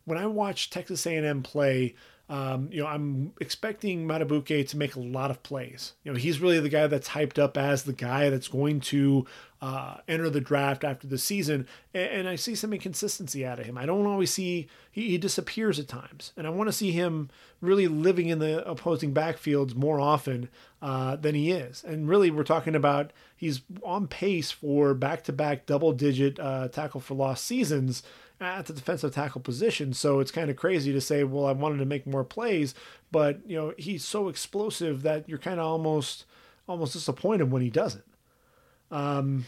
[0.06, 1.94] when I watch Texas A&M play,
[2.28, 5.92] um, you know, I'm expecting Madubuike to make a lot of plays.
[6.02, 9.26] You know, he's really the guy that's hyped up as the guy that's going to
[9.62, 13.64] uh, enter the draft after the season, and, and, I see some inconsistency out of
[13.64, 13.78] him.
[13.78, 17.30] I don't always see he, he disappears at times, and I want to see him
[17.60, 20.48] really living in the opposing backfields more often
[20.86, 21.82] uh, than he is.
[21.82, 27.42] And really, we're talking about he's on pace for back-to-back double-digit uh, tackle for loss
[27.42, 28.04] seasons
[28.40, 29.92] at the defensive tackle position.
[29.92, 32.72] So it's kind of crazy to say, well, I wanted to make more plays,
[33.10, 36.24] but you know he's so explosive that you're kind of almost
[36.68, 38.06] almost disappointed when he doesn't.
[38.92, 39.44] Um,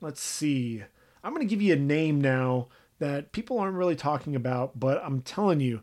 [0.00, 0.82] let's see.
[1.22, 2.66] I'm going to give you a name now
[2.98, 5.82] that people aren't really talking about, but I'm telling you,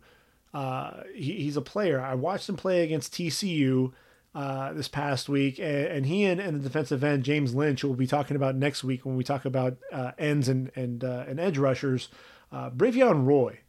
[0.54, 2.02] uh, he, he's a player.
[2.02, 3.94] I watched him play against TCU.
[4.38, 7.96] Uh, this past week, and, and he and, and, the defensive end James Lynch, we'll
[7.96, 11.40] be talking about next week when we talk about uh, ends and and uh, and
[11.40, 12.10] edge rushers.
[12.52, 13.62] Uh, Bravion Roy,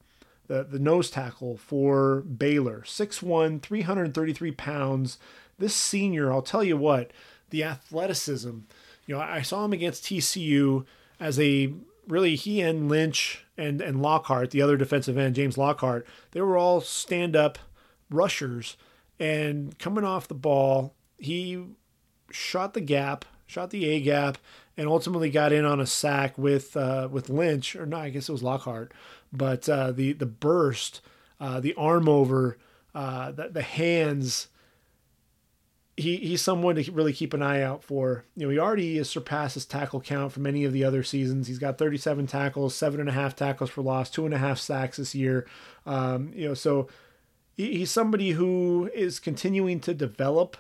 [0.47, 5.17] the the nose tackle for Baylor, 6'1", 333 pounds.
[5.59, 7.13] This senior, I'll tell you what,
[7.49, 8.59] the athleticism.
[9.07, 10.85] You know, I saw him against TCU
[11.19, 11.73] as a
[12.07, 16.59] really he and Lynch and and Lockhart, the other defensive end, James Lockhart, they were
[16.59, 17.59] all stand up
[18.11, 18.77] rushers
[19.19, 21.65] and coming off the ball, he
[22.31, 24.39] shot the gap, shot the A gap,
[24.77, 28.29] and ultimately got in on a sack with uh, with Lynch, or no, I guess
[28.29, 28.93] it was Lockhart.
[29.33, 31.01] But uh, the the burst,
[31.41, 32.59] uh, the arm over,
[32.95, 34.49] uh, the, the hands.
[35.97, 38.25] He, he's someone to really keep an eye out for.
[38.37, 41.49] You know, he already has surpassed his tackle count from any of the other seasons.
[41.49, 44.61] He's got 37 tackles, seven and a half tackles for loss, two and a half
[44.61, 45.45] sacks this year.
[45.87, 46.87] Um, you know, so
[47.59, 50.57] he's somebody who is continuing to develop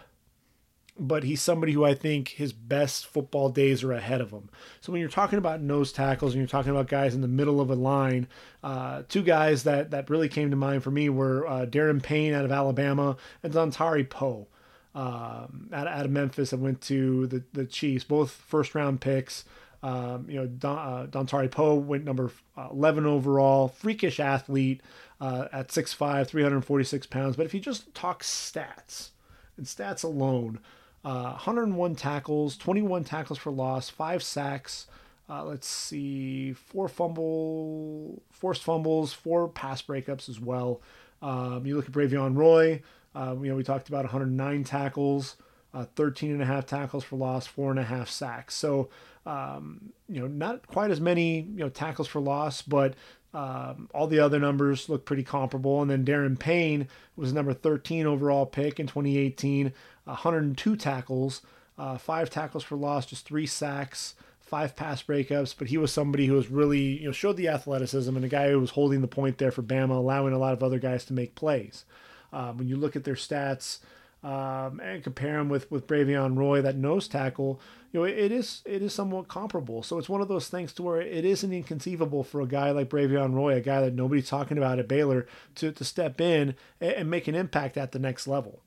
[0.98, 4.50] but he's somebody who I think his best football days are ahead of him.
[4.80, 7.60] So when you're talking about nose tackles and you're talking about guys in the middle
[7.60, 8.26] of a line,
[8.64, 12.34] uh, two guys that that really came to mind for me were uh, Daron Payne
[12.34, 14.48] out of Alabama and Dontari Poe
[14.94, 19.44] um, out, out of Memphis that went to the the Chiefs, both first round picks.
[19.80, 24.80] Um, you know, Don, uh, Dontari Poe went number 11 overall, freakish athlete
[25.20, 27.36] uh, at 6'5, 346 pounds.
[27.36, 29.10] But if you just talk stats
[29.56, 30.60] and stats alone,
[31.04, 34.86] uh, 101 tackles, 21 tackles for loss, five sacks.
[35.30, 40.80] Uh, let's see, four fumble, forced fumbles, four pass breakups as well.
[41.20, 42.82] Um, you look at Bravion Roy.
[43.14, 45.36] Um, you know, we talked about 109 tackles,
[45.74, 48.54] uh, 13 and a half tackles for loss, four and a half sacks.
[48.54, 48.88] So,
[49.26, 52.94] um, you know, not quite as many, you know, tackles for loss, but
[53.34, 55.82] um, all the other numbers look pretty comparable.
[55.82, 59.72] And then Daron Payne was number 13 overall pick in 2018,
[60.04, 61.42] 102 tackles,
[61.76, 65.54] uh, five tackles for loss, just three sacks, five pass breakups.
[65.56, 68.50] But he was somebody who was really, you know, showed the athleticism and a guy
[68.50, 71.12] who was holding the point there for Bama, allowing a lot of other guys to
[71.12, 71.84] make plays.
[72.32, 73.78] Um, when you look at their stats,
[74.22, 77.60] um, and compare him with with Bravion Roy, that nose tackle,
[77.92, 79.82] you know, it, is it is somewhat comparable.
[79.82, 82.90] So it's one of those things to where it isn't inconceivable for a guy like
[82.90, 86.92] Bravion Roy, a guy that nobody's talking about at Baylor, to to step in and,
[86.92, 88.62] and make an impact at the next level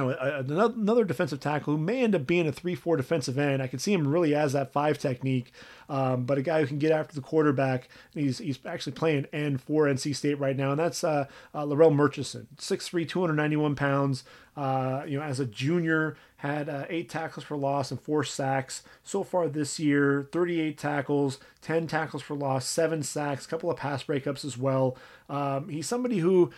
[0.00, 3.62] know, another defensive tackle who may end up being a 3 4 defensive end.
[3.62, 5.52] I can see him really as that five technique,
[5.88, 7.88] um, but a guy who can get after the quarterback.
[8.14, 11.94] He's, he's actually playing end for NC State right now, and that's uh, uh, Larrell
[11.94, 14.24] Murchison, 6'3, 291 pounds.
[14.56, 18.82] Uh, you know, as a junior, had uh, eight tackles for loss and four sacks.
[19.04, 23.76] So far this year, 38 tackles, 10 tackles for loss, seven sacks, a couple of
[23.76, 24.96] pass breakups as well.
[25.28, 26.50] Um, he's somebody who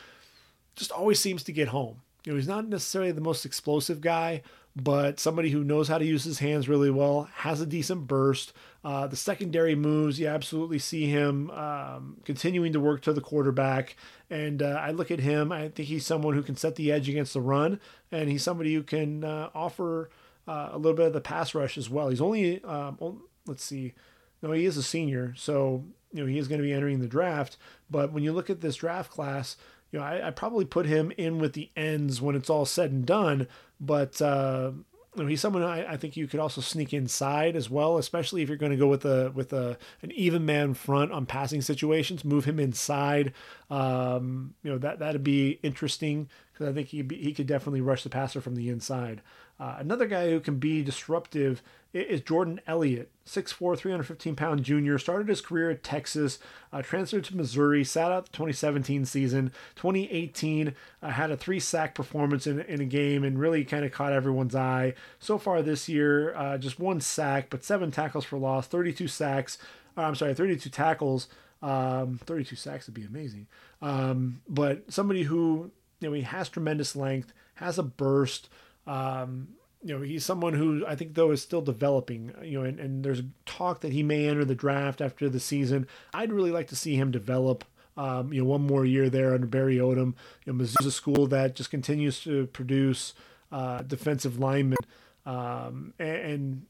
[0.77, 2.01] just always seems to get home.
[2.25, 4.43] You know, he's not necessarily the most explosive guy,
[4.75, 8.53] but somebody who knows how to use his hands really well, has a decent burst.
[8.85, 13.97] Uh, the secondary moves, you absolutely see him um, continuing to work to the quarterback.
[14.31, 17.09] And uh, I look at him, I think he's someone who can set the edge
[17.09, 20.09] against the run, and he's somebody who can uh, offer
[20.49, 22.09] uh, a little bit of the pass rush as well.
[22.09, 23.95] He's only, um, let's see,
[24.43, 27.07] no, he is a senior, so you know he is going to be entering the
[27.07, 27.57] draft.
[27.91, 29.57] But when you look at this draft class,
[29.93, 32.91] you know, I, I probably put him in with the ends when it's all said
[32.91, 33.47] and done.
[33.79, 34.73] But uh,
[35.15, 38.43] you know, he's someone I, I, think you could also sneak inside as well, especially
[38.43, 41.61] if you're going to go with a with a an even man front on passing
[41.61, 42.25] situations.
[42.25, 43.35] Move him inside.
[43.71, 48.03] Um, you know that that'd be interesting because I think he he could definitely rush
[48.03, 49.21] the passer from the inside.
[49.63, 51.63] Uh, another guy who can be disruptive
[51.95, 54.99] is Jordan Elliott, 6'4, 315 pound junior.
[54.99, 56.41] Started his career at Texas,
[56.73, 59.53] uh, transferred to Missouri, sat out the 2017 season.
[59.77, 63.93] 2018 uh, had a three sack performance in, in a game and really kind of
[63.93, 64.95] caught everyone's eye.
[65.21, 69.59] So far this year, uh, just one sack, but seven tackles for loss, 32 sacks.
[69.97, 71.29] Uh, I'm sorry, 32 tackles.
[71.63, 73.47] Um, 32 sacks would be amazing.
[73.81, 78.49] Um, but somebody who, you know, he has tremendous length, has a burst.
[78.87, 79.49] Um,
[79.83, 82.33] you know, he's someone who I think though is still developing.
[82.43, 85.87] You know, and, and there's talk that he may enter the draft after the season.
[86.15, 87.65] I'd really like to see him develop.
[87.95, 90.15] Um, you know, one more year there under Barry Odom.
[90.45, 93.13] You know, Mizzou's a school that just continues to produce
[93.51, 94.79] uh, defensive linemen,
[95.27, 96.67] um, and, and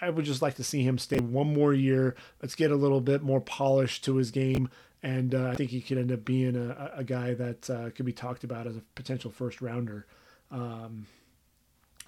[0.00, 2.16] I would just like to see him stay one more year.
[2.42, 4.68] Let's get a little bit more polish to his game.
[5.02, 8.06] And uh, I think he could end up being a, a guy that uh, could
[8.06, 10.06] be talked about as a potential first rounder.
[10.50, 11.06] Um,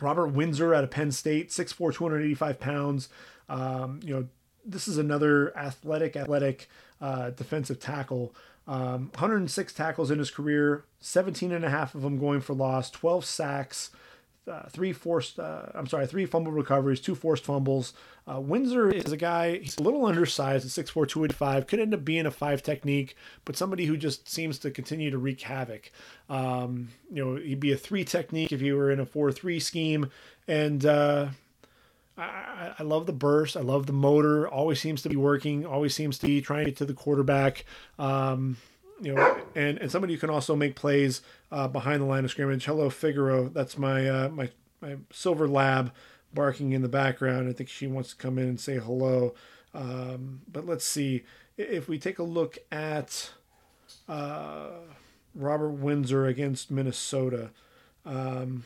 [0.00, 3.08] Robert Windsor out of Penn State, 6'4, 285 pounds.
[3.48, 4.28] Um, you know,
[4.64, 6.68] this is another athletic, athletic
[7.00, 8.34] uh, defensive tackle.
[8.68, 12.90] Um, 106 tackles in his career, 17 and a half of them going for loss,
[12.90, 13.90] 12 sacks,
[14.50, 17.92] uh, three forced, uh, I'm sorry, three fumble recoveries, two forced fumbles.
[18.26, 22.04] Uh, Windsor is a guy, he's a little undersized at 6'4, 285, could end up
[22.04, 25.90] being a five technique, but somebody who just seems to continue to wreak havoc.
[26.28, 29.60] Um, you know, he'd be a three technique if you were in a 4 3
[29.60, 30.10] scheme.
[30.48, 31.28] And, uh,
[32.18, 33.56] I, I, love the burst.
[33.56, 34.48] I love the motor.
[34.48, 35.66] Always seems to be working.
[35.66, 37.66] Always seems to be trying to get to the quarterback.
[37.98, 38.56] Um,
[39.00, 41.22] you know, and, and somebody who can also make plays
[41.52, 42.64] uh, behind the line of scrimmage.
[42.64, 43.48] Hello, Figaro.
[43.48, 45.92] That's my uh, my my silver lab
[46.32, 47.48] barking in the background.
[47.48, 49.34] I think she wants to come in and say hello.
[49.74, 51.24] Um, but let's see
[51.56, 53.30] if we take a look at
[54.08, 54.70] uh,
[55.34, 57.50] Robert Windsor against Minnesota.
[58.04, 58.64] Um,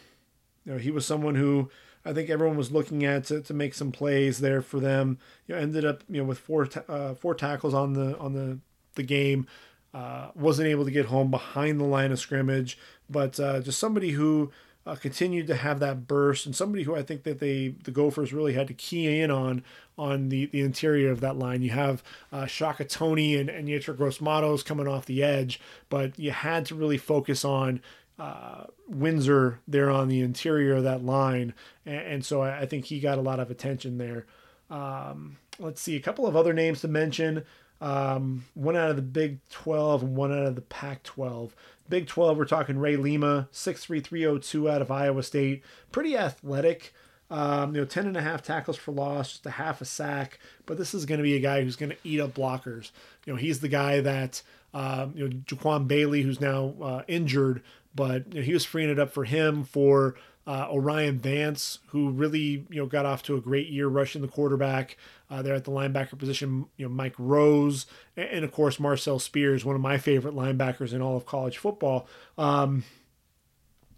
[0.65, 1.71] you know, he was someone who
[2.05, 5.19] I think everyone was looking at to, to make some plays there for them.
[5.47, 8.35] You know, ended up you know with four ta- uh, four tackles on the on
[8.35, 8.59] the
[8.95, 9.47] the game.
[9.93, 12.79] Uh, wasn't able to get home behind the line of scrimmage,
[13.09, 14.53] but uh, just somebody who
[14.87, 18.33] uh, continued to have that burst and somebody who I think that they the Gophers
[18.33, 19.63] really had to key in on
[19.99, 21.63] on the, the interior of that line.
[21.63, 24.19] You have uh, Shaka Toney and, and Yetur Gross
[24.63, 27.83] coming off the edge, but you had to really focus on
[28.19, 32.87] uh, Windsor there on the interior of that line, and, and so I, I, think
[32.87, 34.27] he got a lot of attention there.
[34.71, 37.45] Um, let's see a couple of other names to mention.
[37.81, 41.55] Um, one out of the Big 12 and one out of the Pac 12.
[41.89, 45.63] Big 12, we're talking Ray Lima, 6'3", out of Iowa State.
[45.91, 46.93] Pretty athletic.
[47.31, 50.39] Um, you know, 10 and a half tackles for loss, just a half a sack.
[50.67, 52.91] But this is going to be a guy who's going to eat up blockers.
[53.25, 54.43] You know, he's the guy that,
[54.75, 57.63] um, you know, Jaquan Bailey, who's now uh, injured,
[57.95, 60.17] but you know, he was freeing it up for him for
[60.47, 64.29] uh, O'Rien Vance, who really you know got off to a great year rushing the
[64.29, 64.97] quarterback
[65.31, 66.67] uh, there at the linebacker position.
[66.77, 71.01] You know Mike Rose, and, of course Marcel Spears, one of my favorite linebackers in
[71.01, 72.07] all of college football.
[72.37, 72.85] Um,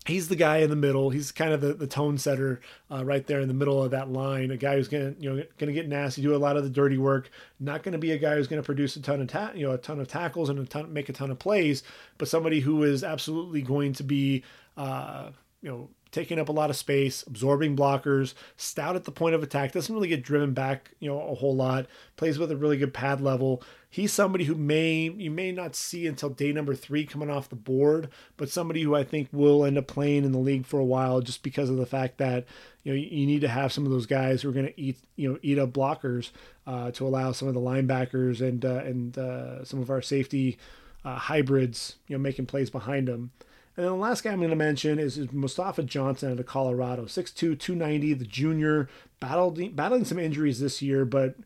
[0.06, 1.10] he's the guy in the middle.
[1.10, 2.60] He's kind of the, the tone setter
[2.90, 4.50] uh, right there in the middle of that line.
[4.50, 6.98] A guy who's gonna you know gonna get nasty, do a lot of the dirty
[6.98, 7.30] work.
[7.60, 9.78] Not to be a guy who's to produce a ton of ta- you know a
[9.78, 11.82] ton of tackles and a ton make a ton of plays,
[12.18, 14.42] but somebody who is absolutely going to be
[14.76, 15.30] uh,
[15.62, 19.42] you know taking up a lot of space, absorbing blockers, stout at the point of
[19.42, 21.86] attack, doesn't really get driven back, you know, a whole lot,
[22.16, 23.62] plays with a really good pad level.
[23.88, 27.56] He's somebody who may you may not see until day number three coming off the
[27.56, 30.84] board, but somebody who I think will end up playing in the league for a
[30.84, 32.46] while just because of the fact that
[32.84, 34.98] you know you need to have some of those guys who are going to eat
[35.16, 36.30] you know eat up blockers
[36.66, 40.58] uh, to allow some of the linebackers and uh, and uh, some of our safety
[41.04, 43.30] uh, hybrids you know making plays behind them.
[43.76, 47.04] And then the last guy I'm going to mention is, Mustafa Johnson out of Colorado,
[47.04, 51.36] 6'2", 290, the junior, battled, battling some injuries this year, but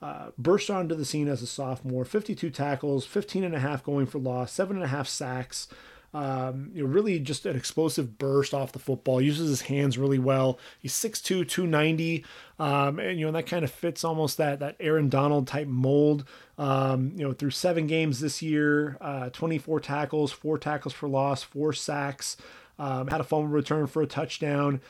[0.00, 2.04] uh, burst onto the scene as a sophomore.
[2.04, 5.68] 52 tackles, 15 and a half going for loss, seven and a half sacks.
[6.14, 9.20] Um, you know, really just an explosive burst off the football.
[9.20, 10.60] Uses his hands really well.
[10.78, 12.24] He's 6'2", 290,
[12.60, 16.24] um, and you know that kind of fits almost that that Aaron Donald type mold.
[16.56, 21.42] Um, you know, through seven games this year, uh, 24 tackles, four tackles for loss,
[21.42, 22.36] four sacks,
[22.78, 24.80] um, had a fumble return for a touchdown.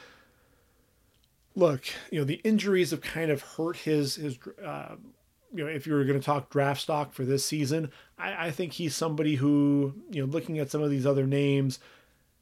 [1.57, 4.39] Look, you know the injuries have kind of hurt his his.
[4.63, 4.97] Uh,
[5.55, 8.51] you know, if you were going to talk draft stock for this season, I, I
[8.51, 11.79] think he's somebody who, you know, looking at some of these other names,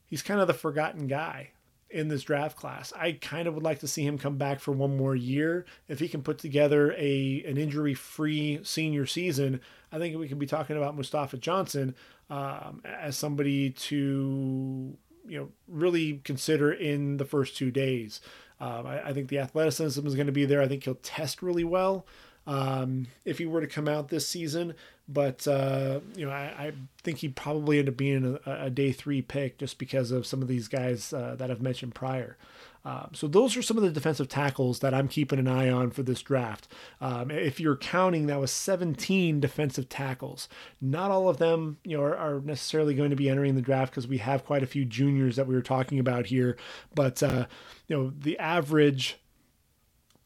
[0.06, 1.50] he's kind of the forgotten guy
[1.90, 2.92] in this draft class.
[2.96, 5.66] I kind of would like to see him come back for one more year.
[5.88, 9.60] If he can put together a an injury free senior season,
[9.92, 11.94] I think we can be talking about Mustafa Johnson
[12.30, 14.96] um, as somebody to
[15.26, 18.20] you know really consider in the first two days.
[18.58, 20.62] Um, I, I, think the athleticism is going to be there.
[20.62, 22.06] I think he'll test really well
[22.46, 24.74] um, if he were to come out this season.
[25.08, 26.72] But uh, you know, I, I,
[27.02, 30.40] think he'd probably end up being a, a, day three pick just because of some
[30.40, 32.36] of these guys uh, that I've mentioned prior.
[32.84, 35.90] Um, so those are some of the defensive tackles that I'm keeping an eye on
[35.90, 36.66] for this draft.
[37.00, 40.48] Um, if you're counting, that was 17 defensive tackles.
[40.80, 43.92] Not all of them, you know, are, are necessarily going to be entering the draft
[43.92, 46.56] because we have quite a few juniors that we were talking about here.
[46.94, 47.46] But uh,
[47.86, 49.18] you know, the average.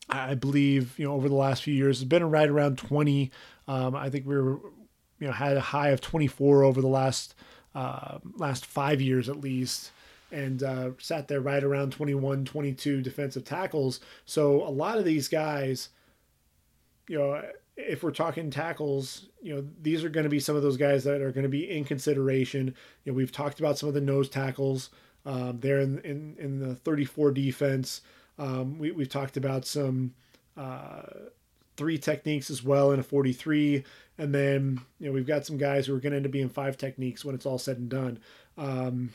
[0.09, 3.31] I believe you know over the last few years has been right around 20.
[3.69, 4.61] Um, I think we were
[5.19, 7.35] you know had a high of 24 over the last
[7.75, 9.91] uh, last five years at least
[10.33, 14.01] and uh, sat there right around 21, 22 defensive tackles.
[14.25, 15.91] So a lot of these guys,
[17.09, 17.43] you know,
[17.77, 21.05] if we're talking tackles, you know, these are going to be some of those guys
[21.05, 22.75] that are going to be in consideration.
[23.05, 24.91] You know, we've talked about some of the nose tackles
[25.25, 28.01] um, there in, in, in the 34 defense.
[28.39, 30.15] Um, we, we've talked about some
[30.57, 31.03] uh,
[31.77, 33.85] three techniques as well in a 43.
[34.19, 36.49] And then, you know, we've got some guys who are going to end up being
[36.49, 38.19] five techniques when it's all said and done.
[38.57, 39.11] Um,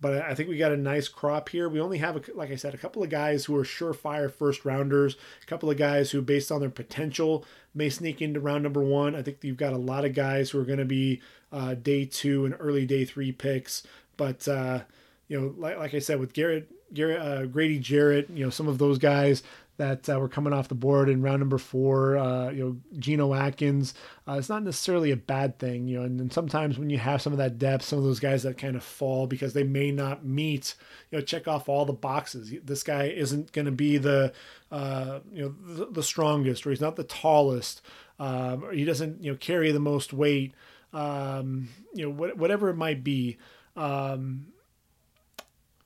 [0.00, 1.68] but I think we got a nice crop here.
[1.68, 4.64] We only have, a, like I said, a couple of guys who are surefire first
[4.64, 7.44] rounders, a couple of guys who, based on their potential,
[7.74, 9.16] may sneak into round number one.
[9.16, 12.04] I think you've got a lot of guys who are going to be uh, day
[12.04, 13.82] two and early day three picks.
[14.16, 14.82] But uh,
[15.26, 18.68] you know, like, like I said, with Garrett, Garrett, uh, Grady Jarrett, you know, some
[18.68, 19.42] of those guys,
[19.78, 22.18] that uh, were coming off the board in round number four.
[22.18, 23.94] Uh, you know, Geno Atkins.
[24.26, 26.04] Uh, it's not necessarily a bad thing, you know.
[26.04, 28.58] And, and, sometimes when you have some of that depth, some of those guys that
[28.58, 30.74] kind of fall because they may not meet,
[31.10, 32.52] you know, check off all the boxes.
[32.64, 34.32] This guy isn't going to be the,
[34.70, 37.80] uh, you know, the, the, strongest, or he's not the tallest,
[38.18, 40.54] um, or he doesn't, you know, carry the most weight.
[40.92, 43.38] Um, you know, wh- whatever it might be.
[43.76, 44.48] Um,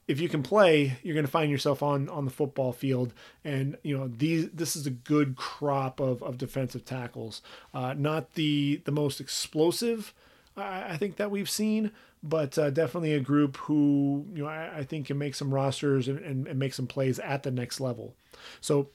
[0.09, 3.13] if you can play, you're going to find yourself on on the football field.
[3.45, 7.43] And you know these this is a good crop of of defensive tackles.
[7.73, 10.13] Uh, not the the most explosive,
[10.57, 11.93] I, I think that we've seen,
[12.23, 16.09] but uh, definitely a group who you know I, I think can make some rosters
[16.09, 18.15] and, and, and make some plays at the next level.
[18.61, 18.89] So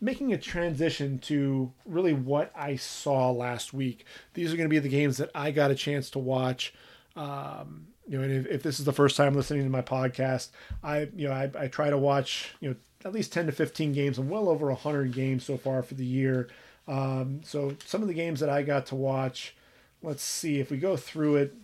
[0.00, 4.04] making a transition to really what I saw last week.
[4.34, 6.72] These are going to be the games that I got a chance to watch.
[7.16, 10.48] Um, you know, and if, if, this is the first time listening to my podcast,
[10.82, 13.92] I, you know, I, I try to watch, you know, at least 10 to 15
[13.92, 16.48] games I'm well over 100 games so far for the year.
[16.88, 19.54] Um, so some of the games that I got to watch,
[20.02, 21.54] let's see if we go through it.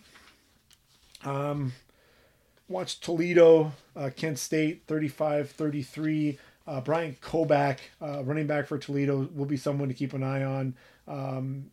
[1.25, 1.73] Um,
[2.69, 6.39] watch Toledo, uh, Kent State 35 33.
[6.67, 10.43] Uh, Bryant Koback, uh, running back for Toledo, will be someone to keep an eye
[10.43, 10.75] on.
[11.07, 11.71] Um,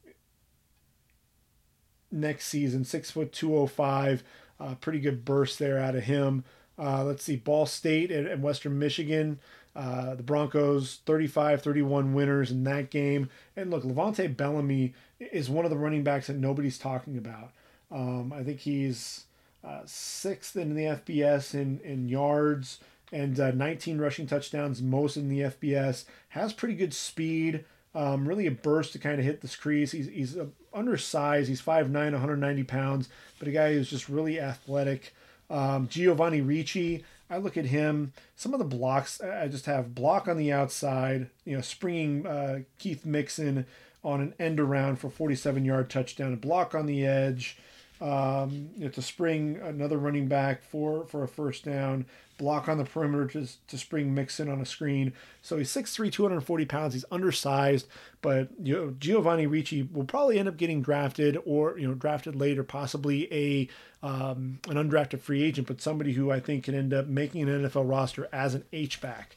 [2.12, 4.24] next season, six foot 205.
[4.62, 6.44] Uh, pretty good burst there out of him.
[6.78, 9.40] Uh, let's see, Ball State and, and Western Michigan.
[9.76, 13.30] Uh, the Broncos 35 31 winners in that game.
[13.56, 17.52] And look, LeVante Bellamy is one of the running backs that nobody's talking about.
[17.90, 19.26] Um, I think he's
[19.64, 22.80] uh, sixth in the FBS in, in yards
[23.12, 26.06] and uh, 19 rushing touchdowns, most in the FBS.
[26.30, 27.66] Has pretty good speed.
[27.94, 29.92] Um, really a burst to kind of hit the crease.
[29.92, 30.38] He's, he's
[30.74, 31.50] undersized.
[31.50, 35.14] He's 5'9", 190 pounds, but a guy who's just really athletic.
[35.50, 38.14] Um, Giovanni Ricci, I look at him.
[38.38, 42.60] Some of the blocks, I just have block on the outside, you know, springing uh,
[42.80, 43.66] Keith Mixon
[44.04, 47.58] on an end around for 47 yard touchdown, a block on the edge,
[48.02, 52.06] um, know, to spring another running back for, for a first down,
[52.38, 55.14] block on the perimeter to, to spring Mixon on a screen.
[55.44, 56.94] So he's 6'3, 240 pounds.
[56.96, 57.88] He's undersized,
[58.24, 62.36] but you know, Giovanni Ricci will probably end up getting drafted or, you know, drafted
[62.36, 63.70] later, possibly a
[64.04, 67.64] um, an undrafted free agent, but somebody who I think can end up making an
[67.64, 69.36] NFL roster as an H-back.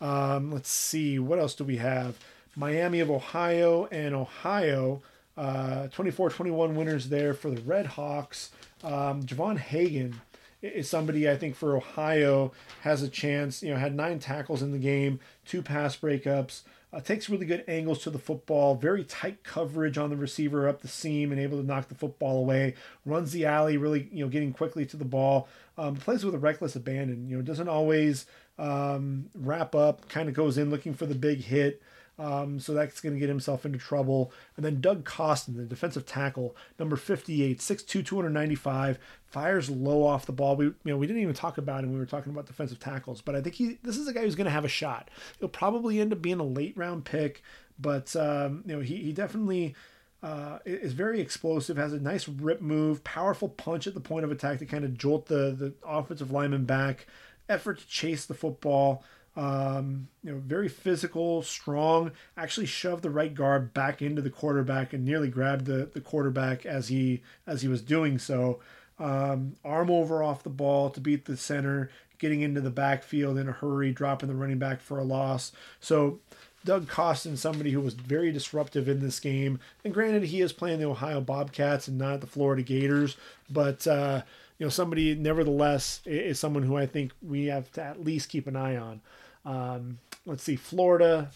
[0.00, 2.18] Um, let's see, what else do we have?
[2.56, 5.02] Miami of Ohio and Ohio,
[5.36, 8.50] uh, 24-21 winners there for the Red Hawks.
[8.82, 10.20] Um, Javon Hagan
[10.62, 13.62] is somebody I think for Ohio has a chance.
[13.62, 16.62] You know, had nine tackles in the game, two pass breakups,
[16.92, 20.80] uh, takes really good angles to the football, very tight coverage on the receiver up
[20.80, 22.74] the seam and able to knock the football away.
[23.04, 25.48] Runs the alley, really you know getting quickly to the ball.
[25.76, 27.28] Um, plays with a reckless abandon.
[27.28, 28.24] You know, doesn't always
[28.58, 30.08] um, wrap up.
[30.08, 31.82] Kind of goes in looking for the big hit.
[32.18, 34.32] Um, so that's going to get himself into trouble.
[34.56, 40.32] And then Doug Costin, the defensive tackle, number 58, 6'2", 295, fires low off the
[40.32, 40.56] ball.
[40.56, 41.92] We you know we didn't even talk about him.
[41.92, 44.34] We were talking about defensive tackles, but I think he this is a guy who's
[44.34, 45.10] going to have a shot.
[45.38, 47.42] He'll probably end up being a late round pick,
[47.78, 49.74] but um, you know he he definitely
[50.22, 54.32] uh, is very explosive, has a nice rip move, powerful punch at the point of
[54.32, 57.06] attack to kind of jolt the, the offensive lineman back,
[57.48, 59.04] effort to chase the football.
[59.36, 62.12] Um, you know, very physical, strong.
[62.36, 66.64] Actually, shoved the right guard back into the quarterback and nearly grabbed the, the quarterback
[66.64, 68.60] as he as he was doing so.
[68.98, 73.46] Um, arm over off the ball to beat the center, getting into the backfield in
[73.46, 75.52] a hurry, dropping the running back for a loss.
[75.80, 76.20] So
[76.64, 79.60] Doug Costin, somebody who was very disruptive in this game.
[79.84, 83.16] And granted, he is playing the Ohio Bobcats and not the Florida Gators,
[83.48, 84.22] but uh,
[84.58, 88.46] you know, somebody nevertheless is someone who I think we have to at least keep
[88.46, 89.00] an eye on.
[89.46, 91.30] Um, let's see, Florida,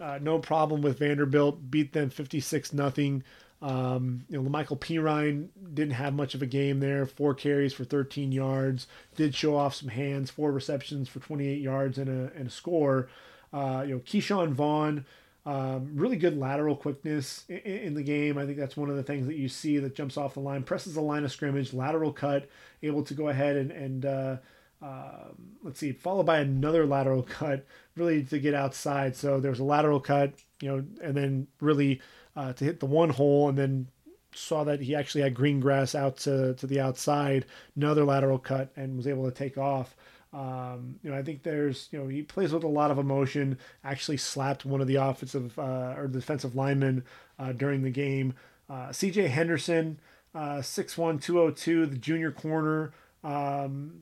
[0.00, 3.24] uh, no problem with Vanderbilt, beat them 56 nothing.
[3.62, 7.04] Um, you know, Lamical Perine didn't have much of a game there.
[7.04, 8.86] Four carries for 13 yards.
[9.16, 10.30] Did show off some hands.
[10.30, 13.08] Four receptions for 28 yards and a and a score.
[13.52, 15.04] Uh, you know, Ke'Shawn Vaughn,
[15.44, 18.38] um, really good lateral quickness in, in, the game.
[18.38, 20.62] I think that's one of the things that you see that jumps off the line.
[20.62, 22.48] Presses the line of scrimmage, lateral cut,
[22.82, 24.36] able to go ahead and and uh,
[24.82, 27.66] um, let's see, followed by another lateral cut,
[27.96, 29.14] really to get outside.
[29.16, 32.00] So there was a lateral cut, you know, and then really
[32.36, 33.88] uh, to hit the one hole, and then
[34.34, 37.44] saw that he actually had green grass out to, to the outside,
[37.76, 39.94] another lateral cut, and was able to take off.
[40.32, 43.58] Um, you know, I think there's, you know, he plays with a lot of emotion.
[43.82, 47.04] Actually, slapped one of the offensive uh, or defensive linemen
[47.38, 48.34] uh, during the game.
[48.68, 49.26] Uh, C.J.
[49.26, 49.98] Henderson,
[50.32, 52.92] uh, six one two zero two, the junior corner.
[53.24, 54.00] Um,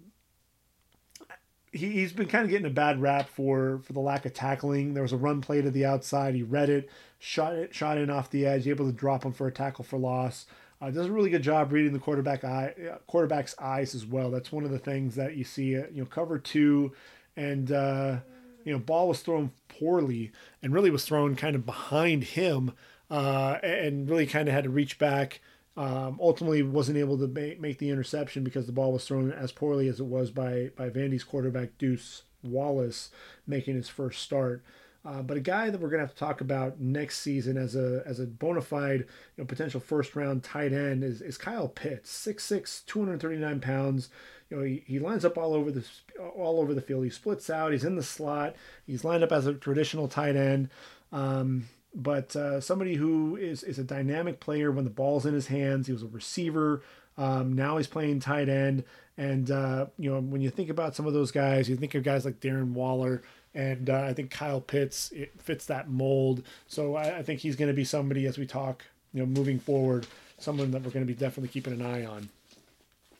[1.72, 4.94] he, he's been kind of getting a bad rap for for the lack of tackling.
[4.94, 6.34] There was a run play to the outside.
[6.34, 6.88] He read it,
[7.18, 9.98] shot it, shot in off the edge, able to drop him for a tackle for
[9.98, 10.46] loss.
[10.80, 14.30] Uh, does a really good job reading the quarterback eye, uh, quarterback's eyes as well.
[14.30, 15.76] That's one of the things that you see.
[15.76, 16.92] Uh, you know, cover two,
[17.36, 18.18] and uh,
[18.64, 20.30] you know, ball was thrown poorly,
[20.62, 22.72] and really was thrown kind of behind him,
[23.10, 25.40] uh, and really kind of had to reach back
[25.78, 29.52] um, ultimately, wasn't able to make, make the interception because the ball was thrown as
[29.52, 33.10] poorly as it was by by Vandy's quarterback Deuce Wallace
[33.46, 34.64] making his first start.
[35.04, 37.76] Uh, but a guy that we're going to have to talk about next season as
[37.76, 39.06] a as a bona fide you
[39.36, 44.08] know, potential first round tight end is, is Kyle Pitts, 6'6", 239 pounds.
[44.50, 45.84] You know, he, he lines up all over the
[46.18, 47.04] all over the field.
[47.04, 47.70] He splits out.
[47.70, 48.56] He's in the slot.
[48.84, 50.70] He's lined up as a traditional tight end.
[51.12, 51.68] Um,
[51.98, 55.88] but uh, somebody who is, is a dynamic player when the ball's in his hands.
[55.88, 56.80] He was a receiver.
[57.18, 58.84] Um, now he's playing tight end.
[59.16, 62.04] And, uh, you know, when you think about some of those guys, you think of
[62.04, 63.22] guys like Darren Waller.
[63.52, 66.44] And uh, I think Kyle Pitts it fits that mold.
[66.68, 69.58] So I, I think he's going to be somebody as we talk, you know, moving
[69.58, 70.06] forward,
[70.38, 72.28] someone that we're going to be definitely keeping an eye on.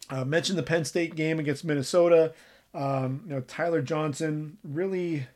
[0.09, 2.33] Uh, mentioned the Penn State game against Minnesota.
[2.75, 5.27] Um, you know, Tyler Johnson really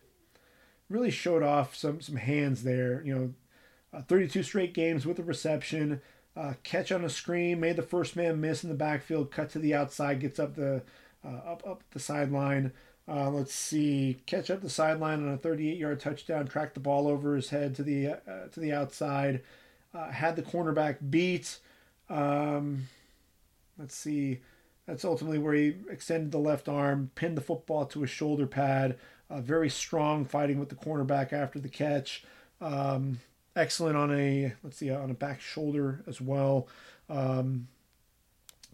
[0.93, 3.03] really showed off some some hands there.
[3.05, 3.35] You know,
[3.99, 6.01] uh, 32 straight games with a reception,
[6.37, 9.59] uh, catch on a screen, made the first man miss in the backfield, cut to
[9.59, 10.83] the outside, gets up the
[11.25, 12.73] uh, up up the sideline.
[13.09, 17.09] Uh, let's see, catch up the sideline on a 38 yard touchdown, track the ball
[17.09, 19.43] over his head to the uh, to the outside,
[20.13, 21.59] had the cornerback beat.
[22.09, 22.89] Um,
[23.79, 24.41] let's see.
[24.87, 28.99] That's ultimately where he extended the left arm, pinned the football to his shoulder pad,
[29.33, 32.25] uh, very strong fighting with the cornerback after the catch.
[32.61, 33.21] Um,
[33.57, 36.69] excellent on a let's see on a back shoulder as well.
[37.09, 37.69] Um,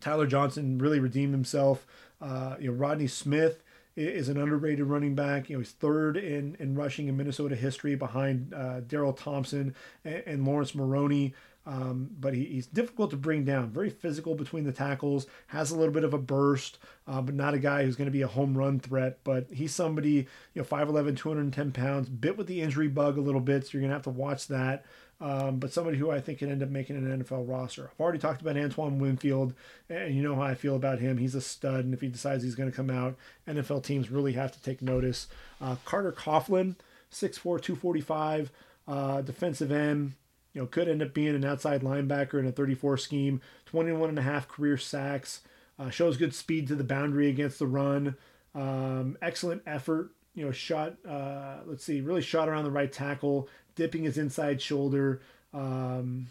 [0.00, 1.86] Tyler Johnson really redeemed himself.
[2.20, 3.62] Uh, you know Rodney Smith
[3.96, 5.48] is an underrated running back.
[5.48, 10.22] You know he's third in in rushing in Minnesota history behind uh, Darrell Thompson and,
[10.26, 11.34] and Laurence Maroney.
[11.68, 13.68] Um, but he, he's difficult to bring down.
[13.68, 15.26] Very physical between the tackles.
[15.48, 18.10] Has a little bit of a burst, uh, but not a guy who's going to
[18.10, 19.18] be a home run threat.
[19.22, 23.42] But he's somebody, you know, 5'11", 210 pounds, bit with the injury bug a little
[23.42, 24.86] bit, so you're going to have to watch that.
[25.20, 27.90] Um, but somebody who I think can end up making an NFL roster.
[27.92, 29.52] I've already talked about Antoine Winfield,
[29.90, 31.18] and you know how I feel about him.
[31.18, 33.14] He's a stud, and if he decides he's going to come out,
[33.46, 35.26] NFL teams really have to take notice.
[35.60, 36.76] Uh, Carter Coughlin,
[37.12, 38.52] 6'4", 245,
[38.86, 40.14] uh, defensive end
[40.52, 43.40] you know, could end up being an outside linebacker in a 34 scheme.
[43.66, 45.42] 21 and a half career sacks.
[45.78, 48.16] Uh, shows good speed to the boundary against the run.
[48.54, 50.10] Um, excellent effort.
[50.34, 50.96] You know, shot.
[51.06, 55.20] Uh, let's see, really shot around the right tackle, dipping his inside shoulder.
[55.52, 56.28] Um,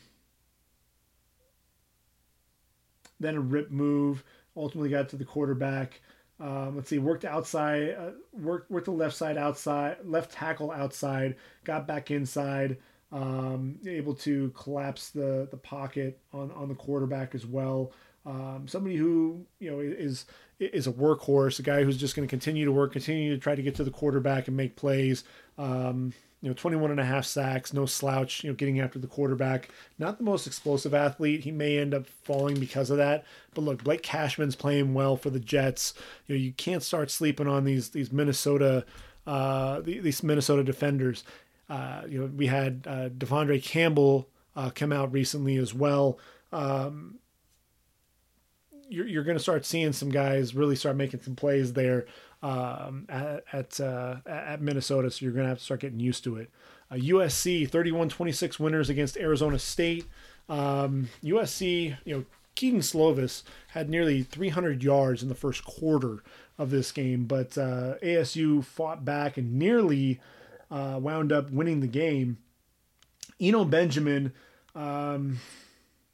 [3.19, 4.23] then a rip move.
[4.55, 6.01] Ultimately got to the quarterback.
[6.39, 11.35] Um, let's see, worked outside, uh, worked worked the left side outside, left tackle outside,
[11.63, 12.77] got back inside
[13.11, 17.91] um, able to collapse the the pocket on on the quarterback as well.
[18.25, 20.25] Um, somebody who you know is
[20.59, 23.55] is a workhorse, a guy who's just going to continue to work, continue to try
[23.55, 25.23] to get to the quarterback and make plays.
[25.57, 29.07] Um, you know, 21 and a half sacks, no slouch, you know, getting after the
[29.07, 29.69] quarterback.
[29.97, 31.43] Not the most explosive athlete.
[31.43, 33.25] He may end up falling because of that.
[33.55, 35.95] But look, Blake Cashman's playing well for the Jets.
[36.27, 38.85] You know, you can't start sleeping on these these Minnesota
[39.25, 41.23] uh, these Minnesota defenders.
[41.69, 46.17] Uh, you know, we had uh, De'Vondre Campbell uh, come out recently as well.
[46.51, 47.19] Um,
[48.89, 52.05] you're, you're going to start seeing some guys really start making some plays there
[52.41, 55.11] um, at at, uh, at Minnesota.
[55.11, 56.49] So you're going to have to start getting used to it.
[56.89, 60.05] Uh, USC 31-26 winners against Arizona State.
[60.47, 62.25] Um, USC, you know,
[62.55, 66.23] Kedon Slovis had nearly 300 yards in the first quarter
[66.57, 70.19] of this game, but uh, ASU fought back and nearly
[70.69, 72.37] uh, wound up winning the game.
[73.39, 74.33] Eno Benjamin,
[74.75, 75.39] um,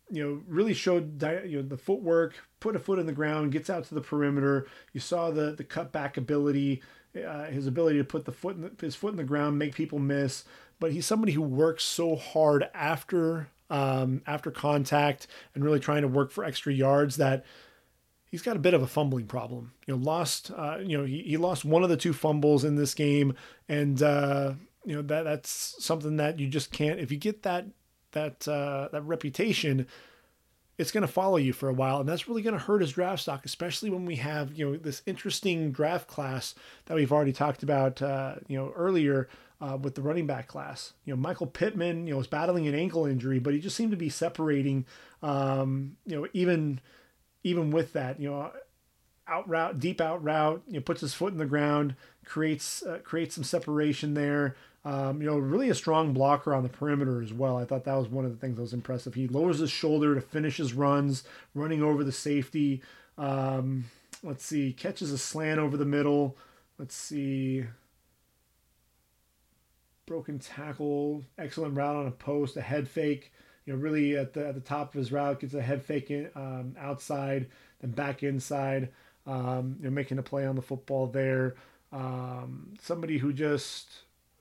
[0.09, 3.69] you know, really showed you know the footwork, put a foot in the ground, gets
[3.69, 4.67] out to the perimeter.
[4.91, 6.81] You saw the the cutback ability,
[7.15, 9.99] uh, his ability to put the foot the, his foot in the ground, make people
[9.99, 10.43] miss.
[10.79, 16.07] But he's somebody who works so hard after um, after contact and really trying to
[16.07, 17.45] work for extra yards that
[18.33, 19.73] he's got a bit of a fumbling problem.
[19.85, 22.75] You know, lost uh, you know he, he lost one of the two fumbles in
[22.75, 23.35] this game,
[23.69, 24.53] and uh,
[24.83, 27.67] you know that that's something that you just can't if you get that
[28.13, 29.85] that uh, that reputation
[30.79, 31.99] it's going to follow you for a while.
[31.99, 34.77] And that's really going to hurt his draft stock especially when we have you know
[34.77, 36.55] this interesting draft class
[36.85, 39.29] that we've already talked about uh, you know earlier
[39.61, 40.93] uh, with the running back class.
[41.05, 43.91] You know michael pittman you know was battling an ankle injury but he just seemed
[43.91, 44.87] to be separating
[45.21, 46.81] um, you know even
[47.43, 48.51] even with that you know
[49.27, 51.95] out route deep out route you know puts his foot in the ground
[52.25, 54.55] creates uh, creates some separation there
[54.85, 57.57] um, you know, really a strong blocker on the perimeter as well.
[57.57, 59.13] I thought that was one of the things that was impressive.
[59.13, 62.81] He lowers his shoulder to finish his runs, running over the safety.
[63.17, 63.85] Um,
[64.23, 66.37] let's see, catches a slant over the middle.
[66.77, 67.65] Let's see.
[70.05, 73.31] Broken tackle, excellent route on a post, a head fake.
[73.65, 76.11] You know, really at the at the top of his route, gets a head fake
[76.11, 77.47] in, um, outside,
[77.79, 78.89] then back inside.
[79.25, 81.55] Um, you're making a play on the football there.
[81.91, 83.87] Um, somebody who just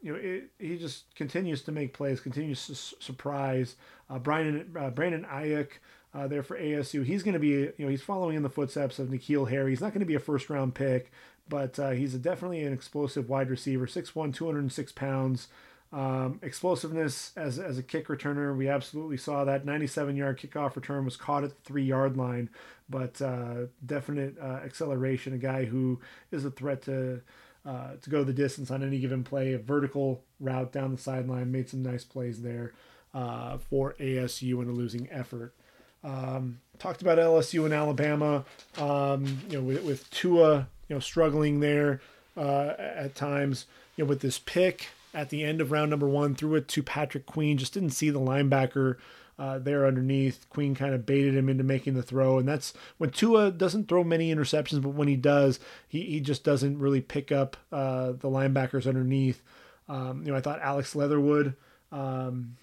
[0.02, 3.76] you know, it, he just continues to make plays, continues to su- surprise.
[4.10, 5.68] Uh, Brian, uh, Brandon Aiyuk
[6.12, 7.04] uh, there for ASU.
[7.04, 9.70] He's going to be, you know, he's following in the footsteps of N'Keal Harry.
[9.70, 11.12] He's not going to be a first round pick,
[11.48, 13.86] but uh, he's a, definitely an explosive wide receiver.
[13.86, 15.48] 6'1", 206 pounds.
[15.92, 19.66] Um, explosiveness as, as a kick returner, we absolutely saw that.
[19.66, 22.48] 97 yard kickoff return was caught at the three yard line,
[22.88, 25.34] but uh, definite uh, acceleration.
[25.34, 26.00] A guy who
[26.30, 27.20] is a threat to
[27.66, 29.52] uh, to go the distance on any given play.
[29.52, 32.72] A vertical route down the sideline made some nice plays there
[33.12, 35.54] uh, for ASU in a losing effort.
[36.02, 38.44] Um, talked about LSU and Alabama.
[38.78, 42.00] Um, you know, with, with, Tua, you know, struggling there
[42.36, 43.66] uh, at times.
[43.96, 46.82] You know, with this pick at the end of round number one, threw it to
[46.82, 47.58] Patrick Queen.
[47.58, 48.96] Just didn't see the linebacker
[49.38, 50.48] uh, there underneath.
[50.50, 54.04] Queen kind of baited him into making the throw, and that's when Tua doesn't throw
[54.04, 55.58] many interceptions, but when he does,
[55.88, 59.42] he, he just doesn't really pick up uh, the linebackers underneath.
[59.88, 61.56] Um, you know, I thought Alex Leatherwood
[61.90, 62.56] um,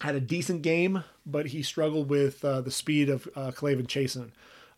[0.00, 4.30] had a decent game, but he struggled with uh, the speed of uh, K'Lavon Chaisson.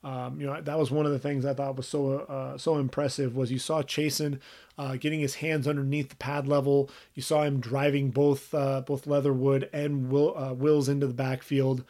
[0.03, 2.79] Um, you know that was one of the things I thought was so uh, so
[2.79, 4.41] impressive was you saw Chaisson
[4.79, 6.91] uh, getting his hands underneath the pad level.
[7.15, 11.85] You saw him driving both uh, both Leatherwood and Will, uh, Wills into the backfield.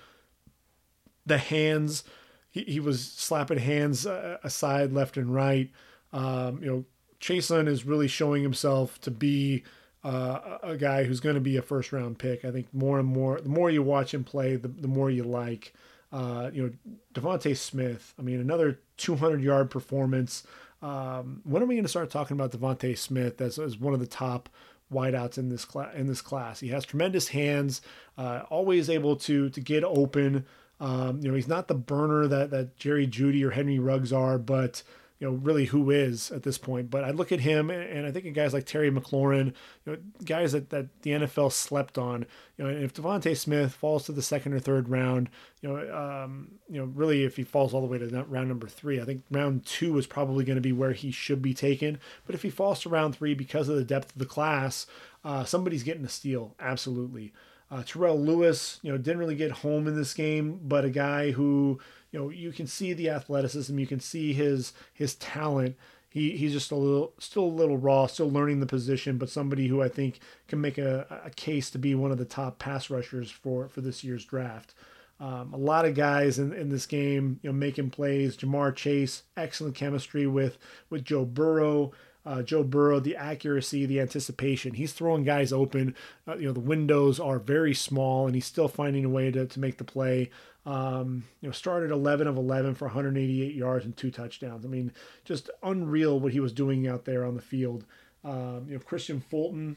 [1.25, 2.03] The hands,
[2.51, 5.71] he, he was slapping hands uh, aside left and right.
[6.13, 6.85] Um, you know,
[7.21, 9.63] Chaisson is really showing himself to be
[10.03, 12.45] uh, a guy who's going to be a first round pick.
[12.45, 15.23] I think more and more, the more you watch him play, the, the more you
[15.23, 15.75] like.
[16.13, 16.71] Uh, you know,
[17.15, 18.15] DeVonta Smith.
[18.19, 20.45] I mean, another 200 yard performance.
[20.83, 24.01] Um, when are we going to start talking about DeVonta Smith as, as one of
[24.01, 24.49] the top
[24.93, 25.95] wideouts in this class?
[25.95, 27.81] In this class, he has tremendous hands,
[28.19, 30.47] uh, always able to to get open.
[30.81, 34.39] Um, you know, he's not the burner that that Jerry Jeudy or Henry Ruggs are,
[34.39, 34.83] but
[35.21, 36.91] you know, really who is at this point.
[36.91, 39.53] But I look at him, and I think of guys like Terry McLaurin,
[39.85, 42.25] you know, guys that, that the NFL slept on.
[42.57, 45.29] You know, if DeVonta Smith falls to the second or third round,
[45.61, 48.67] you know, um, you know, really if he falls all the way to round number
[48.67, 52.01] three, I think round two is probably going to be where he should be taken.
[52.25, 54.87] But if he falls to round three because of the depth of the class,
[55.23, 57.35] uh, somebody's getting a steal, absolutely.
[57.71, 61.31] Uh, Terrell Lewis, you know, didn't really get home in this game, but a guy
[61.31, 61.79] who
[62.13, 65.77] you know you can see the athleticism, you can see his his talent.
[66.09, 69.69] He he's just a little still a little raw, still learning the position, but somebody
[69.69, 70.19] who I think
[70.49, 73.81] can make a, a case to be one of the top pass rushers for for
[73.81, 74.75] this year's draft.
[75.21, 78.37] Um, a lot of guys in, in this game, you know, making plays.
[78.39, 80.59] Ja'Marr Chase, excellent chemistry with
[80.89, 81.93] with Joe Burrow.
[82.25, 84.75] uh, Joe Burrow, the accuracy, the anticipation.
[84.75, 85.95] He's throwing guys open.
[86.29, 89.47] Uh, you know, the windows are very small, and he's still finding a way to,
[89.47, 90.31] to make the play.
[90.67, 94.65] Um, you know, started 11 of 11 for 188 yards and two touchdowns.
[94.65, 94.93] I mean,
[95.25, 97.87] just unreal what he was doing out there on the field.
[98.25, 99.77] Um, you know, Kristian Fulton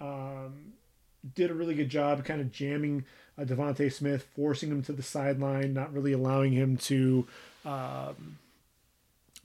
[0.00, 0.74] um,
[1.34, 3.04] did a really good job kind of jamming
[3.38, 7.26] uh, DeVonta Smith, forcing him to the sideline, not really allowing him to
[7.64, 8.38] um,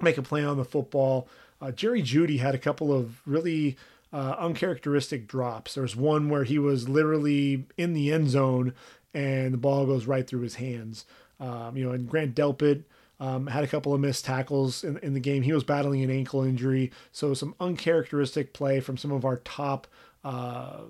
[0.01, 1.27] make a play on the football.
[1.61, 3.77] Uh, Jerry Jeudy had a couple of really
[4.13, 5.73] uh, uncharacteristic drops.
[5.73, 8.73] There's one where he was literally in the end zone
[9.17, 11.05] and the ball goes right through his hands.
[11.39, 12.83] Um, you know, and Grant Delpit
[13.19, 15.41] um, had a couple of missed tackles in, in the game.
[15.41, 19.87] He was battling an ankle injury, so some uncharacteristic play from some of our top
[20.23, 20.81] uh,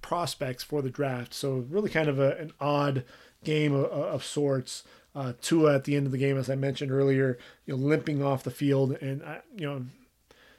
[0.00, 1.32] prospects for the draft.
[1.32, 3.04] So really kind of a, an odd
[3.44, 4.82] game of, of sorts.
[5.14, 8.24] Uh, Tua at the end of the game, as I mentioned earlier, you know, limping
[8.24, 9.84] off the field, and uh, you know,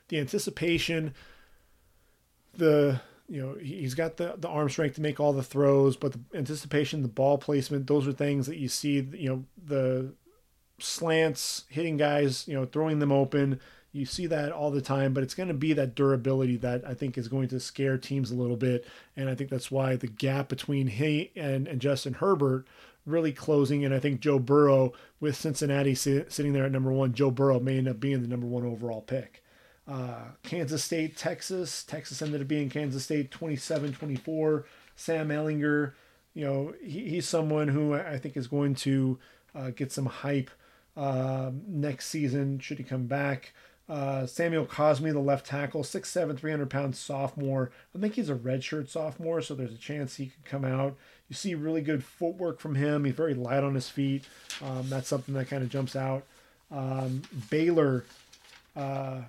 [0.09, 1.15] the anticipation,
[2.55, 3.01] the
[3.33, 6.19] you know, he's got the the arm strength to make all the throws, but the
[6.37, 8.99] anticipation, the ball placement, those are things that you see.
[9.11, 10.13] You know, the
[10.77, 13.59] slants hitting guys, you know, throwing them open.
[13.91, 16.93] You see that all the time, but it's going to be that durability that I
[16.93, 18.85] think is going to scare teams a little bit.
[19.15, 22.67] And I think that's why the gap between he and, and Justin Herbert
[23.05, 23.83] really closing.
[23.83, 27.79] And I think Joe Burrow, with Cincinnati sitting there at number one, Joe Burrow may
[27.79, 29.42] end up being the number one overall pick.
[29.87, 31.83] Uh, Kansas State, Texas.
[31.83, 34.65] Texas ended up being Kansas State 27 24.
[34.95, 35.93] Sam Ehlinger,
[36.33, 39.19] you know, he, he's someone who I think is going to
[39.55, 40.49] uh, get some hype
[40.95, 43.53] uh, next season should he come back.
[43.89, 47.71] Uh, Samuel Cosmi, the left tackle, 6'7, 300 pound sophomore.
[47.93, 50.95] I think he's a redshirt sophomore, so there's a chance he could come out.
[51.27, 53.03] You see really good footwork from him.
[53.03, 54.23] He's very light on his feet.
[54.63, 56.23] Um, that's something that kind of jumps out.
[56.71, 58.05] Um, Baylor,
[58.75, 59.21] uh,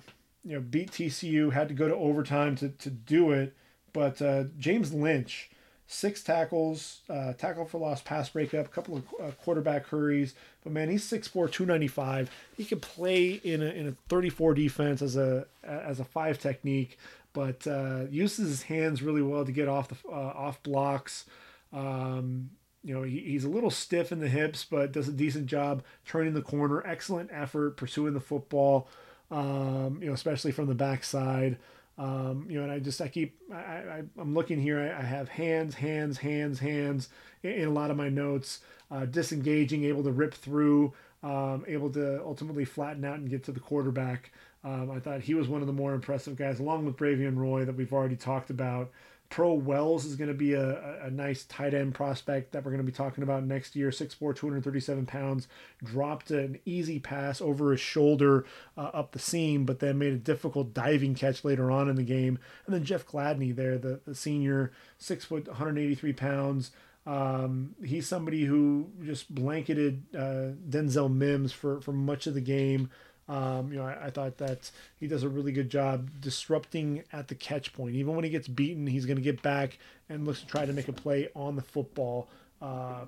[0.45, 3.55] you know, beat TCU, had to go to overtime to, to do it.
[3.91, 5.49] But uh, James Lynch,
[5.87, 10.35] six tackles, uh, tackle for loss, pass breakup, couple of uh, quarterback hurries.
[10.63, 12.29] But man, he's 6'4", 295.
[12.55, 16.97] He can play in a, in a 34 defense as a as a five technique,
[17.33, 21.25] but uh, uses his hands really well to get off the uh, off blocks.
[21.73, 22.51] Um,
[22.83, 25.83] you know, he, he's a little stiff in the hips, but does a decent job
[26.05, 26.85] turning the corner.
[26.85, 28.87] Excellent effort pursuing the football.
[29.31, 31.57] Um, you know, especially from the backside.
[31.97, 34.79] Um, you know, and I just I keep I, I am looking here.
[34.79, 37.09] I, I, have hands, hands, hands, hands
[37.41, 38.59] in, in a lot of my notes.
[38.91, 40.93] Uh, disengaging, able to rip through,
[41.23, 44.31] um, able to ultimately flatten out and get to the quarterback.
[44.63, 47.65] Um, I thought he was one of the more impressive guys, along with Bravvion Roy
[47.65, 48.91] that we've already talked about.
[49.29, 52.85] Pro Wells is going to be a, a, nice tight end prospect that we're going
[52.85, 53.89] to be talking about next year.
[53.89, 55.47] 6'4, 237 pounds.
[55.83, 58.45] Dropped an easy pass over his shoulder
[58.77, 62.03] uh, up the seam, but then made a difficult diving catch later on in the
[62.03, 62.39] game.
[62.65, 66.71] And then Jeff Gladney there, the, the senior, 6 foot, 183 pounds.
[67.07, 72.89] Um, he's somebody who just blanketed uh, Denzel Mims for, for much of the game.
[73.27, 74.69] Um, you know, I, I, thought that
[74.99, 77.95] he does a really good job disrupting at the catch point.
[77.95, 79.79] Even when he gets beaten, he's going to get back
[80.09, 82.27] and looks to try to make a play on the football.
[82.61, 83.07] Um,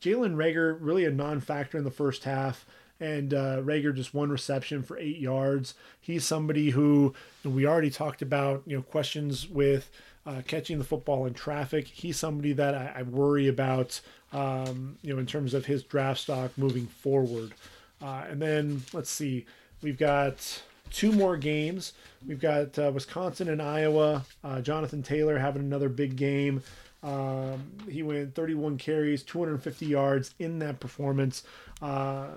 [0.00, 2.66] Jalen Reagor really a non factor in the first half.
[2.98, 5.74] And uh, Reagor just one reception for eight yards.
[6.00, 9.90] He's somebody who we already talked about, you know, questions with
[10.24, 11.88] uh, catching the football in traffic.
[11.88, 14.00] He's somebody that I, I worry about,
[14.32, 17.54] um, you know, in terms of his draft stock moving forward.
[18.02, 19.46] Uh, and then let's see,
[19.82, 21.92] we've got two more games.
[22.26, 24.24] We've got uh, Wisconsin and Iowa.
[24.42, 26.62] Uh, Jonathan Taylor having another big game.
[27.02, 31.42] Um, he went 31 carries, 250 yards in that performance.
[31.80, 32.28] Uh,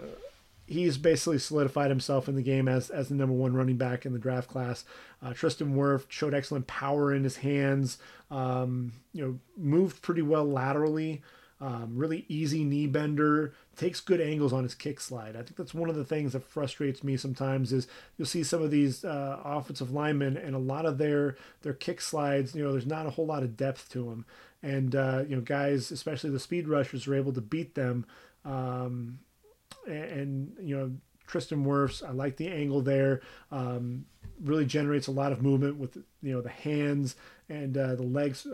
[0.68, 4.14] he's basically solidified himself in the game as, as the number one running back in
[4.14, 4.84] the draft class.
[5.24, 8.00] Uh, Tristan Wirfs showed excellent power in his hands.
[8.32, 11.22] Um, you know, moved pretty well laterally.
[11.62, 15.38] Um, really easy knee bender, takes good angles on his kick slide.
[15.38, 17.88] I think that's one of the things that frustrates me sometimes is
[18.18, 22.02] you'll see some of these uh, offensive linemen and a lot of their their kick
[22.02, 22.56] slides.
[22.56, 24.26] You know, there's not a whole lot of depth to them,
[24.62, 28.06] and uh, you know, guys, especially the speed rushers, are able to beat them.
[28.44, 29.20] Um,
[29.88, 30.92] and, and, you know,
[31.26, 33.22] Tristan Wirfs, I like the angle there.
[33.52, 34.06] Um,
[34.44, 37.16] really generates a lot of movement with you know the hands
[37.50, 38.46] and uh, the legs.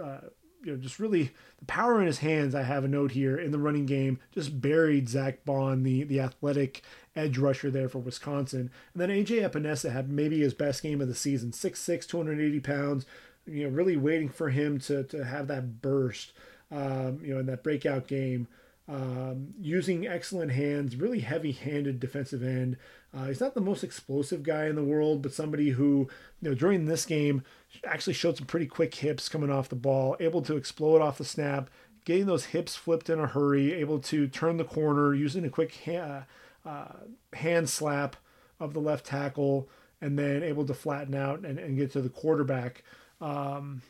[0.64, 2.54] You know, just really the power in his hands.
[2.54, 6.20] I have a note here in the running game, just buried Zack Baun, the the
[6.20, 6.84] athletic
[7.16, 8.72] edge rusher there for Wisconsin.
[8.94, 13.06] And then AJ Epenesa had maybe his best game of the season, 6'6", 280 pounds.
[13.46, 16.32] You know, really waiting for him to to have that burst.
[16.72, 18.48] Um, you know, in that breakout game.
[18.92, 22.76] Um, using excellent hands, really heavy-handed defensive end.
[23.16, 26.10] Uh, he's not the most explosive guy in the world, but somebody who,
[26.42, 27.42] you know, during this game
[27.86, 31.24] actually showed some pretty quick hips coming off the ball, able to explode off the
[31.24, 31.70] snap,
[32.04, 35.74] getting those hips flipped in a hurry, able to turn the corner using a quick
[35.86, 36.26] ha-
[36.66, 38.18] uh, hand slap
[38.60, 39.70] of the left tackle,
[40.02, 42.84] and then able to flatten out and, and get to the quarterback.
[43.22, 43.84] Um,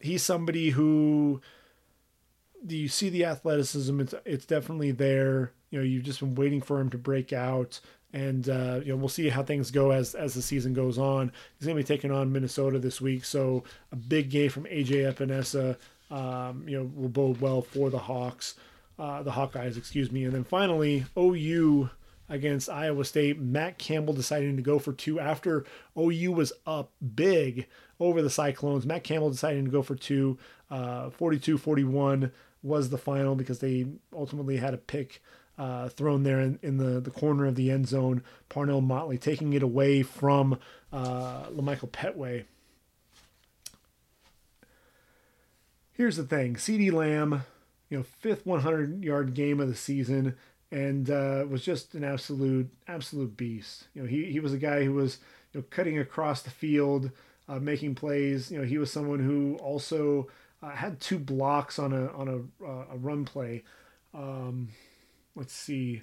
[0.00, 1.40] he's somebody who
[2.68, 4.00] you see the athleticism?
[4.00, 5.52] It's it's definitely there.
[5.70, 7.80] You know, you've just been waiting for him to break out,
[8.12, 11.32] and uh, you know we'll see how things go as as the season goes on.
[11.58, 15.12] He's going to be taking on Minnesota this week, so a big game from AJ
[15.12, 15.76] Epenesa.
[16.10, 18.56] Um, you know, will bode well for the Hawks,
[18.98, 20.24] uh, the Hawkeyes, excuse me.
[20.24, 21.88] And then finally, OU
[22.30, 23.38] against Iowa State.
[23.38, 25.64] Matt Campbell deciding to go for two after
[25.98, 27.66] OU was up big
[27.98, 28.86] over the Cyclones.
[28.86, 30.38] Matt Campbell deciding to go for two.
[30.70, 32.30] Uh, 42-41
[32.62, 35.22] was the final because they ultimately had a pick
[35.58, 38.22] uh, thrown there in, in, the, the corner of the end zone.
[38.48, 40.58] Parnell Motley taking it away from
[40.92, 42.44] uh, La'Michael Pettway.
[45.92, 47.44] Here's the thing CeeDee Lamb,
[47.90, 50.36] you know, fifth 100 yard game of the season
[50.72, 53.88] and uh, was just an absolute absolute beast.
[53.94, 55.18] You know, he, he was a guy who was
[55.52, 57.10] you know cutting across the field,
[57.48, 58.50] uh, making plays.
[58.50, 60.28] You know, he was someone who also
[60.62, 63.64] uh, had two blocks on a on a, uh, a run play.
[64.14, 64.68] Um,
[65.34, 66.02] let's see.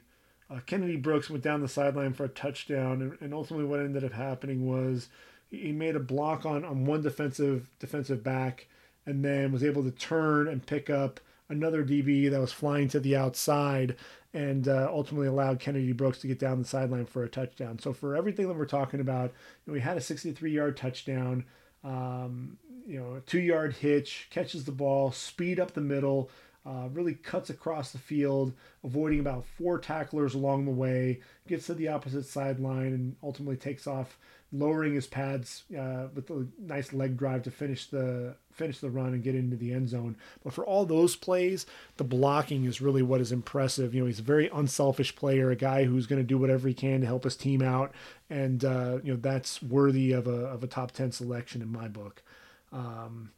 [0.50, 4.06] Uh, Kennedy Brooks went down the sideline for a touchdown, and, and, ultimately what ended
[4.06, 5.10] up happening was
[5.50, 8.68] he made a block on, on one defensive defensive back,
[9.06, 11.20] and then was able to turn and pick up
[11.50, 13.96] another DB that was flying to the outside,
[14.34, 17.80] and uh, ultimately allowed Kennedy Brooks to get down the sideline for a touchdown.
[17.80, 19.32] So for everything that we're talking about,
[19.66, 21.46] you know, we had a 63 yard touchdown.
[21.88, 26.30] Um, you know, two yard hitch, catches the ball, speed up the middle,
[26.66, 28.54] uh, really cuts across the field,
[28.84, 33.88] avoiding about four tacklers along the way, gets to the opposite sideline, and ultimately takes
[33.88, 34.18] off,
[34.52, 39.14] lowering his pads uh, with a nice leg drive to finish the finish the run
[39.14, 40.16] and get into the end zone.
[40.44, 41.66] But for all those plays,
[41.98, 43.94] the blocking is really what is impressive.
[43.94, 46.74] You know, he's a very unselfish player, a guy who's going to do whatever he
[46.74, 47.94] can to help his team out,
[48.30, 51.88] and uh, you know that's worthy of a of a top ten selection in my
[51.88, 52.24] book.
[52.72, 53.32] Um,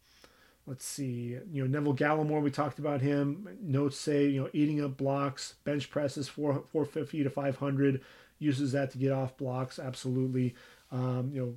[0.69, 3.57] let's see, you know, Neville Gallimore, we talked about him.
[3.59, 8.01] Notes say, you know, eating up blocks, bench presses, four, 450 to 500,
[8.37, 10.55] uses that to get off blocks, absolutely.
[10.91, 11.55] Um, you know,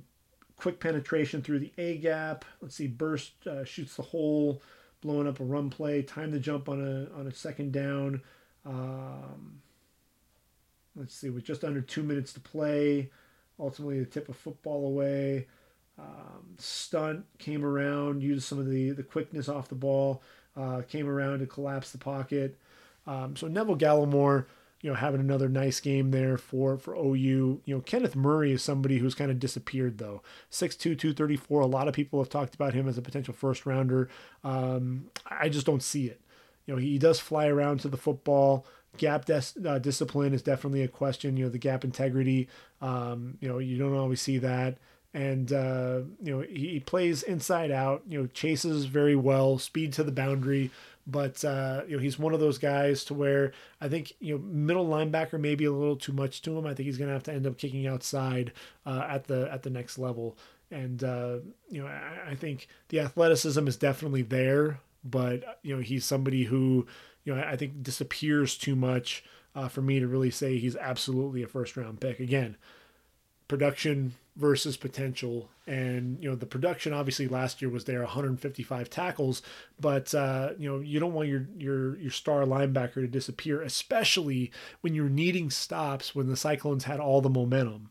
[0.55, 2.45] quick penetration through the A gap.
[2.61, 4.61] Let's see, burst uh, shoots the hole,
[5.01, 8.21] blowing up a run play, time to jump on a, on a second down.
[8.65, 9.61] Um,
[10.95, 13.09] let's see, with just under two minutes to play,
[13.59, 15.47] ultimately the tip of football away.
[15.99, 20.23] Um, stunt came around, used some of the, the quickness off the ball,
[20.55, 22.57] uh, came around to collapse the pocket.
[23.05, 24.45] Um, so Neville Gallimore,
[24.83, 27.61] you know, having another nice game there for for OU.
[27.63, 30.21] You know, Kenneth Murray is somebody who's kind of disappeared though.
[30.51, 31.61] 6'2", 234.
[31.61, 34.09] A lot of people have talked about him as a potential first rounder.
[34.43, 36.19] Um, I just don't see it.
[36.65, 38.65] You know, he does fly around to the football.
[38.97, 41.37] Gap des- uh, discipline is definitely a question.
[41.37, 42.49] You know, the gap integrity.
[42.81, 44.77] Um, you know, you don't always see that
[45.13, 48.01] and uh, you know he, he, plays inside out.
[48.09, 50.71] You know, chases very well, speed to the boundary.
[51.05, 53.51] But uh, you know he's one of those guys to where
[53.81, 56.65] I think you know middle linebacker may be a little too much to him.
[56.65, 58.53] I think he's going to have to end up kicking outside
[58.85, 60.37] uh, at the at the next level.
[60.71, 61.39] And uh,
[61.69, 66.45] you know I, I think the athleticism is definitely there, but you know he's somebody
[66.45, 66.87] who
[67.25, 69.25] you know I think disappears too much
[69.55, 72.19] uh, for me to really say he's absolutely a first round pick.
[72.21, 72.55] Again,
[73.47, 75.49] production versus potential.
[75.65, 79.41] And you know the production obviously last year was there 155 tackles,
[79.79, 84.51] but uh, you know you don't want your your your star linebacker to disappear, especially
[84.81, 87.89] when you're needing stops when the Cyclones had all the momentum.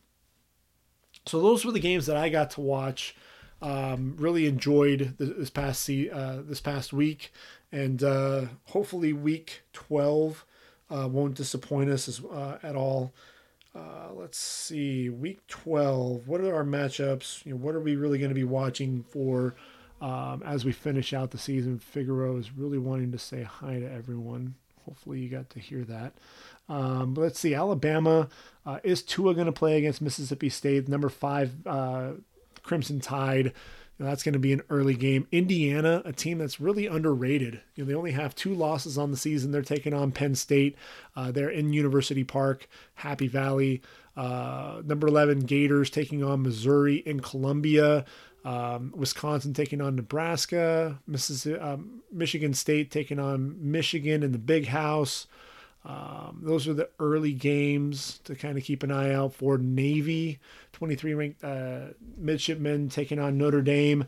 [1.26, 3.14] So those were the games that I got to watch.
[3.60, 7.32] Um, really enjoyed this past uh, this past week,
[7.70, 10.44] and uh, hopefully week 12
[10.90, 13.14] uh, won't disappoint us as, uh, at all.
[13.74, 16.28] Uh, let's see, week 12.
[16.28, 17.44] What are our matchups?
[17.46, 19.54] You know, what are we really going to be watching for
[20.00, 21.78] um, as we finish out the season?
[21.78, 24.54] Figaro is really wanting to say hi to everyone.
[24.84, 26.12] Hopefully, you got to hear that.
[26.68, 28.28] Um, let's see, Alabama
[28.66, 30.88] uh, is Tua going to play against Mississippi State?
[30.88, 32.12] Number five, uh,
[32.62, 33.52] Crimson Tide.
[33.98, 35.26] You know, that's going to be an early game.
[35.30, 37.60] Indiana, a team that's really underrated.
[37.74, 39.52] You know, they only have two losses on the season.
[39.52, 40.76] They're taking on Penn State.
[41.14, 43.82] Uh, they're in University Park, Happy Valley.
[44.16, 48.04] Uh, number 11, Gators taking on Missouri in Columbia.
[48.44, 54.66] Um, Wisconsin taking on Nebraska, Mississippi, um, Michigan State taking on Michigan in the Big
[54.66, 55.28] House.
[55.84, 59.58] Um, those are the early games to kind of keep an eye out for.
[59.58, 60.38] Navy,
[60.82, 64.04] 23 ranked uh, midshipmen taking on Notre Dame.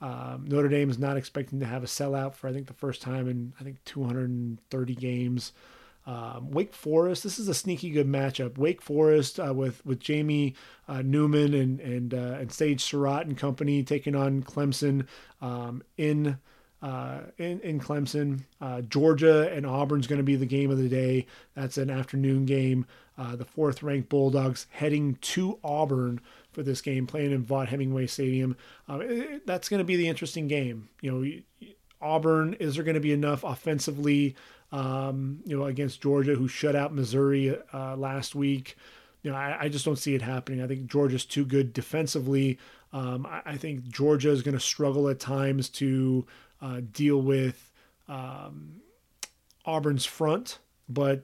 [0.00, 3.02] Um, Notre Dame is not expecting to have a sellout for I think the first
[3.02, 5.52] time in I think 230 games.
[6.06, 8.56] Um, Wake Forest, this is a sneaky good matchup.
[8.56, 10.54] Wake Forest uh, with with Jamie
[10.88, 15.06] uh, Newman and and uh, and Sage Surratt and company taking on Clemson
[15.42, 16.38] um, in
[16.84, 18.42] uh, in, in Clemson.
[18.60, 21.26] Uh, Georgia and Auburn's going to be the game of the day.
[21.54, 22.84] That's an afternoon game.
[23.16, 26.20] Uh, the fourth ranked Bulldogs heading to Auburn
[26.52, 28.54] for this game, playing in Vaught Hemingway Stadium.
[28.86, 30.90] Um, it, that's going to be the interesting game.
[31.00, 31.68] You know,
[32.02, 34.36] Auburn, is there going to be enough offensively,
[34.70, 38.76] um, you know, against Georgia, who shut out Missouri uh, last week?
[39.22, 40.62] You know, I, I, just don't see it happening.
[40.62, 42.58] I think Georgia's too good defensively.
[42.92, 46.26] Um, I, I, think Georgia is going to struggle at times to
[46.64, 47.70] uh, deal with
[48.08, 48.80] um,
[49.66, 50.58] Auburn's front,
[50.88, 51.22] but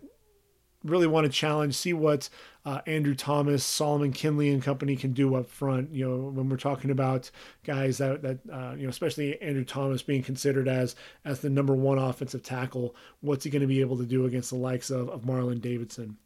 [0.85, 2.29] really want to challenge, see what
[2.65, 5.93] uh, Andrew Thomas, Solomon Kindley, and company can do up front.
[5.93, 7.31] You know, when we're talking about
[7.65, 10.95] guys that that uh, you know, especially Andrew Thomas being considered as
[11.25, 14.51] as the number one offensive tackle, what's he going to be able to do against
[14.51, 16.17] the likes of of Marlon Davidson?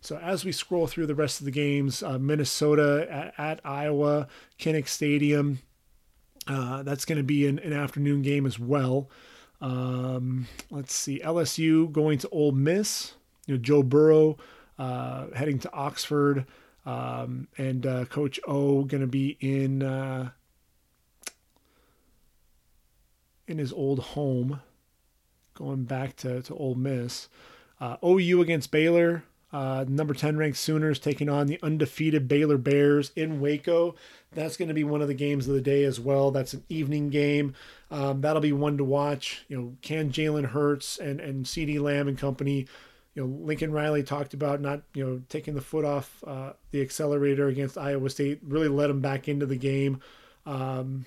[0.00, 4.28] So as we scroll through the rest of the games, uh, Minnesota at, at, Iowa,
[4.58, 5.58] Kinnick Stadium.
[6.46, 9.10] Uh, that's going to be an, an, afternoon game as well.
[9.60, 13.14] Um, let's see, LSU going to Ole Miss.
[13.46, 14.36] You know, Joe Burrow
[14.78, 16.46] uh, heading to Oxford,
[16.84, 20.30] um, and uh, Coach O going to be in uh,
[23.48, 24.60] in his old home,
[25.54, 27.28] going back to to Ole Miss.
[27.80, 29.24] Uh, OU against Baylor.
[29.52, 33.94] Uh, number 10 ranked Sooners taking on the undefeated Baylor Bears in Waco.
[34.32, 36.30] That's going to be one of the games of the day as well.
[36.30, 37.54] That's an evening game.
[37.90, 39.44] Um, that'll be one to watch.
[39.48, 42.66] You know, can Jalen Hurts and, and CeeDee Lamb and company,
[43.14, 46.82] you know, Lincoln Riley talked about not, you know, taking the foot off uh, the
[46.82, 50.00] accelerator against Iowa State, really let them back into the game.
[50.44, 51.06] Um,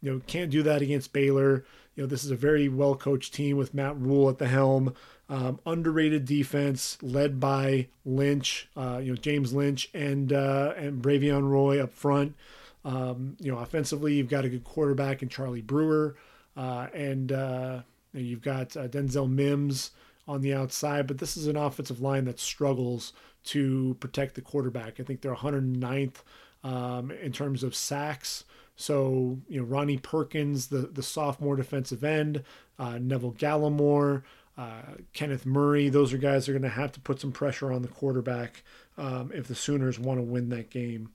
[0.00, 1.64] you know, can't do that against Baylor.
[1.94, 4.94] You know, this is a very well coached team with Matt Rhule at the helm.
[5.28, 11.48] Um, underrated defense led by Lynch, uh, you know James Lynch and uh, and Bravvion
[11.48, 12.36] Roy up front.
[12.84, 16.14] Um, you know offensively, you've got a good quarterback in Charlie Brewer,
[16.56, 17.80] uh, and uh,
[18.12, 19.90] you've got uh, Denzel Mims
[20.28, 21.08] on the outside.
[21.08, 23.12] But this is an offensive line that struggles
[23.46, 25.00] to protect the quarterback.
[25.00, 26.22] I think they're 109th
[26.62, 28.44] um, in terms of sacks.
[28.76, 32.44] So you know Ronnie Perkins, the the sophomore defensive end,
[32.78, 34.22] uh, Neville Gallimore
[34.56, 35.88] uh, Kenneth Murray.
[35.88, 38.62] Those are guys that are going to have to put some pressure on the quarterback
[38.96, 41.10] um, if the Sooners want to win that game.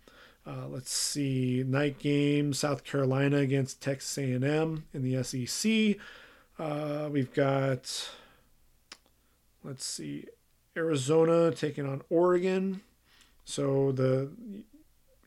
[0.45, 5.97] Uh, let's see, night game: South Carolina against Texas A&M in the SEC.
[6.57, 8.09] Uh, we've got,
[9.63, 10.25] let's see,
[10.75, 12.81] Arizona taking on Oregon.
[13.45, 14.29] So the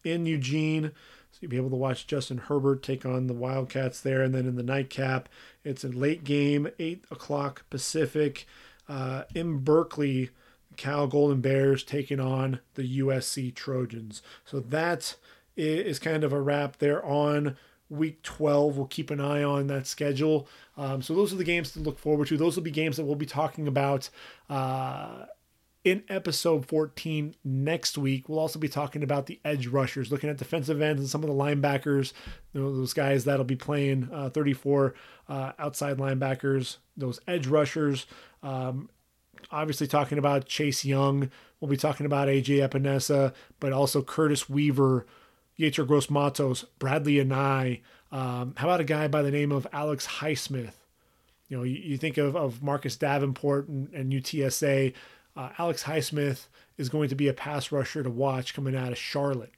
[0.04, 0.92] in Eugene,
[1.34, 4.22] so you'll be able to watch Justin Herbert take on the Wildcats there.
[4.22, 5.28] And then in the nightcap,
[5.64, 8.46] it's a late game, 8 o'clock Pacific.
[8.88, 10.30] Uh, in Berkeley,
[10.76, 14.22] Cal Golden Bears taking on the USC Trojans.
[14.44, 15.16] So that
[15.56, 17.56] is kind of a wrap there on
[17.90, 18.76] week 12.
[18.76, 20.46] We'll keep an eye on that schedule.
[20.76, 22.36] Um, so those are the games to look forward to.
[22.36, 24.08] Those will be games that we'll be talking about
[24.48, 25.24] uh,
[25.84, 30.38] in episode 14 next week, we'll also be talking about the edge rushers, looking at
[30.38, 32.14] defensive ends and some of the linebackers,
[32.52, 34.94] you know, those guys that'll be playing uh, 34
[35.28, 38.06] uh, outside linebackers, those edge rushers.
[38.42, 38.88] Um,
[39.50, 41.30] obviously, talking about Chase Young.
[41.60, 45.06] We'll be talking about AJ Epenesa, but also Curtis Weaver,
[45.58, 47.82] Yetur Gross Matos, Bradlee Anae.
[48.10, 50.72] Um, how about a guy by the name of Alex Highsmith?
[51.48, 54.94] You know, you, you think of, of Marcus Davenport and, and UTSA
[55.36, 56.46] uh, Alex Highsmith
[56.76, 59.52] is going to be a pass rusher to watch coming out of Charlotte.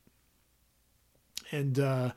[1.51, 2.13] And, uh,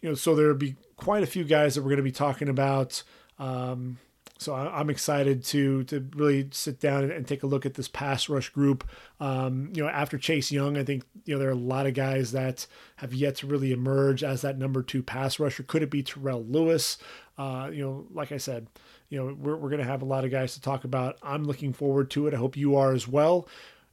[0.00, 2.48] you know, so there'll be quite a few guys that we're going to be talking
[2.48, 3.02] about.
[3.38, 3.98] Um,
[4.42, 8.28] so I'm excited to to really sit down and, take a look at this pass
[8.28, 8.88] rush group.
[9.20, 11.94] Um, you know, after Chase Young, I think you know there are a lot of
[11.94, 12.66] guys that
[12.96, 15.62] have yet to really emerge as that number two pass rusher.
[15.62, 16.98] Could it be Terrell Lewis?
[17.38, 18.66] Uh, you know, like I said,
[19.12, 21.18] you know, we're, we're going to have a lot of guys to talk about.
[21.22, 22.32] I'm looking forward to it.
[22.32, 23.46] I hope you are as well.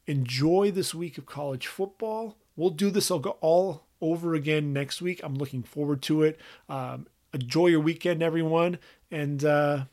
[0.06, 2.38] Enjoy this week of college football.
[2.56, 5.20] We'll do this all over again next week.
[5.22, 6.40] I'm looking forward to it.
[6.70, 8.78] Um, enjoy your weekend, everyone.
[9.10, 9.84] And uh,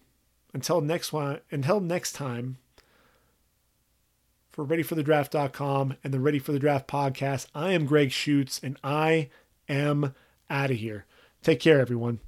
[0.53, 2.59] until next one, until next time,
[4.49, 9.27] for ReadyForTheDraft.com and the Ready for the Draft podcast, I am Greg Schutz, and I
[9.67, 10.15] am
[10.49, 11.05] out of here.
[11.43, 12.21] Take care, everyone.